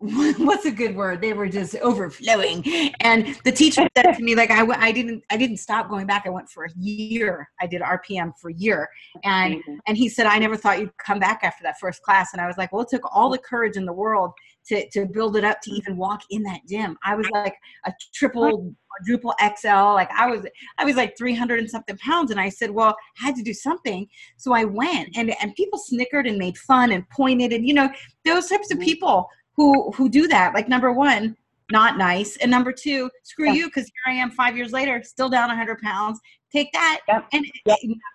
what's 0.00 0.64
a 0.64 0.70
good 0.70 0.94
word? 0.94 1.20
They 1.20 1.32
were 1.32 1.48
just 1.48 1.74
overflowing. 1.76 2.64
And 3.00 3.36
the 3.44 3.50
teacher 3.50 3.86
said 3.96 4.12
to 4.12 4.22
me 4.22 4.34
like 4.36 4.50
I, 4.50 4.64
I 4.64 4.92
didn't 4.92 5.24
i 5.30 5.36
didn't 5.36 5.56
stop 5.56 5.88
going 5.88 6.06
back. 6.06 6.22
I 6.26 6.30
went 6.30 6.48
for 6.48 6.64
a 6.64 6.70
year. 6.78 7.48
I 7.60 7.66
did 7.66 7.82
rpm 7.82 8.32
for 8.40 8.50
a 8.50 8.54
year. 8.54 8.88
And 9.24 9.60
and 9.86 9.96
he 9.96 10.08
said 10.08 10.26
i 10.26 10.38
never 10.38 10.56
thought 10.56 10.78
you'd 10.78 10.96
come 10.98 11.18
back 11.18 11.40
after 11.42 11.64
that 11.64 11.78
first 11.80 12.02
class. 12.02 12.30
And 12.32 12.40
i 12.40 12.46
was 12.46 12.56
like 12.56 12.72
well 12.72 12.82
it 12.82 12.88
took 12.88 13.02
all 13.12 13.30
the 13.30 13.38
courage 13.38 13.76
in 13.76 13.84
the 13.84 13.92
world 13.92 14.32
to, 14.68 14.88
to 14.90 15.06
build 15.06 15.36
it 15.36 15.44
up 15.44 15.60
to 15.62 15.70
even 15.70 15.96
walk 15.96 16.20
in 16.30 16.42
that 16.42 16.60
gym. 16.68 16.96
I 17.04 17.16
was 17.16 17.28
like 17.30 17.54
a 17.86 17.92
triple 18.14 18.74
quadruple 18.90 19.34
xl 19.56 19.94
like 19.94 20.10
i 20.16 20.26
was 20.26 20.46
i 20.78 20.84
was 20.84 20.96
like 20.96 21.16
300 21.16 21.58
and 21.58 21.70
something 21.70 21.96
pounds. 21.98 22.30
And 22.30 22.40
i 22.40 22.48
said 22.48 22.70
well 22.70 22.94
i 23.20 23.26
had 23.26 23.34
to 23.36 23.42
do 23.42 23.54
something. 23.54 24.06
So 24.36 24.52
i 24.52 24.64
went. 24.64 25.08
And 25.16 25.34
and 25.40 25.54
people 25.56 25.78
snickered 25.78 26.26
and 26.26 26.38
made 26.38 26.56
fun 26.58 26.92
and 26.92 27.08
pointed. 27.10 27.52
And 27.52 27.66
you 27.66 27.74
know 27.74 27.90
those 28.24 28.48
types 28.48 28.70
of 28.70 28.78
mm-hmm. 28.78 28.84
people 28.84 29.28
who 29.58 29.90
who 29.90 30.08
do 30.08 30.28
that. 30.28 30.54
Like 30.54 30.68
number 30.68 30.92
one, 30.92 31.36
not 31.70 31.98
nice, 31.98 32.36
and 32.38 32.50
number 32.50 32.72
two, 32.72 33.10
screw 33.24 33.46
yeah. 33.46 33.52
you 33.54 33.66
because 33.66 33.84
here 33.84 34.14
I 34.14 34.16
am 34.16 34.30
five 34.30 34.56
years 34.56 34.72
later, 34.72 35.02
still 35.02 35.28
down 35.28 35.48
100 35.48 35.82
pounds. 35.82 36.20
Take 36.50 36.72
that, 36.72 37.00
and 37.32 37.44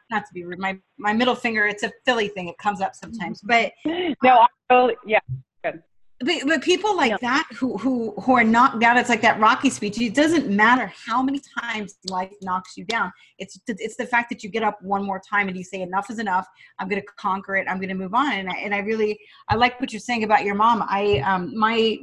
not 0.09 0.25
to 0.25 0.33
be 0.33 0.45
rude, 0.45 0.57
my 0.57 0.79
my 0.97 1.13
middle 1.13 1.35
finger. 1.35 1.67
It's 1.67 1.83
a 1.83 1.91
Philly 2.05 2.29
thing. 2.29 2.47
It 2.47 2.57
comes 2.57 2.81
up 2.81 2.95
sometimes, 2.95 3.41
but 3.43 3.73
no, 3.85 4.39
I 4.39 4.47
totally 4.71 4.95
yeah. 5.05 5.19
Good 5.63 5.83
but, 6.25 6.35
but 6.45 6.61
people 6.61 6.95
like 6.95 7.11
yeah. 7.11 7.17
that 7.21 7.47
who 7.53 7.77
who 7.77 8.13
who 8.21 8.35
are 8.35 8.43
knocked 8.43 8.79
down 8.79 8.97
it's 8.97 9.09
like 9.09 9.21
that 9.21 9.39
rocky 9.39 9.69
speech 9.69 9.99
it 9.99 10.13
doesn't 10.13 10.49
matter 10.49 10.91
how 11.05 11.21
many 11.21 11.39
times 11.59 11.95
life 12.09 12.31
knocks 12.41 12.77
you 12.77 12.85
down. 12.85 13.11
It's 13.39 13.59
it's 13.67 13.95
the 13.95 14.05
fact 14.05 14.29
that 14.29 14.43
you 14.43 14.49
get 14.49 14.63
up 14.63 14.77
one 14.81 15.03
more 15.03 15.21
time 15.27 15.47
and 15.47 15.57
you 15.57 15.63
say 15.63 15.81
enough 15.81 16.09
is 16.09 16.19
enough. 16.19 16.47
I'm 16.79 16.87
going 16.87 17.01
to 17.01 17.07
conquer 17.17 17.55
it. 17.55 17.67
I'm 17.69 17.77
going 17.77 17.89
to 17.89 17.95
move 17.95 18.13
on. 18.13 18.31
And 18.33 18.49
I, 18.49 18.55
and 18.57 18.73
I 18.73 18.79
really 18.79 19.19
i 19.49 19.55
like 19.55 19.79
what 19.79 19.91
you're 19.91 19.99
saying 19.99 20.23
about 20.23 20.43
your 20.43 20.55
mom. 20.55 20.83
I 20.87 21.19
um 21.19 21.57
my 21.57 21.97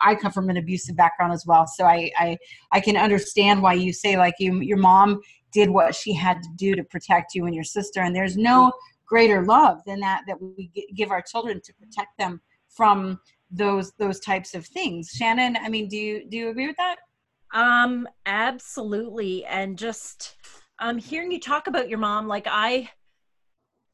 i 0.00 0.14
come 0.14 0.32
from 0.32 0.50
an 0.50 0.56
abusive 0.56 0.96
background 0.96 1.32
as 1.32 1.46
well 1.46 1.64
so 1.64 1.84
i 1.84 2.10
i 2.18 2.36
i 2.72 2.80
can 2.80 2.96
understand 2.96 3.62
why 3.62 3.72
you 3.72 3.92
say 3.92 4.16
like 4.16 4.34
you 4.40 4.60
your 4.60 4.76
mom 4.76 5.20
did 5.52 5.70
what 5.70 5.94
she 5.94 6.12
had 6.12 6.42
to 6.42 6.48
do 6.56 6.74
to 6.74 6.82
protect 6.82 7.32
you 7.32 7.46
and 7.46 7.54
your 7.54 7.62
sister 7.62 8.00
and 8.00 8.14
there's 8.14 8.36
no 8.36 8.72
greater 9.06 9.44
love 9.44 9.78
than 9.86 10.00
that 10.00 10.22
that 10.26 10.36
we 10.40 10.68
give 10.96 11.12
our 11.12 11.22
children 11.22 11.60
to 11.64 11.72
protect 11.74 12.18
them 12.18 12.40
from 12.68 13.20
those 13.50 13.92
those 13.98 14.20
types 14.20 14.54
of 14.54 14.66
things. 14.66 15.10
Shannon 15.10 15.56
i 15.56 15.68
mean 15.68 15.88
do 15.88 15.96
you 15.96 16.28
do 16.28 16.36
you 16.36 16.50
agree 16.50 16.66
with 16.66 16.76
that? 16.76 16.96
Um 17.52 18.06
absolutely. 18.26 19.44
And 19.44 19.78
just 19.78 20.36
um 20.78 20.98
hearing 20.98 21.30
you 21.30 21.40
talk 21.40 21.66
about 21.66 21.88
your 21.88 21.98
mom 21.98 22.28
like 22.28 22.46
i 22.48 22.88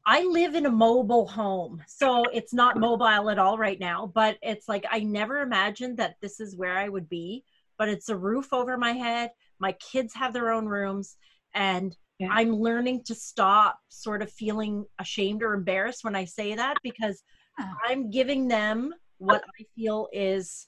i 0.05 0.23
live 0.23 0.55
in 0.55 0.65
a 0.65 0.71
mobile 0.71 1.27
home 1.27 1.81
so 1.87 2.23
it's 2.25 2.53
not 2.53 2.77
mobile 2.77 3.29
at 3.29 3.39
all 3.39 3.57
right 3.57 3.79
now 3.79 4.11
but 4.13 4.37
it's 4.41 4.69
like 4.69 4.85
i 4.91 4.99
never 4.99 5.39
imagined 5.39 5.97
that 5.97 6.15
this 6.21 6.39
is 6.39 6.55
where 6.55 6.77
i 6.77 6.87
would 6.87 7.09
be 7.09 7.43
but 7.77 7.89
it's 7.89 8.09
a 8.09 8.15
roof 8.15 8.53
over 8.53 8.77
my 8.77 8.93
head. 8.93 9.31
My 9.59 9.73
kids 9.73 10.13
have 10.13 10.33
their 10.33 10.51
own 10.51 10.65
rooms 10.65 11.17
and 11.53 11.95
yeah. 12.19 12.27
i'm 12.31 12.53
learning 12.53 13.03
to 13.05 13.15
stop 13.15 13.79
sort 13.89 14.21
of 14.21 14.31
feeling 14.31 14.85
ashamed 14.99 15.41
or 15.41 15.53
embarrassed 15.53 16.03
when 16.03 16.15
i 16.15 16.25
say 16.25 16.53
that 16.55 16.75
because 16.83 17.23
i'm 17.85 18.09
giving 18.09 18.47
them 18.47 18.93
what 19.17 19.43
I 19.59 19.65
feel 19.75 20.07
is 20.11 20.67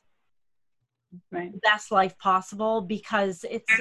right. 1.31 1.51
the 1.51 1.59
best 1.59 1.91
life 1.91 2.17
possible 2.17 2.81
because 2.81 3.45
it's 3.49 3.71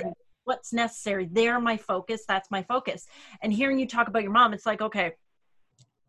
what's 0.45 0.73
necessary. 0.73 1.29
They're 1.31 1.61
my 1.61 1.77
focus. 1.77 2.23
That's 2.27 2.51
my 2.51 2.63
focus. 2.63 3.07
And 3.43 3.53
hearing 3.53 3.79
you 3.79 3.87
talk 3.87 4.09
about 4.09 4.23
your 4.23 4.33
mom, 4.33 4.55
it's 4.55 4.67
like, 4.67 4.81
okay, 4.81 5.13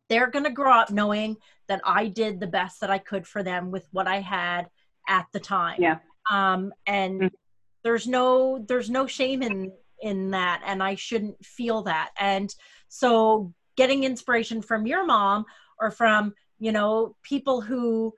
they're 0.10 0.30
going 0.30 0.46
to 0.46 0.52
grow 0.52 0.72
up 0.72 0.92
knowing 0.92 1.38
that 1.68 1.82
I 1.84 2.08
did 2.08 2.40
the 2.40 2.48
best 2.48 2.80
that 2.82 2.90
I 2.90 2.98
could 2.98 3.28
for 3.28 3.44
them 3.44 3.72
with 3.72 3.88
what 3.92 4.08
I 4.08 4.20
had 4.22 4.70
at 5.08 5.26
the 5.34 5.40
time. 5.40 5.78
Yeah. 5.80 5.98
Um, 6.32 6.72
and 6.86 7.22
mm-hmm. 7.22 7.36
there's 7.84 8.08
no, 8.08 8.64
there's 8.68 8.90
no 8.90 9.08
shame 9.08 9.42
in, 9.42 9.72
in 10.02 10.32
that. 10.32 10.62
And 10.66 10.82
I 10.82 10.96
shouldn't 10.96 11.44
feel 11.44 11.82
that. 11.84 12.12
And 12.20 12.54
so 12.88 13.54
getting 13.76 14.04
inspiration 14.04 14.62
from 14.62 14.88
your 14.88 15.06
mom 15.06 15.46
or 15.80 15.92
from, 15.92 16.34
you 16.60 16.72
know, 16.72 17.16
people 17.24 17.62
who 17.62 18.14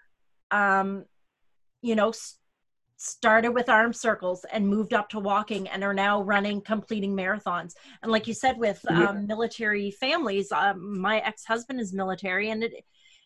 um, 0.51 1.05
you 1.81 1.95
know, 1.95 2.13
started 2.97 3.51
with 3.51 3.69
arm 3.69 3.93
circles 3.93 4.45
and 4.51 4.67
moved 4.67 4.93
up 4.93 5.07
to 5.09 5.19
walking 5.19 5.69
and 5.69 5.83
are 5.83 5.93
now 5.93 6.21
running 6.21 6.59
completing 6.61 7.15
marathons. 7.15 7.73
And 8.03 8.11
like 8.11 8.27
you 8.27 8.33
said 8.33 8.57
with 8.57 8.83
um, 8.91 9.25
military 9.25 9.91
families 9.91 10.51
um, 10.51 10.99
my 10.99 11.19
ex-husband 11.19 11.79
is 11.79 11.93
military 11.93 12.49
and 12.49 12.61
it 12.61 12.73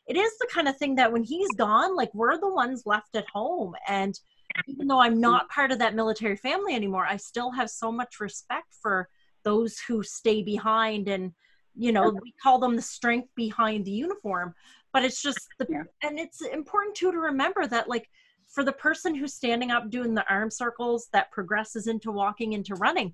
it 0.06 0.18
is 0.18 0.38
the 0.38 0.48
kind 0.54 0.68
of 0.68 0.78
thing 0.78 0.96
that 0.96 1.12
when 1.12 1.24
he's 1.24 1.50
gone 1.58 1.96
like 1.96 2.14
we're 2.14 2.38
the 2.38 2.54
ones 2.54 2.84
left 2.86 3.16
at 3.16 3.26
home. 3.34 3.74
And 3.88 4.20
even 4.68 4.88
though 4.88 5.02
i'm 5.02 5.20
not 5.20 5.50
part 5.50 5.72
of 5.72 5.80
that 5.80 5.96
military 5.96 6.36
family 6.36 6.76
anymore 6.76 7.06
i 7.06 7.18
still 7.18 7.52
have 7.52 7.70
so 7.70 7.92
much 7.92 8.20
respect 8.20 8.76
for 8.82 9.10
those 9.44 9.80
who 9.88 10.04
stay 10.04 10.42
behind 10.42 11.08
and 11.08 11.32
you 11.76 11.92
know 11.92 12.14
we 12.22 12.34
call 12.42 12.60
them 12.60 12.76
the 12.76 12.82
strength 12.82 13.30
behind 13.36 13.86
the 13.86 13.92
uniform 13.92 14.54
but 14.94 15.04
it's 15.04 15.22
just 15.22 15.40
the 15.60 15.66
yeah. 15.70 15.84
and 16.04 16.20
it's 16.20 16.42
important 16.42 16.96
too 16.96 17.12
to 17.12 17.18
remember 17.18 17.68
that 17.68 17.90
like 17.90 18.08
for 18.48 18.64
the 18.64 18.72
person 18.72 19.16
who's 19.16 19.34
standing 19.34 19.72
up 19.72 19.90
doing 19.90 20.14
the 20.14 20.26
arm 20.32 20.50
circles 20.50 21.10
that 21.12 21.32
progresses 21.32 21.88
into 21.88 22.12
walking 22.12 22.54
into 22.54 22.76
running 22.76 23.14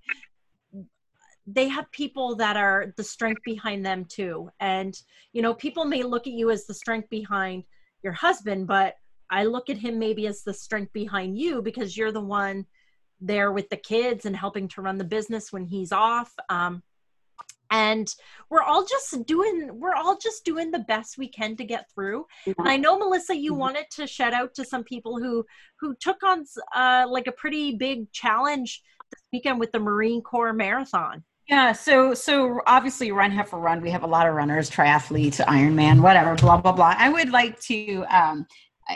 they 1.48 1.68
have 1.68 1.89
people 1.92 2.36
that 2.36 2.58
are 2.58 2.94
the 2.98 3.04
strength 3.04 3.42
behind 3.44 3.84
them 3.86 4.06
too 4.06 4.50
and 4.60 5.02
you 5.34 5.42
know 5.42 5.54
people 5.54 5.86
may 5.86 6.04
look 6.04 6.28
at 6.28 6.34
you 6.34 6.52
as 6.52 6.68
the 6.68 6.74
strength 6.74 7.10
behind 7.10 7.63
your 8.04 8.13
husband 8.13 8.68
but 8.68 8.96
i 9.32 9.44
look 9.44 9.70
at 9.70 9.78
him 9.78 9.98
maybe 9.98 10.28
as 10.28 10.44
the 10.44 10.54
strength 10.54 10.94
behind 10.94 11.38
you 11.38 11.62
because 11.62 11.98
you're 11.98 12.12
the 12.12 12.22
one 12.22 12.66
there 13.22 13.51
with 13.51 13.70
the 13.70 13.78
kids 13.78 14.26
and 14.26 14.36
helping 14.36 14.68
to 14.68 14.82
run 14.82 14.97
the 14.97 15.03
business 15.03 15.51
when 15.51 15.66
he's 15.66 15.91
off 15.91 16.34
um, 16.49 16.82
and 17.72 18.13
we're 18.49 18.61
all 18.61 18.86
just 18.86 19.26
doing 19.26 19.70
we're 19.74 19.95
all 19.95 20.17
just 20.17 20.43
doing 20.45 20.72
the 20.72 20.80
best 20.80 21.17
we 21.17 21.28
can 21.28 21.55
to 21.55 21.63
get 21.63 21.86
through 21.93 22.26
and 22.45 22.67
i 22.67 22.78
know 22.78 22.97
melissa 22.97 23.36
you 23.36 23.51
mm-hmm. 23.51 23.61
wanted 23.61 23.86
to 23.91 24.07
shout 24.07 24.34
out 24.34 24.53
to 24.53 24.65
some 24.65 24.84
people 24.84 25.20
who 25.20 25.45
who 25.80 25.95
took 25.99 26.22
on 26.24 26.45
uh, 26.76 27.05
like 27.07 27.28
a 27.28 27.32
pretty 27.32 27.76
big 27.76 28.11
challenge 28.11 28.82
this 29.11 29.22
weekend 29.32 29.59
with 29.59 29.72
the 29.72 29.80
marine 29.80 30.22
corps 30.22 30.53
marathon 30.53 31.24
yeah, 31.49 31.72
so 31.72 32.13
so 32.13 32.61
obviously 32.67 33.11
run 33.11 33.32
heifer 33.32 33.57
run. 33.57 33.82
We 33.82 33.89
have 33.89 34.03
a 34.03 34.07
lot 34.07 34.28
of 34.28 34.36
runners, 34.36 34.70
triathletes, 34.70 35.43
Ironman, 35.43 35.99
whatever, 35.99 36.36
blah 36.36 36.57
blah 36.57 36.74
blah. 36.74 36.93
I 36.95 37.09
would 37.09 37.32
like 37.32 37.59
to 37.61 38.05
um, 38.11 38.45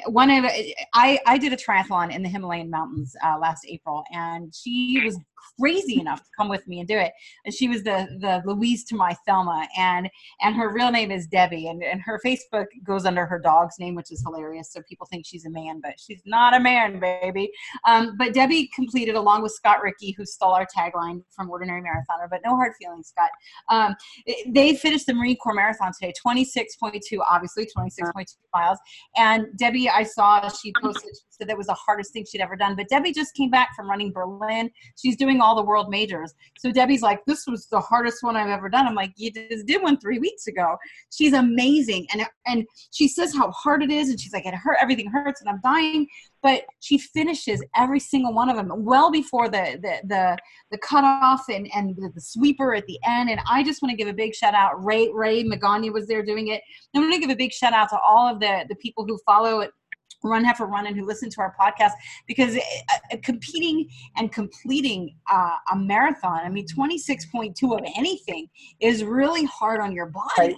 one 0.05 0.29
of 0.29 0.45
I 0.93 1.19
I 1.25 1.37
did 1.37 1.51
a 1.51 1.57
triathlon 1.57 2.13
in 2.13 2.21
the 2.21 2.29
Himalayan 2.29 2.69
mountains 2.69 3.15
uh, 3.23 3.37
last 3.39 3.65
April, 3.67 4.03
and 4.11 4.53
she 4.53 5.01
was 5.03 5.17
crazy 5.59 5.99
enough 5.99 6.19
to 6.19 6.29
come 6.37 6.49
with 6.49 6.67
me 6.67 6.79
and 6.79 6.87
do 6.87 6.97
it. 6.97 7.13
And 7.45 7.53
she 7.53 7.67
was 7.67 7.83
the 7.83 8.07
the 8.19 8.41
Louise 8.45 8.83
to 8.85 8.95
my 8.95 9.15
Thelma, 9.25 9.67
and 9.77 10.09
and 10.41 10.55
her 10.55 10.71
real 10.71 10.91
name 10.91 11.11
is 11.11 11.27
Debbie, 11.27 11.67
and 11.67 11.83
and 11.83 12.01
her 12.01 12.19
Facebook 12.25 12.65
goes 12.83 13.05
under 13.05 13.25
her 13.25 13.39
dog's 13.39 13.75
name, 13.79 13.95
which 13.95 14.11
is 14.11 14.21
hilarious. 14.21 14.71
So 14.71 14.81
people 14.87 15.07
think 15.09 15.25
she's 15.25 15.45
a 15.45 15.49
man, 15.49 15.81
but 15.81 15.93
she's 15.99 16.21
not 16.25 16.55
a 16.55 16.59
man, 16.59 16.99
baby. 16.99 17.51
Um, 17.85 18.15
but 18.17 18.33
Debbie 18.33 18.69
completed 18.75 19.15
along 19.15 19.43
with 19.43 19.51
Scott 19.51 19.81
Ricky, 19.81 20.11
who 20.11 20.25
stole 20.25 20.53
our 20.53 20.67
tagline 20.75 21.23
from 21.35 21.49
Ordinary 21.49 21.81
Marathoner, 21.81 22.29
but 22.29 22.41
no 22.45 22.55
hard 22.55 22.73
feelings, 22.81 23.09
Scott. 23.09 23.29
Um, 23.69 23.95
they 24.47 24.75
finished 24.75 25.05
the 25.05 25.13
Marine 25.13 25.37
Corps 25.37 25.53
Marathon 25.53 25.91
today, 25.99 26.13
26.2, 26.25 27.19
obviously 27.29 27.65
26.2 27.65 28.25
miles. 28.53 28.77
And 29.15 29.45
Debbie, 29.57 29.89
I 29.89 30.03
saw 30.03 30.47
she 30.49 30.73
posted, 30.81 31.11
she 31.15 31.21
said 31.31 31.49
that 31.49 31.57
was 31.57 31.67
the 31.67 31.73
hardest 31.73 32.13
thing 32.13 32.25
she'd 32.29 32.41
ever 32.41 32.55
done. 32.55 32.75
But 32.75 32.89
Debbie 32.89 33.13
just 33.13 33.33
came 33.35 33.49
back 33.49 33.75
from 33.75 33.89
running 33.89 34.11
Berlin. 34.11 34.69
She's 35.01 35.15
doing 35.15 35.32
all 35.41 35.55
the 35.55 35.63
world 35.63 35.89
majors. 35.89 36.33
So 36.57 36.71
Debbie's 36.71 37.01
like, 37.01 37.23
this 37.25 37.45
was 37.47 37.67
the 37.67 37.79
hardest 37.79 38.23
one 38.23 38.35
I've 38.35 38.49
ever 38.49 38.69
done. 38.69 38.87
I'm 38.87 38.95
like, 38.95 39.13
you 39.15 39.31
just 39.31 39.65
did 39.65 39.81
one 39.81 39.97
three 39.99 40.19
weeks 40.19 40.47
ago. 40.47 40.77
She's 41.11 41.33
amazing. 41.33 42.07
And, 42.13 42.25
and 42.45 42.65
she 42.91 43.07
says 43.07 43.33
how 43.35 43.51
hard 43.51 43.83
it 43.83 43.91
is. 43.91 44.09
And 44.09 44.19
she's 44.19 44.33
like, 44.33 44.45
it 44.45 44.53
hurt, 44.53 44.77
everything 44.81 45.07
hurts 45.07 45.41
and 45.41 45.49
I'm 45.49 45.61
dying 45.63 46.07
but 46.43 46.65
she 46.81 46.97
finishes 46.97 47.63
every 47.75 48.01
single 48.01 48.33
one 48.33 48.49
of 48.49 48.57
them 48.57 48.69
well 48.83 49.09
before 49.09 49.49
the 49.49 49.79
the 49.81 50.07
the, 50.07 50.37
the 50.69 50.77
cutoff 50.77 51.45
and 51.49 51.67
and 51.73 51.95
the, 51.95 52.11
the 52.13 52.21
sweeper 52.21 52.75
at 52.75 52.85
the 52.85 52.99
end. 53.07 53.29
And 53.29 53.39
I 53.49 53.63
just 53.63 53.81
want 53.81 53.91
to 53.91 53.95
give 53.95 54.09
a 54.09 54.13
big 54.13 54.35
shout 54.35 54.53
out. 54.53 54.83
Ray 54.83 55.09
Ray 55.11 55.43
Magana 55.43 55.91
was 55.91 56.05
there 56.05 56.23
doing 56.23 56.49
it. 56.49 56.61
I 56.93 56.99
want 56.99 57.13
to 57.13 57.19
give 57.19 57.29
a 57.29 57.35
big 57.35 57.53
shout 57.53 57.73
out 57.73 57.89
to 57.89 57.97
all 57.97 58.27
of 58.27 58.39
the 58.39 58.65
the 58.69 58.75
people 58.75 59.05
who 59.07 59.17
follow 59.25 59.61
it 59.61 59.71
run 60.23 60.43
heifer 60.43 60.65
run 60.65 60.87
and 60.87 60.97
who 60.97 61.05
listen 61.05 61.29
to 61.29 61.41
our 61.41 61.55
podcast 61.59 61.91
because 62.27 62.55
uh, 62.55 63.17
competing 63.23 63.87
and 64.17 64.31
completing 64.31 65.15
uh, 65.31 65.55
a 65.71 65.75
marathon 65.75 66.39
i 66.43 66.49
mean 66.49 66.65
26.2 66.67 67.77
of 67.77 67.85
anything 67.95 68.47
is 68.79 69.03
really 69.03 69.45
hard 69.45 69.79
on 69.79 69.91
your 69.91 70.07
body 70.07 70.29
right 70.39 70.55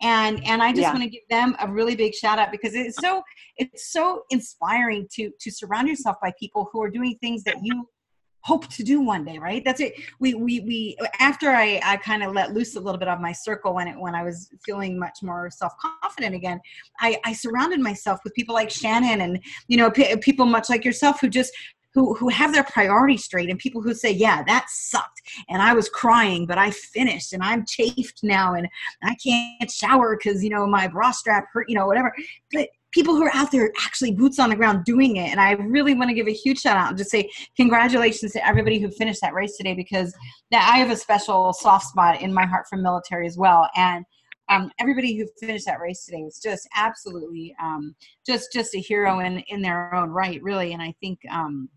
and 0.00 0.44
and 0.44 0.62
i 0.62 0.70
just 0.70 0.82
yeah. 0.82 0.92
want 0.92 1.02
to 1.02 1.08
give 1.08 1.26
them 1.28 1.56
a 1.60 1.68
really 1.68 1.96
big 1.96 2.14
shout 2.14 2.38
out 2.38 2.50
because 2.52 2.74
it's 2.74 3.00
so 3.00 3.22
it's 3.56 3.92
so 3.92 4.22
inspiring 4.30 5.06
to 5.10 5.30
to 5.40 5.50
surround 5.50 5.88
yourself 5.88 6.16
by 6.22 6.32
people 6.38 6.68
who 6.72 6.80
are 6.80 6.90
doing 6.90 7.16
things 7.20 7.42
that 7.42 7.56
you 7.62 7.88
hope 8.42 8.68
to 8.68 8.82
do 8.82 9.00
one 9.00 9.24
day 9.24 9.38
right? 9.38 9.62
That's 9.64 9.80
it. 9.80 9.94
We 10.20 10.34
we 10.34 10.60
we 10.60 10.96
after 11.18 11.50
i 11.50 11.80
i 11.84 11.96
kind 11.96 12.22
of 12.22 12.32
let 12.32 12.54
loose 12.54 12.76
a 12.76 12.80
little 12.80 12.98
bit 12.98 13.08
of 13.08 13.20
my 13.20 13.32
circle 13.32 13.74
when 13.74 13.88
it 13.88 13.98
when 13.98 14.14
i 14.14 14.22
was 14.22 14.50
feeling 14.64 14.98
much 14.98 15.18
more 15.22 15.50
self-confident 15.50 16.34
again 16.34 16.60
i 17.00 17.18
i 17.24 17.32
surrounded 17.32 17.80
myself 17.80 18.20
with 18.24 18.34
people 18.34 18.54
like 18.54 18.70
shannon 18.70 19.20
and 19.20 19.40
you 19.68 19.76
know 19.76 19.90
p- 19.90 20.16
people 20.16 20.46
much 20.46 20.68
like 20.68 20.84
yourself 20.84 21.20
who 21.20 21.28
just 21.28 21.52
who 21.94 22.14
who 22.14 22.28
have 22.28 22.52
their 22.52 22.64
priorities 22.64 23.24
straight 23.24 23.50
and 23.50 23.58
people 23.58 23.80
who 23.82 23.94
say 23.94 24.10
yeah 24.10 24.42
that 24.44 24.66
sucked 24.68 25.20
and 25.48 25.62
i 25.62 25.72
was 25.72 25.88
crying 25.88 26.46
but 26.46 26.58
i 26.58 26.70
finished 26.70 27.32
and 27.32 27.42
i'm 27.42 27.64
chafed 27.66 28.20
now 28.22 28.54
and 28.54 28.68
i 29.02 29.14
can't 29.16 29.70
shower 29.70 30.16
because 30.16 30.42
you 30.42 30.50
know 30.50 30.66
my 30.66 30.86
bra 30.86 31.10
strap 31.10 31.46
hurt 31.52 31.68
you 31.68 31.74
know 31.74 31.86
whatever. 31.86 32.12
But 32.52 32.68
people 32.92 33.14
who 33.14 33.22
are 33.22 33.34
out 33.34 33.50
there 33.50 33.70
actually 33.84 34.12
boots 34.12 34.38
on 34.38 34.50
the 34.50 34.56
ground 34.56 34.84
doing 34.84 35.16
it. 35.16 35.30
And 35.30 35.40
i 35.40 35.52
really 35.52 35.94
want 35.94 36.08
to 36.08 36.14
give 36.14 36.28
a 36.28 36.32
huge 36.32 36.60
shout 36.60 36.76
out 36.76 36.88
and 36.88 36.98
just 36.98 37.10
say 37.10 37.28
congratulations 37.56 38.32
to 38.32 38.46
everybody 38.46 38.78
who 38.78 38.90
finished 38.90 39.20
that 39.20 39.34
race 39.34 39.56
today 39.56 39.74
because 39.74 40.14
that 40.50 40.70
i 40.72 40.78
have 40.78 40.90
a 40.90 40.96
special 40.96 41.52
soft 41.52 41.86
spot 41.86 42.20
in 42.20 42.32
my 42.32 42.46
heart 42.46 42.66
for 42.68 42.76
military 42.76 43.26
as 43.26 43.36
well. 43.36 43.68
And 43.76 44.04
um, 44.50 44.70
everybody 44.80 45.14
who 45.14 45.26
finished 45.38 45.66
that 45.66 45.78
race 45.78 46.06
today 46.06 46.22
was 46.22 46.40
just 46.42 46.66
absolutely 46.74 47.54
um, 47.62 47.94
just 48.26 48.50
just 48.52 48.74
a 48.74 48.78
hero 48.78 49.20
in 49.20 49.40
in 49.48 49.60
their 49.60 49.94
own 49.94 50.10
right 50.10 50.42
really. 50.42 50.72
And 50.72 50.82
i 50.82 50.94
think 51.00 51.18
um, 51.30 51.68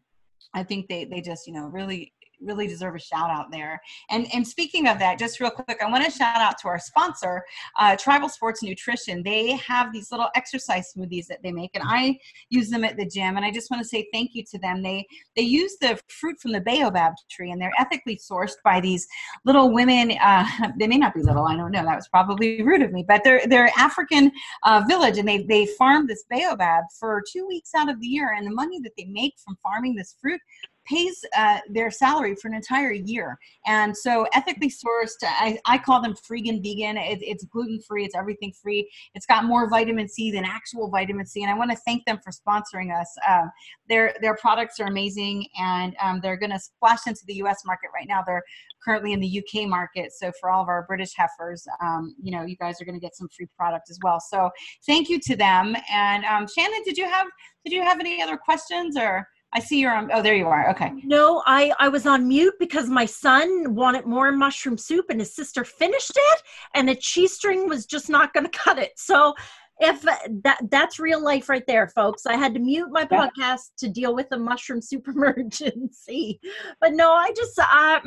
I 0.53 0.63
think 0.63 0.87
they 0.87 1.05
they 1.05 1.21
just 1.21 1.47
you 1.47 1.53
know 1.53 1.67
really 1.67 2.13
really 2.41 2.67
deserve 2.67 2.95
a 2.95 2.99
shout 2.99 3.29
out 3.29 3.51
there. 3.51 3.81
And 4.09 4.27
and 4.33 4.47
speaking 4.47 4.87
of 4.87 4.99
that, 4.99 5.19
just 5.19 5.39
real 5.39 5.51
quick, 5.51 5.81
I 5.81 5.89
want 5.89 6.05
to 6.05 6.11
shout 6.11 6.37
out 6.37 6.57
to 6.59 6.67
our 6.67 6.79
sponsor, 6.79 7.43
uh, 7.79 7.95
Tribal 7.95 8.29
Sports 8.29 8.63
Nutrition. 8.63 9.23
They 9.23 9.51
have 9.57 9.93
these 9.93 10.11
little 10.11 10.29
exercise 10.35 10.93
smoothies 10.95 11.27
that 11.27 11.41
they 11.43 11.51
make, 11.51 11.71
and 11.73 11.83
I 11.85 12.17
use 12.49 12.69
them 12.69 12.83
at 12.83 12.97
the 12.97 13.05
gym. 13.05 13.37
And 13.37 13.45
I 13.45 13.51
just 13.51 13.69
want 13.69 13.81
to 13.81 13.87
say 13.87 14.07
thank 14.13 14.31
you 14.33 14.43
to 14.51 14.59
them. 14.59 14.81
They 14.81 15.05
they 15.35 15.43
use 15.43 15.77
the 15.79 15.99
fruit 16.07 16.39
from 16.39 16.51
the 16.51 16.61
baobab 16.61 17.13
tree, 17.29 17.51
and 17.51 17.61
they're 17.61 17.73
ethically 17.79 18.17
sourced 18.17 18.55
by 18.63 18.79
these 18.79 19.07
little 19.45 19.71
women. 19.71 20.11
Uh, 20.21 20.45
they 20.79 20.87
may 20.87 20.97
not 20.97 21.13
be 21.13 21.21
little, 21.21 21.45
I 21.45 21.55
don't 21.55 21.71
know. 21.71 21.83
That 21.83 21.95
was 21.95 22.07
probably 22.07 22.61
rude 22.61 22.81
of 22.81 22.91
me, 22.91 23.03
but 23.07 23.23
they're 23.23 23.45
they're 23.47 23.71
African 23.77 24.31
uh, 24.63 24.83
village, 24.87 25.17
and 25.17 25.27
they 25.27 25.43
they 25.43 25.65
farm 25.77 26.07
this 26.07 26.23
baobab 26.29 26.85
for 26.99 27.21
two 27.31 27.47
weeks 27.47 27.71
out 27.75 27.89
of 27.89 27.99
the 27.99 28.07
year, 28.07 28.33
and 28.37 28.45
the 28.45 28.51
money 28.51 28.79
that 28.81 28.93
they 28.97 29.05
make 29.05 29.33
from 29.43 29.57
farming 29.61 29.95
this 29.95 30.15
fruit 30.21 30.39
pays 30.85 31.23
uh, 31.37 31.59
their 31.69 31.91
salary 31.91 32.35
for 32.35 32.47
an 32.47 32.53
entire 32.53 32.91
year. 32.91 33.37
And 33.65 33.95
so 33.95 34.27
ethically 34.33 34.69
sourced, 34.69 35.15
I, 35.23 35.57
I 35.65 35.77
call 35.77 36.01
them 36.01 36.13
freegan 36.13 36.61
vegan. 36.63 36.97
It, 36.97 37.19
it's 37.21 37.45
gluten 37.45 37.79
free, 37.81 38.05
it's 38.05 38.15
everything 38.15 38.51
free. 38.51 38.89
It's 39.15 39.25
got 39.25 39.45
more 39.45 39.69
vitamin 39.69 40.07
C 40.07 40.31
than 40.31 40.45
actual 40.45 40.89
vitamin 40.89 41.25
C. 41.25 41.43
And 41.43 41.51
I 41.51 41.55
want 41.55 41.71
to 41.71 41.77
thank 41.77 42.05
them 42.05 42.19
for 42.23 42.31
sponsoring 42.31 42.97
us. 42.99 43.13
Um, 43.27 43.51
their, 43.87 44.15
their 44.21 44.35
products 44.35 44.79
are 44.79 44.87
amazing 44.87 45.45
and 45.59 45.95
um, 46.01 46.19
they're 46.21 46.37
going 46.37 46.51
to 46.51 46.59
splash 46.59 47.07
into 47.07 47.21
the 47.27 47.35
US 47.35 47.63
market 47.65 47.89
right 47.93 48.07
now. 48.07 48.23
They're 48.25 48.43
currently 48.83 49.13
in 49.13 49.19
the 49.19 49.43
UK 49.43 49.67
market. 49.67 50.11
So 50.13 50.31
for 50.39 50.49
all 50.49 50.63
of 50.63 50.67
our 50.67 50.85
British 50.87 51.13
heifers, 51.15 51.67
um, 51.81 52.15
you 52.21 52.31
know, 52.31 52.43
you 52.43 52.55
guys 52.55 52.81
are 52.81 52.85
going 52.85 52.99
to 52.99 53.01
get 53.01 53.15
some 53.15 53.29
free 53.29 53.47
product 53.55 53.89
as 53.89 53.99
well. 54.03 54.19
So 54.19 54.49
thank 54.85 55.09
you 55.09 55.19
to 55.19 55.35
them. 55.35 55.75
And 55.91 56.25
um, 56.25 56.47
Shannon, 56.47 56.81
did 56.83 56.97
you 56.97 57.05
have, 57.05 57.27
did 57.63 57.73
you 57.73 57.83
have 57.83 57.99
any 57.99 58.21
other 58.21 58.37
questions 58.37 58.97
or? 58.97 59.27
I 59.53 59.59
see 59.59 59.79
you're 59.79 59.93
on. 59.93 60.09
Oh, 60.13 60.21
there 60.21 60.35
you 60.35 60.47
are. 60.47 60.69
Okay. 60.71 60.91
No, 61.03 61.43
I 61.45 61.73
I 61.79 61.89
was 61.89 62.05
on 62.05 62.27
mute 62.27 62.53
because 62.59 62.89
my 62.89 63.05
son 63.05 63.75
wanted 63.75 64.05
more 64.05 64.31
mushroom 64.31 64.77
soup, 64.77 65.07
and 65.09 65.19
his 65.19 65.35
sister 65.35 65.65
finished 65.65 66.13
it, 66.15 66.43
and 66.73 66.87
the 66.87 66.95
cheese 66.95 67.33
string 67.33 67.67
was 67.67 67.85
just 67.85 68.09
not 68.09 68.33
going 68.33 68.45
to 68.49 68.57
cut 68.57 68.79
it. 68.79 68.91
So, 68.95 69.33
if 69.79 70.01
that 70.01 70.59
that's 70.69 70.99
real 70.99 71.21
life 71.21 71.49
right 71.49 71.65
there, 71.67 71.87
folks. 71.89 72.25
I 72.25 72.35
had 72.37 72.53
to 72.53 72.59
mute 72.61 72.89
my 72.91 73.07
yeah. 73.11 73.27
podcast 73.27 73.71
to 73.79 73.89
deal 73.89 74.15
with 74.15 74.29
the 74.29 74.37
mushroom 74.37 74.81
soup 74.81 75.07
emergency. 75.07 76.39
But 76.79 76.93
no, 76.93 77.11
I 77.11 77.31
just 77.35 77.59
I. 77.59 78.01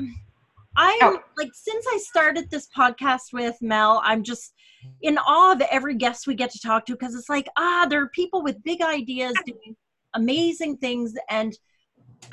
I'm 0.76 0.98
oh. 1.02 1.20
like 1.38 1.52
since 1.54 1.86
I 1.86 1.98
started 1.98 2.50
this 2.50 2.66
podcast 2.76 3.32
with 3.32 3.54
Mel, 3.60 4.00
I'm 4.02 4.24
just 4.24 4.54
in 5.02 5.18
awe 5.18 5.52
of 5.52 5.60
every 5.70 5.94
guest 5.94 6.26
we 6.26 6.34
get 6.34 6.50
to 6.50 6.58
talk 6.58 6.84
to 6.86 6.94
because 6.94 7.14
it's 7.14 7.28
like 7.28 7.46
ah, 7.56 7.86
there 7.88 8.02
are 8.02 8.08
people 8.08 8.42
with 8.42 8.60
big 8.64 8.82
ideas 8.82 9.34
doing 9.46 9.76
amazing 10.14 10.78
things. 10.78 11.14
And 11.28 11.56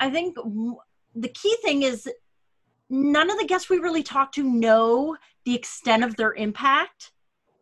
I 0.00 0.10
think 0.10 0.36
the 1.14 1.28
key 1.28 1.56
thing 1.62 1.82
is 1.82 2.08
none 2.88 3.30
of 3.30 3.38
the 3.38 3.46
guests 3.46 3.68
we 3.68 3.78
really 3.78 4.02
talk 4.02 4.32
to 4.32 4.42
know 4.42 5.16
the 5.44 5.54
extent 5.54 6.04
of 6.04 6.16
their 6.16 6.34
impact 6.34 7.12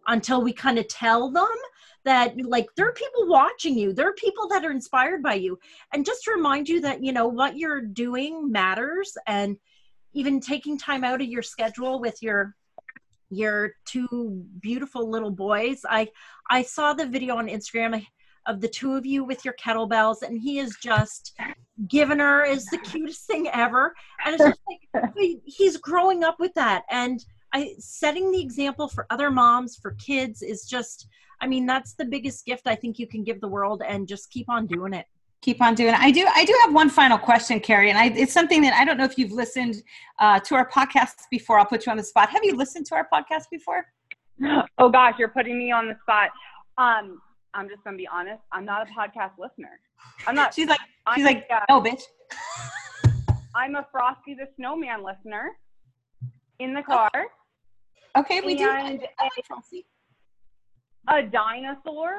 until 0.07 0.43
we 0.43 0.53
kind 0.53 0.79
of 0.79 0.89
tell 0.89 1.31
them 1.31 1.49
that 2.05 2.35
like 2.45 2.67
there 2.77 2.89
are 2.89 2.93
people 2.93 3.29
watching 3.29 3.77
you. 3.77 3.93
There 3.93 4.09
are 4.09 4.15
people 4.15 4.49
that 4.49 4.65
are 4.65 4.71
inspired 4.71 5.23
by 5.23 5.35
you. 5.35 5.59
And 5.93 6.05
just 6.05 6.25
to 6.25 6.33
remind 6.33 6.69
you 6.69 6.81
that 6.81 7.05
you 7.05 7.13
know 7.13 7.29
what 7.29 7.59
you're 7.59 7.83
doing 7.83 8.51
matters. 8.51 9.17
And 9.27 9.57
even 10.13 10.41
taking 10.41 10.79
time 10.79 11.05
out 11.05 11.21
of 11.21 11.29
your 11.29 11.43
schedule 11.43 12.01
with 12.01 12.23
your 12.23 12.55
your 13.31 13.73
two 13.85 14.45
beautiful 14.61 15.09
little 15.09 15.31
boys 15.31 15.83
i 15.89 16.09
i 16.51 16.63
saw 16.63 16.93
the 16.93 17.07
video 17.07 17.37
on 17.37 17.47
instagram. 17.47 17.95
I, 17.95 18.07
of 18.47 18.61
the 18.61 18.69
two 18.69 18.95
of 18.95 19.07
you 19.07 19.25
with 19.25 19.45
your 19.45 19.55
kettlebells, 19.55 20.23
and 20.23 20.39
he 20.39 20.59
is 20.59 20.77
just 20.83 21.39
given 21.89 22.19
her 22.19 22.45
is 22.45 22.67
the 22.67 22.79
cutest 22.79 23.27
thing 23.27 23.49
ever. 23.53 23.95
And 24.25 24.35
it's 24.35 24.45
just 24.45 24.61
like 24.69 25.13
he's 25.45 25.77
growing 25.77 26.25
up 26.25 26.39
with 26.39 26.55
that, 26.55 26.85
and 26.91 27.25
I 27.53 27.75
setting 27.79 28.31
the 28.31 28.41
example 28.41 28.89
for 28.89 29.07
other 29.11 29.31
moms 29.31 29.77
for 29.77 29.93
kids 29.93 30.43
is 30.43 30.65
just. 30.65 31.09
I 31.43 31.47
mean, 31.47 31.65
that's 31.65 31.95
the 31.95 32.05
biggest 32.05 32.45
gift 32.45 32.67
I 32.67 32.75
think 32.75 32.99
you 32.99 33.07
can 33.07 33.25
give 33.25 33.41
the 33.41 33.49
world, 33.49 33.83
and 33.87 34.07
just 34.07 34.31
keep 34.31 34.51
on 34.51 34.67
doing 34.67 34.93
it 34.93 35.07
keep 35.43 35.63
on 35.63 35.75
doing 35.75 35.95
it. 35.95 36.01
I 36.01 36.11
do. 36.11 36.27
I 36.35 36.45
do 36.45 36.55
have 36.63 36.75
one 36.75 36.91
final 36.91 37.19
question, 37.19 37.61
Keri, 37.61 37.91
and 37.91 37.99
I, 37.99 38.07
it's 38.07 38.33
something 38.33 38.61
that 38.63 38.75
I 38.75 38.85
don't 38.85 38.97
know 38.97 39.05
if 39.05 39.17
you've 39.17 39.33
listened 39.33 39.83
uh, 40.19 40.39
to 40.41 40.55
our 40.55 40.69
podcast 40.69 41.15
before. 41.31 41.59
I'll 41.59 41.67
put 41.67 41.87
you 41.87 41.93
on 41.93 41.97
the 41.97 42.05
spot. 42.05 42.31
Have 42.31 42.45
you 42.45 42.57
listened 42.57 42.87
to 42.87 42.95
our 42.95 43.09
podcast 43.13 43.45
before? 43.51 43.87
Oh 44.79 44.89
gosh, 44.89 45.15
you're 45.19 45.29
putting 45.29 45.59
me 45.59 45.71
on 45.71 45.87
the 45.87 45.97
spot. 46.03 46.31
Um, 46.79 47.21
I'm 47.55 47.69
just 47.69 47.83
gonna 47.85 47.97
be 47.97 48.07
honest. 48.07 48.43
I'm 48.53 48.65
not 48.65 48.89
a 48.89 48.93
podcast 48.93 49.33
listener. 49.39 49.81
I'm 50.27 50.35
not. 50.35 50.55
she's 50.55 50.69
like, 50.69 50.81
she's 51.15 51.25
I'm 51.27 51.35
like, 51.35 51.47
uh, 51.53 51.61
no, 51.69 51.81
bitch. 51.81 52.03
I'm 53.55 53.75
a 53.75 53.87
Frosty 53.91 54.35
the 54.35 54.47
Snowman 54.57 55.03
listener 55.05 55.51
in 56.61 56.73
the 56.75 56.83
car. 56.83 57.11
Okay, 58.17 58.41
we 58.41 58.55
do. 58.55 58.69
And 58.69 59.01
a, 61.09 61.17
a 61.17 61.23
dinosaur 61.23 62.13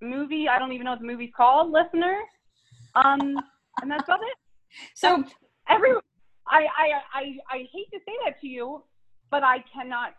movie. 0.00 0.48
I 0.48 0.58
don't 0.58 0.72
even 0.72 0.84
know 0.84 0.92
what 0.92 1.00
the 1.00 1.06
movie's 1.06 1.30
called. 1.36 1.70
Listener. 1.70 2.16
Um, 2.94 3.38
and 3.82 3.90
that's 3.90 4.04
about 4.04 4.20
it. 4.22 4.36
So 4.94 5.24
every, 5.68 5.90
I, 6.48 6.66
I, 6.66 6.92
I, 7.14 7.22
I 7.50 7.56
hate 7.72 7.90
to 7.92 7.98
say 8.06 8.12
that 8.24 8.40
to 8.40 8.46
you, 8.46 8.82
but 9.30 9.42
I 9.42 9.62
cannot 9.72 10.14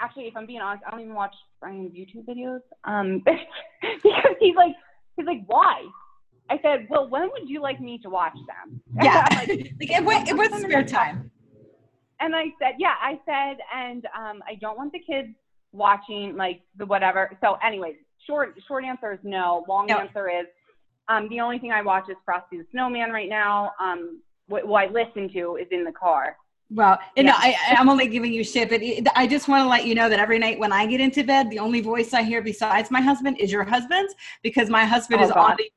actually, 0.00 0.26
if 0.26 0.36
I'm 0.36 0.46
being 0.46 0.60
honest, 0.60 0.84
I 0.86 0.90
don't 0.90 1.00
even 1.00 1.14
watch 1.14 1.34
Brian's 1.60 1.92
YouTube 1.92 2.24
videos. 2.26 2.60
Um, 2.84 3.22
because 4.02 4.36
he's 4.40 4.56
like, 4.56 4.74
he's 5.16 5.26
like, 5.26 5.42
why? 5.46 5.82
I 6.50 6.58
said, 6.62 6.86
well, 6.88 7.08
when 7.08 7.22
would 7.32 7.48
you 7.48 7.60
like 7.60 7.80
me 7.80 7.98
to 8.02 8.10
watch 8.10 8.36
them? 8.46 8.80
Yeah. 9.02 9.26
like, 9.30 9.48
like 9.48 9.90
it, 9.90 10.02
it, 10.02 10.28
it 10.28 10.36
was 10.36 10.62
spare 10.62 10.84
time. 10.84 11.30
and 12.20 12.34
I 12.34 12.44
said, 12.58 12.74
yeah, 12.78 12.94
I 13.00 13.20
said, 13.26 13.58
and 13.74 14.06
um, 14.16 14.42
I 14.48 14.54
don't 14.60 14.76
want 14.78 14.92
the 14.92 14.98
kids 15.00 15.28
watching 15.72 16.36
like 16.36 16.62
the 16.78 16.86
whatever. 16.86 17.36
So 17.42 17.58
anyway, 17.64 17.96
short 18.26 18.54
short 18.66 18.84
answer 18.84 19.12
is 19.12 19.18
no. 19.22 19.64
Long 19.68 19.86
No. 19.86 19.98
answer 19.98 20.28
is 20.30 20.46
um, 21.08 21.28
the 21.28 21.40
only 21.40 21.58
thing 21.58 21.70
I 21.72 21.82
watch 21.82 22.04
is 22.10 22.16
Frosty 22.24 22.58
the 22.58 22.66
Snowman 22.72 23.10
right 23.10 23.28
now. 23.28 23.72
Um, 23.80 24.20
what, 24.48 24.66
what 24.66 24.88
I 24.88 24.90
listen 24.90 25.30
to 25.34 25.56
is 25.56 25.66
in 25.70 25.84
the 25.84 25.92
car. 25.92 26.36
Well, 26.70 26.98
and 27.16 27.26
Yeah. 27.28 27.34
I, 27.36 27.56
I'm 27.78 27.88
only 27.88 28.08
giving 28.08 28.32
you 28.32 28.44
shit, 28.44 28.68
but 28.68 28.82
I 29.16 29.26
just 29.26 29.48
want 29.48 29.64
to 29.64 29.68
let 29.68 29.86
you 29.86 29.94
know 29.94 30.08
that 30.08 30.18
every 30.18 30.38
night 30.38 30.58
when 30.58 30.72
I 30.72 30.86
get 30.86 31.00
into 31.00 31.24
bed, 31.24 31.48
the 31.50 31.58
only 31.58 31.80
voice 31.80 32.12
I 32.12 32.22
hear 32.22 32.42
besides 32.42 32.90
my 32.90 33.00
husband 33.00 33.38
is 33.38 33.50
your 33.50 33.64
husband's 33.64 34.14
because 34.42 34.68
my 34.68 34.84
husband 34.84 35.20
Oh, 35.20 35.24
is 35.24 35.30
God. 35.32 35.50
on 35.52 35.56
the. 35.58 35.70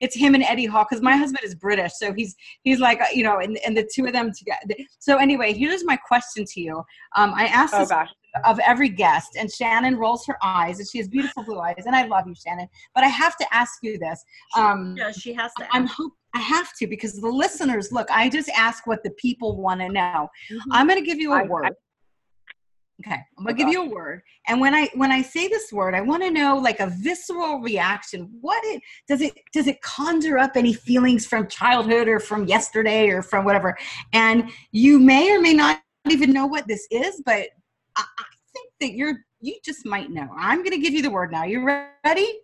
It's 0.00 0.16
him 0.16 0.34
and 0.34 0.42
Eddie 0.42 0.66
Hall 0.66 0.84
because 0.88 1.00
my 1.00 1.14
husband 1.14 1.44
is 1.44 1.54
British, 1.54 1.92
so 1.94 2.12
he's 2.12 2.34
he's 2.62 2.80
like 2.80 3.00
you 3.14 3.22
know, 3.22 3.38
and, 3.38 3.56
and 3.64 3.76
the 3.76 3.88
two 3.94 4.04
of 4.04 4.12
them 4.12 4.32
together. 4.36 4.74
So 4.98 5.16
anyway, 5.18 5.52
here's 5.52 5.84
my 5.84 5.96
question 5.96 6.44
to 6.44 6.60
you. 6.60 6.82
Um, 7.14 7.32
I 7.36 7.44
asked 7.46 7.74
Oh 7.74 7.80
this 7.80 7.90
gosh. 7.90 8.08
Of 8.44 8.58
every 8.60 8.88
guest, 8.88 9.36
and 9.38 9.50
Shannon 9.50 9.96
rolls 9.96 10.26
her 10.26 10.36
eyes, 10.42 10.78
and 10.78 10.88
she 10.88 10.98
has 10.98 11.08
beautiful 11.08 11.42
blue 11.44 11.58
eyes, 11.58 11.82
and 11.86 11.94
I 11.96 12.06
love 12.06 12.26
you, 12.26 12.34
Shannon. 12.34 12.68
But 12.94 13.04
I 13.04 13.08
have 13.08 13.36
to 13.38 13.54
ask 13.54 13.74
you 13.82 13.98
this. 13.98 14.22
Um, 14.56 14.94
Yeah, 14.96 15.10
she 15.12 15.32
has 15.34 15.52
to. 15.58 15.66
I'm 15.72 15.86
hope 15.86 16.12
I 16.34 16.40
have 16.40 16.70
to 16.78 16.86
because 16.86 17.20
the 17.20 17.28
listeners 17.28 17.90
look. 17.92 18.08
I 18.10 18.28
just 18.28 18.48
ask 18.50 18.86
what 18.86 19.02
the 19.02 19.10
people 19.12 19.56
want 19.60 19.80
to 19.80 19.88
know. 19.88 20.28
Mhm. 20.50 20.60
I'm 20.70 20.86
going 20.86 20.98
to 20.98 21.04
give 21.04 21.18
you 21.18 21.32
a 21.32 21.40
I- 21.40 21.46
word. 21.46 21.74
Okay, 23.06 23.18
I'm 23.38 23.44
going 23.44 23.56
to 23.56 23.64
give 23.64 23.72
you 23.72 23.82
a 23.82 23.88
word, 23.88 24.20
and 24.46 24.60
when 24.60 24.74
I 24.74 24.90
when 24.94 25.10
I 25.10 25.22
say 25.22 25.48
this 25.48 25.72
word, 25.72 25.94
I 25.94 26.02
want 26.02 26.22
to 26.22 26.30
know 26.30 26.58
like 26.58 26.80
a 26.80 26.86
visceral 26.88 27.60
reaction. 27.60 28.28
What 28.42 28.62
it 28.64 28.82
does 29.08 29.22
it 29.22 29.32
does 29.54 29.66
it 29.66 29.80
conjure 29.80 30.36
up 30.36 30.54
any 30.54 30.74
feelings 30.74 31.26
from 31.26 31.48
childhood 31.48 32.08
or 32.08 32.20
from 32.20 32.44
yesterday 32.46 33.08
or 33.08 33.22
from 33.22 33.46
whatever? 33.46 33.74
And 34.12 34.50
you 34.72 34.98
may 34.98 35.32
or 35.32 35.40
may 35.40 35.54
not 35.54 35.80
even 36.10 36.30
know 36.34 36.46
what 36.46 36.68
this 36.68 36.86
is, 36.90 37.22
but 37.24 37.48
I, 37.96 38.04
I 38.18 38.24
think 38.52 38.70
that 38.80 38.92
you're 38.92 39.24
you 39.40 39.56
just 39.64 39.86
might 39.86 40.10
know. 40.10 40.28
I'm 40.36 40.58
going 40.58 40.72
to 40.72 40.78
give 40.78 40.92
you 40.92 41.02
the 41.02 41.10
word 41.10 41.32
now. 41.32 41.44
You 41.44 41.64
ready? 41.64 42.40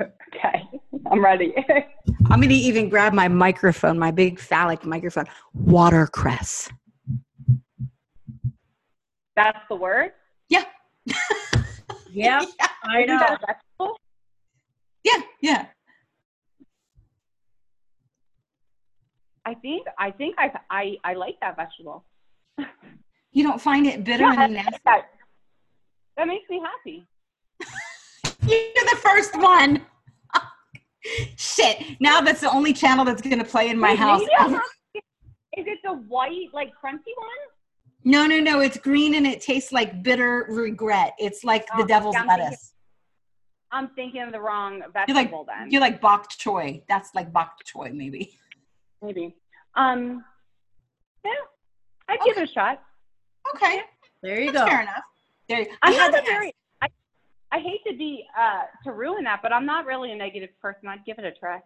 Okay, 0.00 0.68
I'm 1.10 1.24
ready. 1.24 1.54
I'm 2.30 2.40
going 2.40 2.48
to 2.48 2.54
even 2.54 2.88
grab 2.88 3.12
my 3.12 3.28
microphone, 3.28 3.98
my 3.98 4.10
big 4.10 4.38
phallic 4.38 4.84
microphone. 4.84 5.24
Watercress. 5.54 6.70
That's 9.34 9.58
the 9.68 9.76
word. 9.76 10.12
Yeah. 10.48 10.64
Yeah, 12.10 12.42
I 12.84 13.02
Isn't 13.02 13.18
that 13.18 13.38
know. 13.78 13.94
Yeah. 15.04 15.20
Yeah. 15.42 15.66
I 19.44 19.54
think 19.54 19.86
I 19.98 20.10
think 20.10 20.34
I 20.38 20.50
I 20.70 20.96
I 21.04 21.14
like 21.14 21.36
that 21.40 21.56
vegetable. 21.56 22.04
You 23.38 23.44
don't 23.44 23.62
find 23.62 23.86
it 23.86 24.02
bitter 24.02 24.24
Yeah, 24.24 24.34
and 24.46 24.54
nasty? 24.54 24.78
that, 24.84 25.10
that 26.16 26.26
makes 26.26 26.50
me 26.50 26.60
happy. 26.60 27.06
You're 28.42 28.84
the 28.90 28.96
first 29.00 29.38
one. 29.38 29.86
Shit. 31.36 31.84
Now 32.00 32.20
that's 32.20 32.40
the 32.40 32.50
only 32.50 32.72
channel 32.72 33.04
that's 33.04 33.22
going 33.22 33.38
to 33.38 33.44
play 33.44 33.68
in 33.68 33.78
my 33.78 33.90
Wait, 33.90 33.98
house. 34.00 34.18
maybe 34.18 34.32
I'm 34.40 34.50
not- 34.50 34.62
Is 35.56 35.66
it 35.68 35.78
the 35.84 35.92
white, 35.92 36.48
like 36.52 36.70
crunchy 36.84 37.14
one? 37.16 37.40
No, 38.02 38.26
no, 38.26 38.40
no. 38.40 38.58
It's 38.58 38.76
green 38.76 39.14
and 39.14 39.24
it 39.24 39.40
tastes 39.40 39.70
like 39.70 40.02
bitter 40.02 40.46
regret. 40.48 41.12
It's 41.20 41.44
like 41.44 41.64
the 41.76 41.84
Oh, 41.84 41.86
devil's 41.86 42.16
yeah, 42.16 42.22
I'm 42.22 42.26
thinking- 42.26 42.44
lettuce. 42.44 42.72
I'm 43.70 43.88
thinking 43.94 44.22
of 44.22 44.32
the 44.32 44.40
wrong 44.40 44.78
You're 44.78 44.88
like 45.14 45.26
vegetable 45.28 45.46
then. 45.46 45.70
you're 45.70 45.80
like 45.80 46.00
bok 46.00 46.28
choy. 46.32 46.82
That's 46.88 47.14
like 47.14 47.32
bok 47.32 47.52
choy, 47.64 47.92
maybe. 47.94 48.36
Maybe. 49.00 49.36
Um. 49.76 50.24
Yeah, 51.24 51.30
I'd 52.08 52.18
give 52.24 52.36
it 52.36 52.50
a 52.50 52.52
shot. 52.52 52.82
Okay, 53.54 53.80
There 54.22 54.40
you 54.40 54.52
that's 54.52 54.58
go. 54.64 54.66
fair 54.66 54.82
enough. 54.82 55.02
There, 55.48 55.66
I 55.82 55.88
I 55.88 55.90
had 55.92 56.00
have 56.02 56.12
to 56.12 56.18
a 56.22 56.24
very. 56.26 56.54
I, 56.82 56.88
I 57.52 57.58
hate 57.58 57.80
to 57.90 57.96
be 57.96 58.26
uh 58.38 58.62
to 58.84 58.92
ruin 58.92 59.24
that, 59.24 59.40
but 59.42 59.52
I'm 59.52 59.64
not 59.66 59.86
really 59.86 60.12
a 60.12 60.16
negative 60.16 60.50
person. 60.60 60.88
I'd 60.88 61.04
give 61.06 61.18
it 61.18 61.24
a 61.24 61.32
try. 61.32 61.56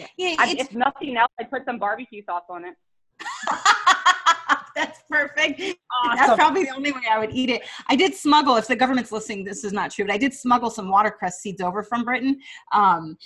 ask. 0.00 0.10
Yeah, 0.18 0.36
I, 0.38 0.50
it's, 0.50 0.62
if 0.62 0.74
nothing 0.74 1.16
else, 1.16 1.32
I'd 1.40 1.50
put 1.50 1.64
some 1.64 1.78
barbecue 1.78 2.22
sauce 2.24 2.44
on 2.50 2.64
it. 2.64 2.74
that's 4.78 5.02
perfect. 5.10 5.60
That's 6.14 6.34
probably 6.34 6.64
the 6.64 6.74
only 6.74 6.92
way 6.92 7.02
I 7.10 7.18
would 7.18 7.32
eat 7.32 7.50
it. 7.50 7.62
I 7.88 7.96
did 7.96 8.14
smuggle, 8.14 8.56
if 8.56 8.66
the 8.66 8.76
government's 8.76 9.10
listening, 9.10 9.44
this 9.44 9.64
is 9.64 9.72
not 9.72 9.90
true, 9.90 10.04
but 10.04 10.14
I 10.14 10.18
did 10.18 10.32
smuggle 10.32 10.70
some 10.70 10.88
watercress 10.88 11.40
seeds 11.40 11.60
over 11.60 11.82
from 11.82 12.04
Britain 12.04 12.40
um, 12.72 13.16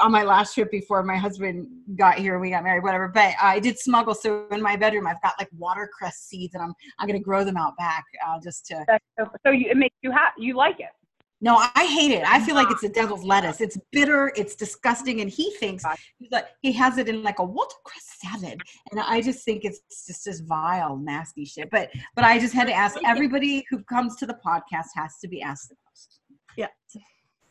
on 0.00 0.12
my 0.12 0.22
last 0.22 0.54
trip 0.54 0.70
before 0.70 1.02
my 1.02 1.16
husband 1.16 1.66
got 1.96 2.18
here 2.18 2.34
and 2.34 2.42
we 2.42 2.50
got 2.50 2.64
married, 2.64 2.82
whatever. 2.82 3.08
But 3.08 3.34
I 3.40 3.58
did 3.58 3.78
smuggle. 3.78 4.14
So 4.14 4.46
in 4.50 4.60
my 4.60 4.76
bedroom, 4.76 5.06
I've 5.06 5.22
got 5.22 5.34
like 5.38 5.48
watercress 5.56 6.18
seeds 6.18 6.54
and 6.54 6.62
I'm, 6.62 6.74
I'm 6.98 7.08
going 7.08 7.18
to 7.18 7.24
grow 7.24 7.44
them 7.44 7.56
out 7.56 7.76
back 7.78 8.04
uh, 8.26 8.38
just 8.42 8.66
to. 8.66 8.84
So, 9.18 9.26
so 9.46 9.52
you, 9.52 9.70
it 9.70 9.76
makes 9.76 9.96
you 10.02 10.10
happy. 10.10 10.42
You 10.42 10.56
like 10.56 10.80
it. 10.80 10.90
No, 11.42 11.56
I 11.74 11.84
hate 11.84 12.12
it. 12.12 12.22
I 12.24 12.40
feel 12.40 12.54
like 12.54 12.70
it's 12.70 12.82
the 12.82 12.88
devil's 12.88 13.24
lettuce. 13.24 13.60
It's 13.60 13.76
bitter. 13.90 14.32
It's 14.36 14.54
disgusting. 14.54 15.20
And 15.20 15.28
he 15.28 15.50
thinks 15.58 15.84
he 16.62 16.72
has 16.72 16.98
it 16.98 17.08
in 17.08 17.22
like 17.24 17.40
a 17.40 17.44
watercress 17.44 18.16
salad. 18.22 18.60
And 18.92 19.00
I 19.00 19.20
just 19.20 19.44
think 19.44 19.64
it's 19.64 19.80
just 20.06 20.24
this 20.24 20.40
vile, 20.40 20.96
nasty 20.96 21.44
shit. 21.44 21.68
But 21.70 21.90
but 22.14 22.24
I 22.24 22.38
just 22.38 22.54
had 22.54 22.68
to 22.68 22.72
ask 22.72 22.96
everybody 23.04 23.64
who 23.70 23.82
comes 23.84 24.14
to 24.16 24.26
the 24.26 24.38
podcast 24.46 24.86
has 24.94 25.18
to 25.20 25.28
be 25.28 25.42
asked 25.42 25.68
the 25.68 25.74
question. 25.84 26.20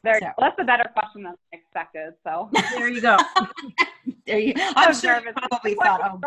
There, 0.04 0.18
So- 0.20 0.26
well, 0.38 0.50
that's 0.50 0.60
a 0.60 0.64
better 0.64 0.90
question 0.94 1.24
than 1.24 1.36
I 1.54 1.58
expected. 1.58 2.14
So 2.26 2.50
There 2.72 2.88
you 2.90 3.02
go. 3.02 3.18
There 4.26 4.40
you. 4.40 4.54
I'm 4.58 4.94
so 4.94 5.08
sure 5.08 5.20
you 5.20 5.26
nervous. 5.26 5.44
probably 5.50 5.76
thought, 5.76 6.02
oh, 6.04 6.20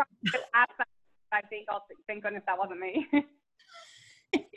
I 1.33 1.41
think 1.49 1.65
I'll 1.69 1.83
thank 2.07 2.23
goodness 2.23 2.43
that 2.47 2.57
wasn't 2.57 2.79
me. 2.79 3.05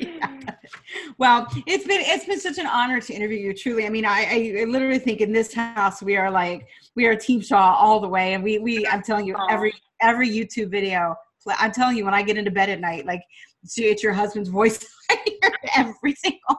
well, 1.19 1.47
it's 1.67 1.87
been 1.87 2.01
it's 2.01 2.25
been 2.25 2.41
such 2.41 2.59
an 2.59 2.67
honor 2.67 3.01
to 3.01 3.13
interview 3.13 3.39
you. 3.39 3.55
Truly, 3.55 3.87
I 3.87 3.91
mean, 3.91 4.05
I, 4.05 4.61
I, 4.61 4.65
literally 4.65 4.99
think 4.99 5.21
in 5.21 5.33
this 5.33 5.53
house 5.53 6.03
we 6.03 6.17
are 6.17 6.31
like 6.31 6.67
we 6.95 7.07
are 7.07 7.17
Team 7.17 7.41
Shaw 7.41 7.75
all 7.75 8.01
the 8.01 8.09
way, 8.09 8.35
and 8.35 8.43
we 8.43 8.59
we 8.59 8.87
I'm 8.87 9.03
telling 9.03 9.27
you 9.27 9.37
every 9.51 9.75
every 10.01 10.29
YouTube 10.29 10.71
video. 10.71 11.15
I'm 11.59 11.73
telling 11.73 11.97
you 11.97 12.05
when 12.05 12.15
I 12.15 12.23
get 12.23 12.37
into 12.37 12.51
bed 12.51 12.69
at 12.69 12.81
night, 12.81 13.07
like 13.07 13.23
see 13.65 13.87
it's 13.87 14.03
your 14.03 14.13
husband's 14.13 14.49
voice 14.61 14.85
every 15.77 16.15
single. 16.15 16.57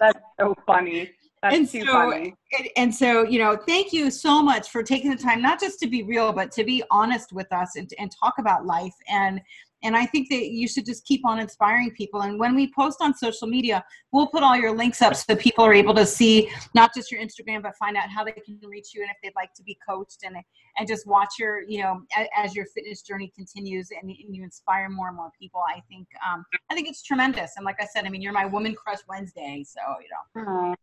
That's 0.00 0.18
so 0.38 0.54
funny. 0.66 1.10
That's 1.42 1.54
And 1.54 1.68
so- 1.68 1.84
funny. 1.84 2.34
And, 2.58 2.68
and 2.76 2.94
so 2.94 3.22
you 3.24 3.38
know, 3.38 3.56
thank 3.66 3.92
you 3.92 4.10
so 4.10 4.42
much 4.42 4.70
for 4.70 4.82
taking 4.82 5.10
the 5.10 5.16
time, 5.16 5.42
not 5.42 5.60
just 5.60 5.78
to 5.80 5.86
be 5.86 6.02
real, 6.02 6.32
but 6.32 6.50
to 6.52 6.64
be 6.64 6.82
honest 6.90 7.32
with 7.32 7.52
us 7.52 7.76
and 7.76 7.90
and 7.98 8.10
talk 8.22 8.34
about 8.38 8.66
life 8.66 8.94
and. 9.08 9.40
And 9.82 9.96
I 9.96 10.06
think 10.06 10.28
that 10.30 10.48
you 10.48 10.66
should 10.66 10.84
just 10.84 11.04
keep 11.04 11.24
on 11.24 11.38
inspiring 11.38 11.90
people. 11.92 12.22
And 12.22 12.38
when 12.38 12.54
we 12.54 12.72
post 12.72 12.98
on 13.00 13.14
social 13.14 13.46
media, 13.46 13.84
we'll 14.12 14.26
put 14.26 14.42
all 14.42 14.56
your 14.56 14.76
links 14.76 15.02
up 15.02 15.14
so 15.14 15.36
people 15.36 15.64
are 15.64 15.72
able 15.72 15.94
to 15.94 16.04
see 16.04 16.50
not 16.74 16.92
just 16.94 17.12
your 17.12 17.20
Instagram, 17.20 17.62
but 17.62 17.76
find 17.76 17.96
out 17.96 18.08
how 18.10 18.24
they 18.24 18.32
can 18.32 18.58
reach 18.64 18.88
you 18.94 19.02
and 19.02 19.10
if 19.10 19.16
they'd 19.22 19.36
like 19.36 19.54
to 19.54 19.62
be 19.62 19.78
coached 19.88 20.24
and 20.24 20.36
and 20.78 20.86
just 20.86 21.06
watch 21.06 21.34
your, 21.38 21.62
you 21.62 21.82
know, 21.82 22.00
as 22.36 22.54
your 22.54 22.66
fitness 22.66 23.02
journey 23.02 23.32
continues 23.34 23.88
and, 23.90 24.10
and 24.10 24.36
you 24.36 24.42
inspire 24.42 24.88
more 24.88 25.08
and 25.08 25.16
more 25.16 25.30
people. 25.38 25.60
I 25.68 25.80
think 25.88 26.06
um, 26.28 26.44
I 26.70 26.74
think 26.74 26.88
it's 26.88 27.02
tremendous. 27.02 27.52
And 27.56 27.64
like 27.64 27.76
I 27.80 27.86
said, 27.86 28.04
I 28.04 28.08
mean, 28.08 28.22
you're 28.22 28.32
my 28.32 28.46
Woman 28.46 28.74
Crush 28.74 29.00
Wednesday, 29.08 29.64
so 29.66 29.80
you 30.00 30.44
know. 30.44 30.74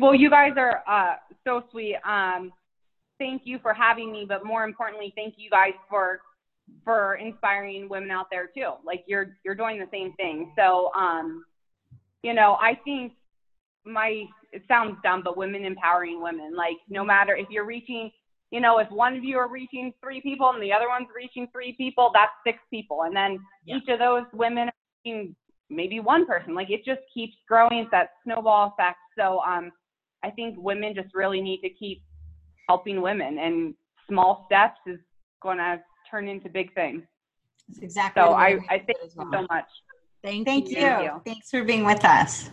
Well, 0.00 0.14
you 0.14 0.30
guys 0.30 0.52
are 0.56 0.82
uh, 0.86 1.16
so 1.44 1.62
sweet. 1.70 1.96
Um, 2.04 2.52
thank 3.18 3.42
you 3.44 3.58
for 3.58 3.72
having 3.72 4.12
me, 4.12 4.26
but 4.28 4.44
more 4.44 4.64
importantly, 4.64 5.12
thank 5.16 5.34
you 5.38 5.50
guys 5.50 5.72
for 5.88 6.20
for 6.84 7.14
inspiring 7.16 7.88
women 7.88 8.10
out 8.10 8.26
there 8.30 8.48
too. 8.54 8.72
Like 8.84 9.04
you're 9.06 9.36
you're 9.44 9.54
doing 9.54 9.78
the 9.78 9.88
same 9.90 10.12
thing. 10.14 10.52
So, 10.56 10.90
um, 10.94 11.44
you 12.22 12.34
know, 12.34 12.56
I 12.60 12.78
think 12.84 13.12
my 13.84 14.24
it 14.52 14.62
sounds 14.68 14.96
dumb, 15.02 15.22
but 15.24 15.36
women 15.36 15.64
empowering 15.64 16.22
women. 16.22 16.54
Like 16.56 16.76
no 16.88 17.04
matter 17.04 17.34
if 17.34 17.48
you're 17.50 17.64
reaching, 17.64 18.10
you 18.50 18.60
know, 18.60 18.78
if 18.78 18.90
one 18.90 19.16
of 19.16 19.24
you 19.24 19.38
are 19.38 19.48
reaching 19.48 19.92
three 20.02 20.20
people 20.20 20.50
and 20.50 20.62
the 20.62 20.72
other 20.72 20.88
one's 20.88 21.08
reaching 21.14 21.48
three 21.52 21.74
people, 21.76 22.10
that's 22.12 22.32
six 22.46 22.58
people, 22.70 23.02
and 23.02 23.14
then 23.16 23.38
Yeah. 23.64 23.76
each 23.76 23.88
of 23.88 23.98
those 23.98 24.24
women 24.32 24.68
are 24.68 24.74
reaching 25.04 25.34
maybe 25.70 26.00
one 26.00 26.26
person. 26.26 26.54
Like 26.54 26.70
it 26.70 26.84
just 26.84 27.00
keeps 27.12 27.34
growing. 27.48 27.78
It's 27.78 27.90
that 27.92 28.10
snowball 28.24 28.74
effect. 28.74 28.98
So 29.18 29.40
um, 29.40 29.72
I 30.22 30.30
think 30.30 30.56
women 30.58 30.94
just 30.94 31.14
really 31.14 31.40
need 31.40 31.60
to 31.62 31.70
keep 31.70 32.02
helping 32.68 33.00
women, 33.00 33.38
and 33.38 33.74
small 34.08 34.44
steps 34.46 34.78
is 34.86 34.98
going 35.42 35.58
to 35.58 35.80
turn 36.12 36.28
into 36.28 36.48
big 36.48 36.74
things. 36.74 37.02
That's 37.68 37.80
exactly. 37.80 38.22
So 38.22 38.32
I, 38.32 38.58
I 38.68 38.78
thank 38.78 38.90
it 38.90 39.12
you 39.16 39.24
well. 39.30 39.30
so 39.32 39.46
much. 39.50 39.64
Thank, 40.22 40.46
Thank 40.46 40.68
you. 40.68 40.76
you. 40.76 40.82
Thank 40.82 41.04
you. 41.04 41.22
Thanks 41.24 41.50
for 41.50 41.64
being 41.64 41.84
with 41.84 42.04
us. 42.04 42.50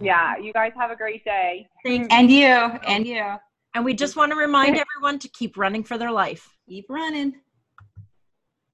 Yeah, 0.00 0.36
you 0.38 0.52
guys 0.52 0.72
have 0.78 0.90
a 0.90 0.96
great 0.96 1.24
day. 1.24 1.68
Thank 1.84 2.04
hmm. 2.04 2.12
And 2.12 2.30
you. 2.30 2.46
Oh. 2.46 2.78
And 2.86 3.06
you. 3.06 3.34
And 3.74 3.84
we 3.84 3.92
just 3.92 4.16
want 4.16 4.32
to 4.32 4.38
remind 4.38 4.76
everyone 4.98 5.18
to 5.18 5.28
keep 5.28 5.58
running 5.58 5.84
for 5.84 5.98
their 5.98 6.10
life. 6.10 6.48
Keep 6.68 6.86
running. 6.88 7.34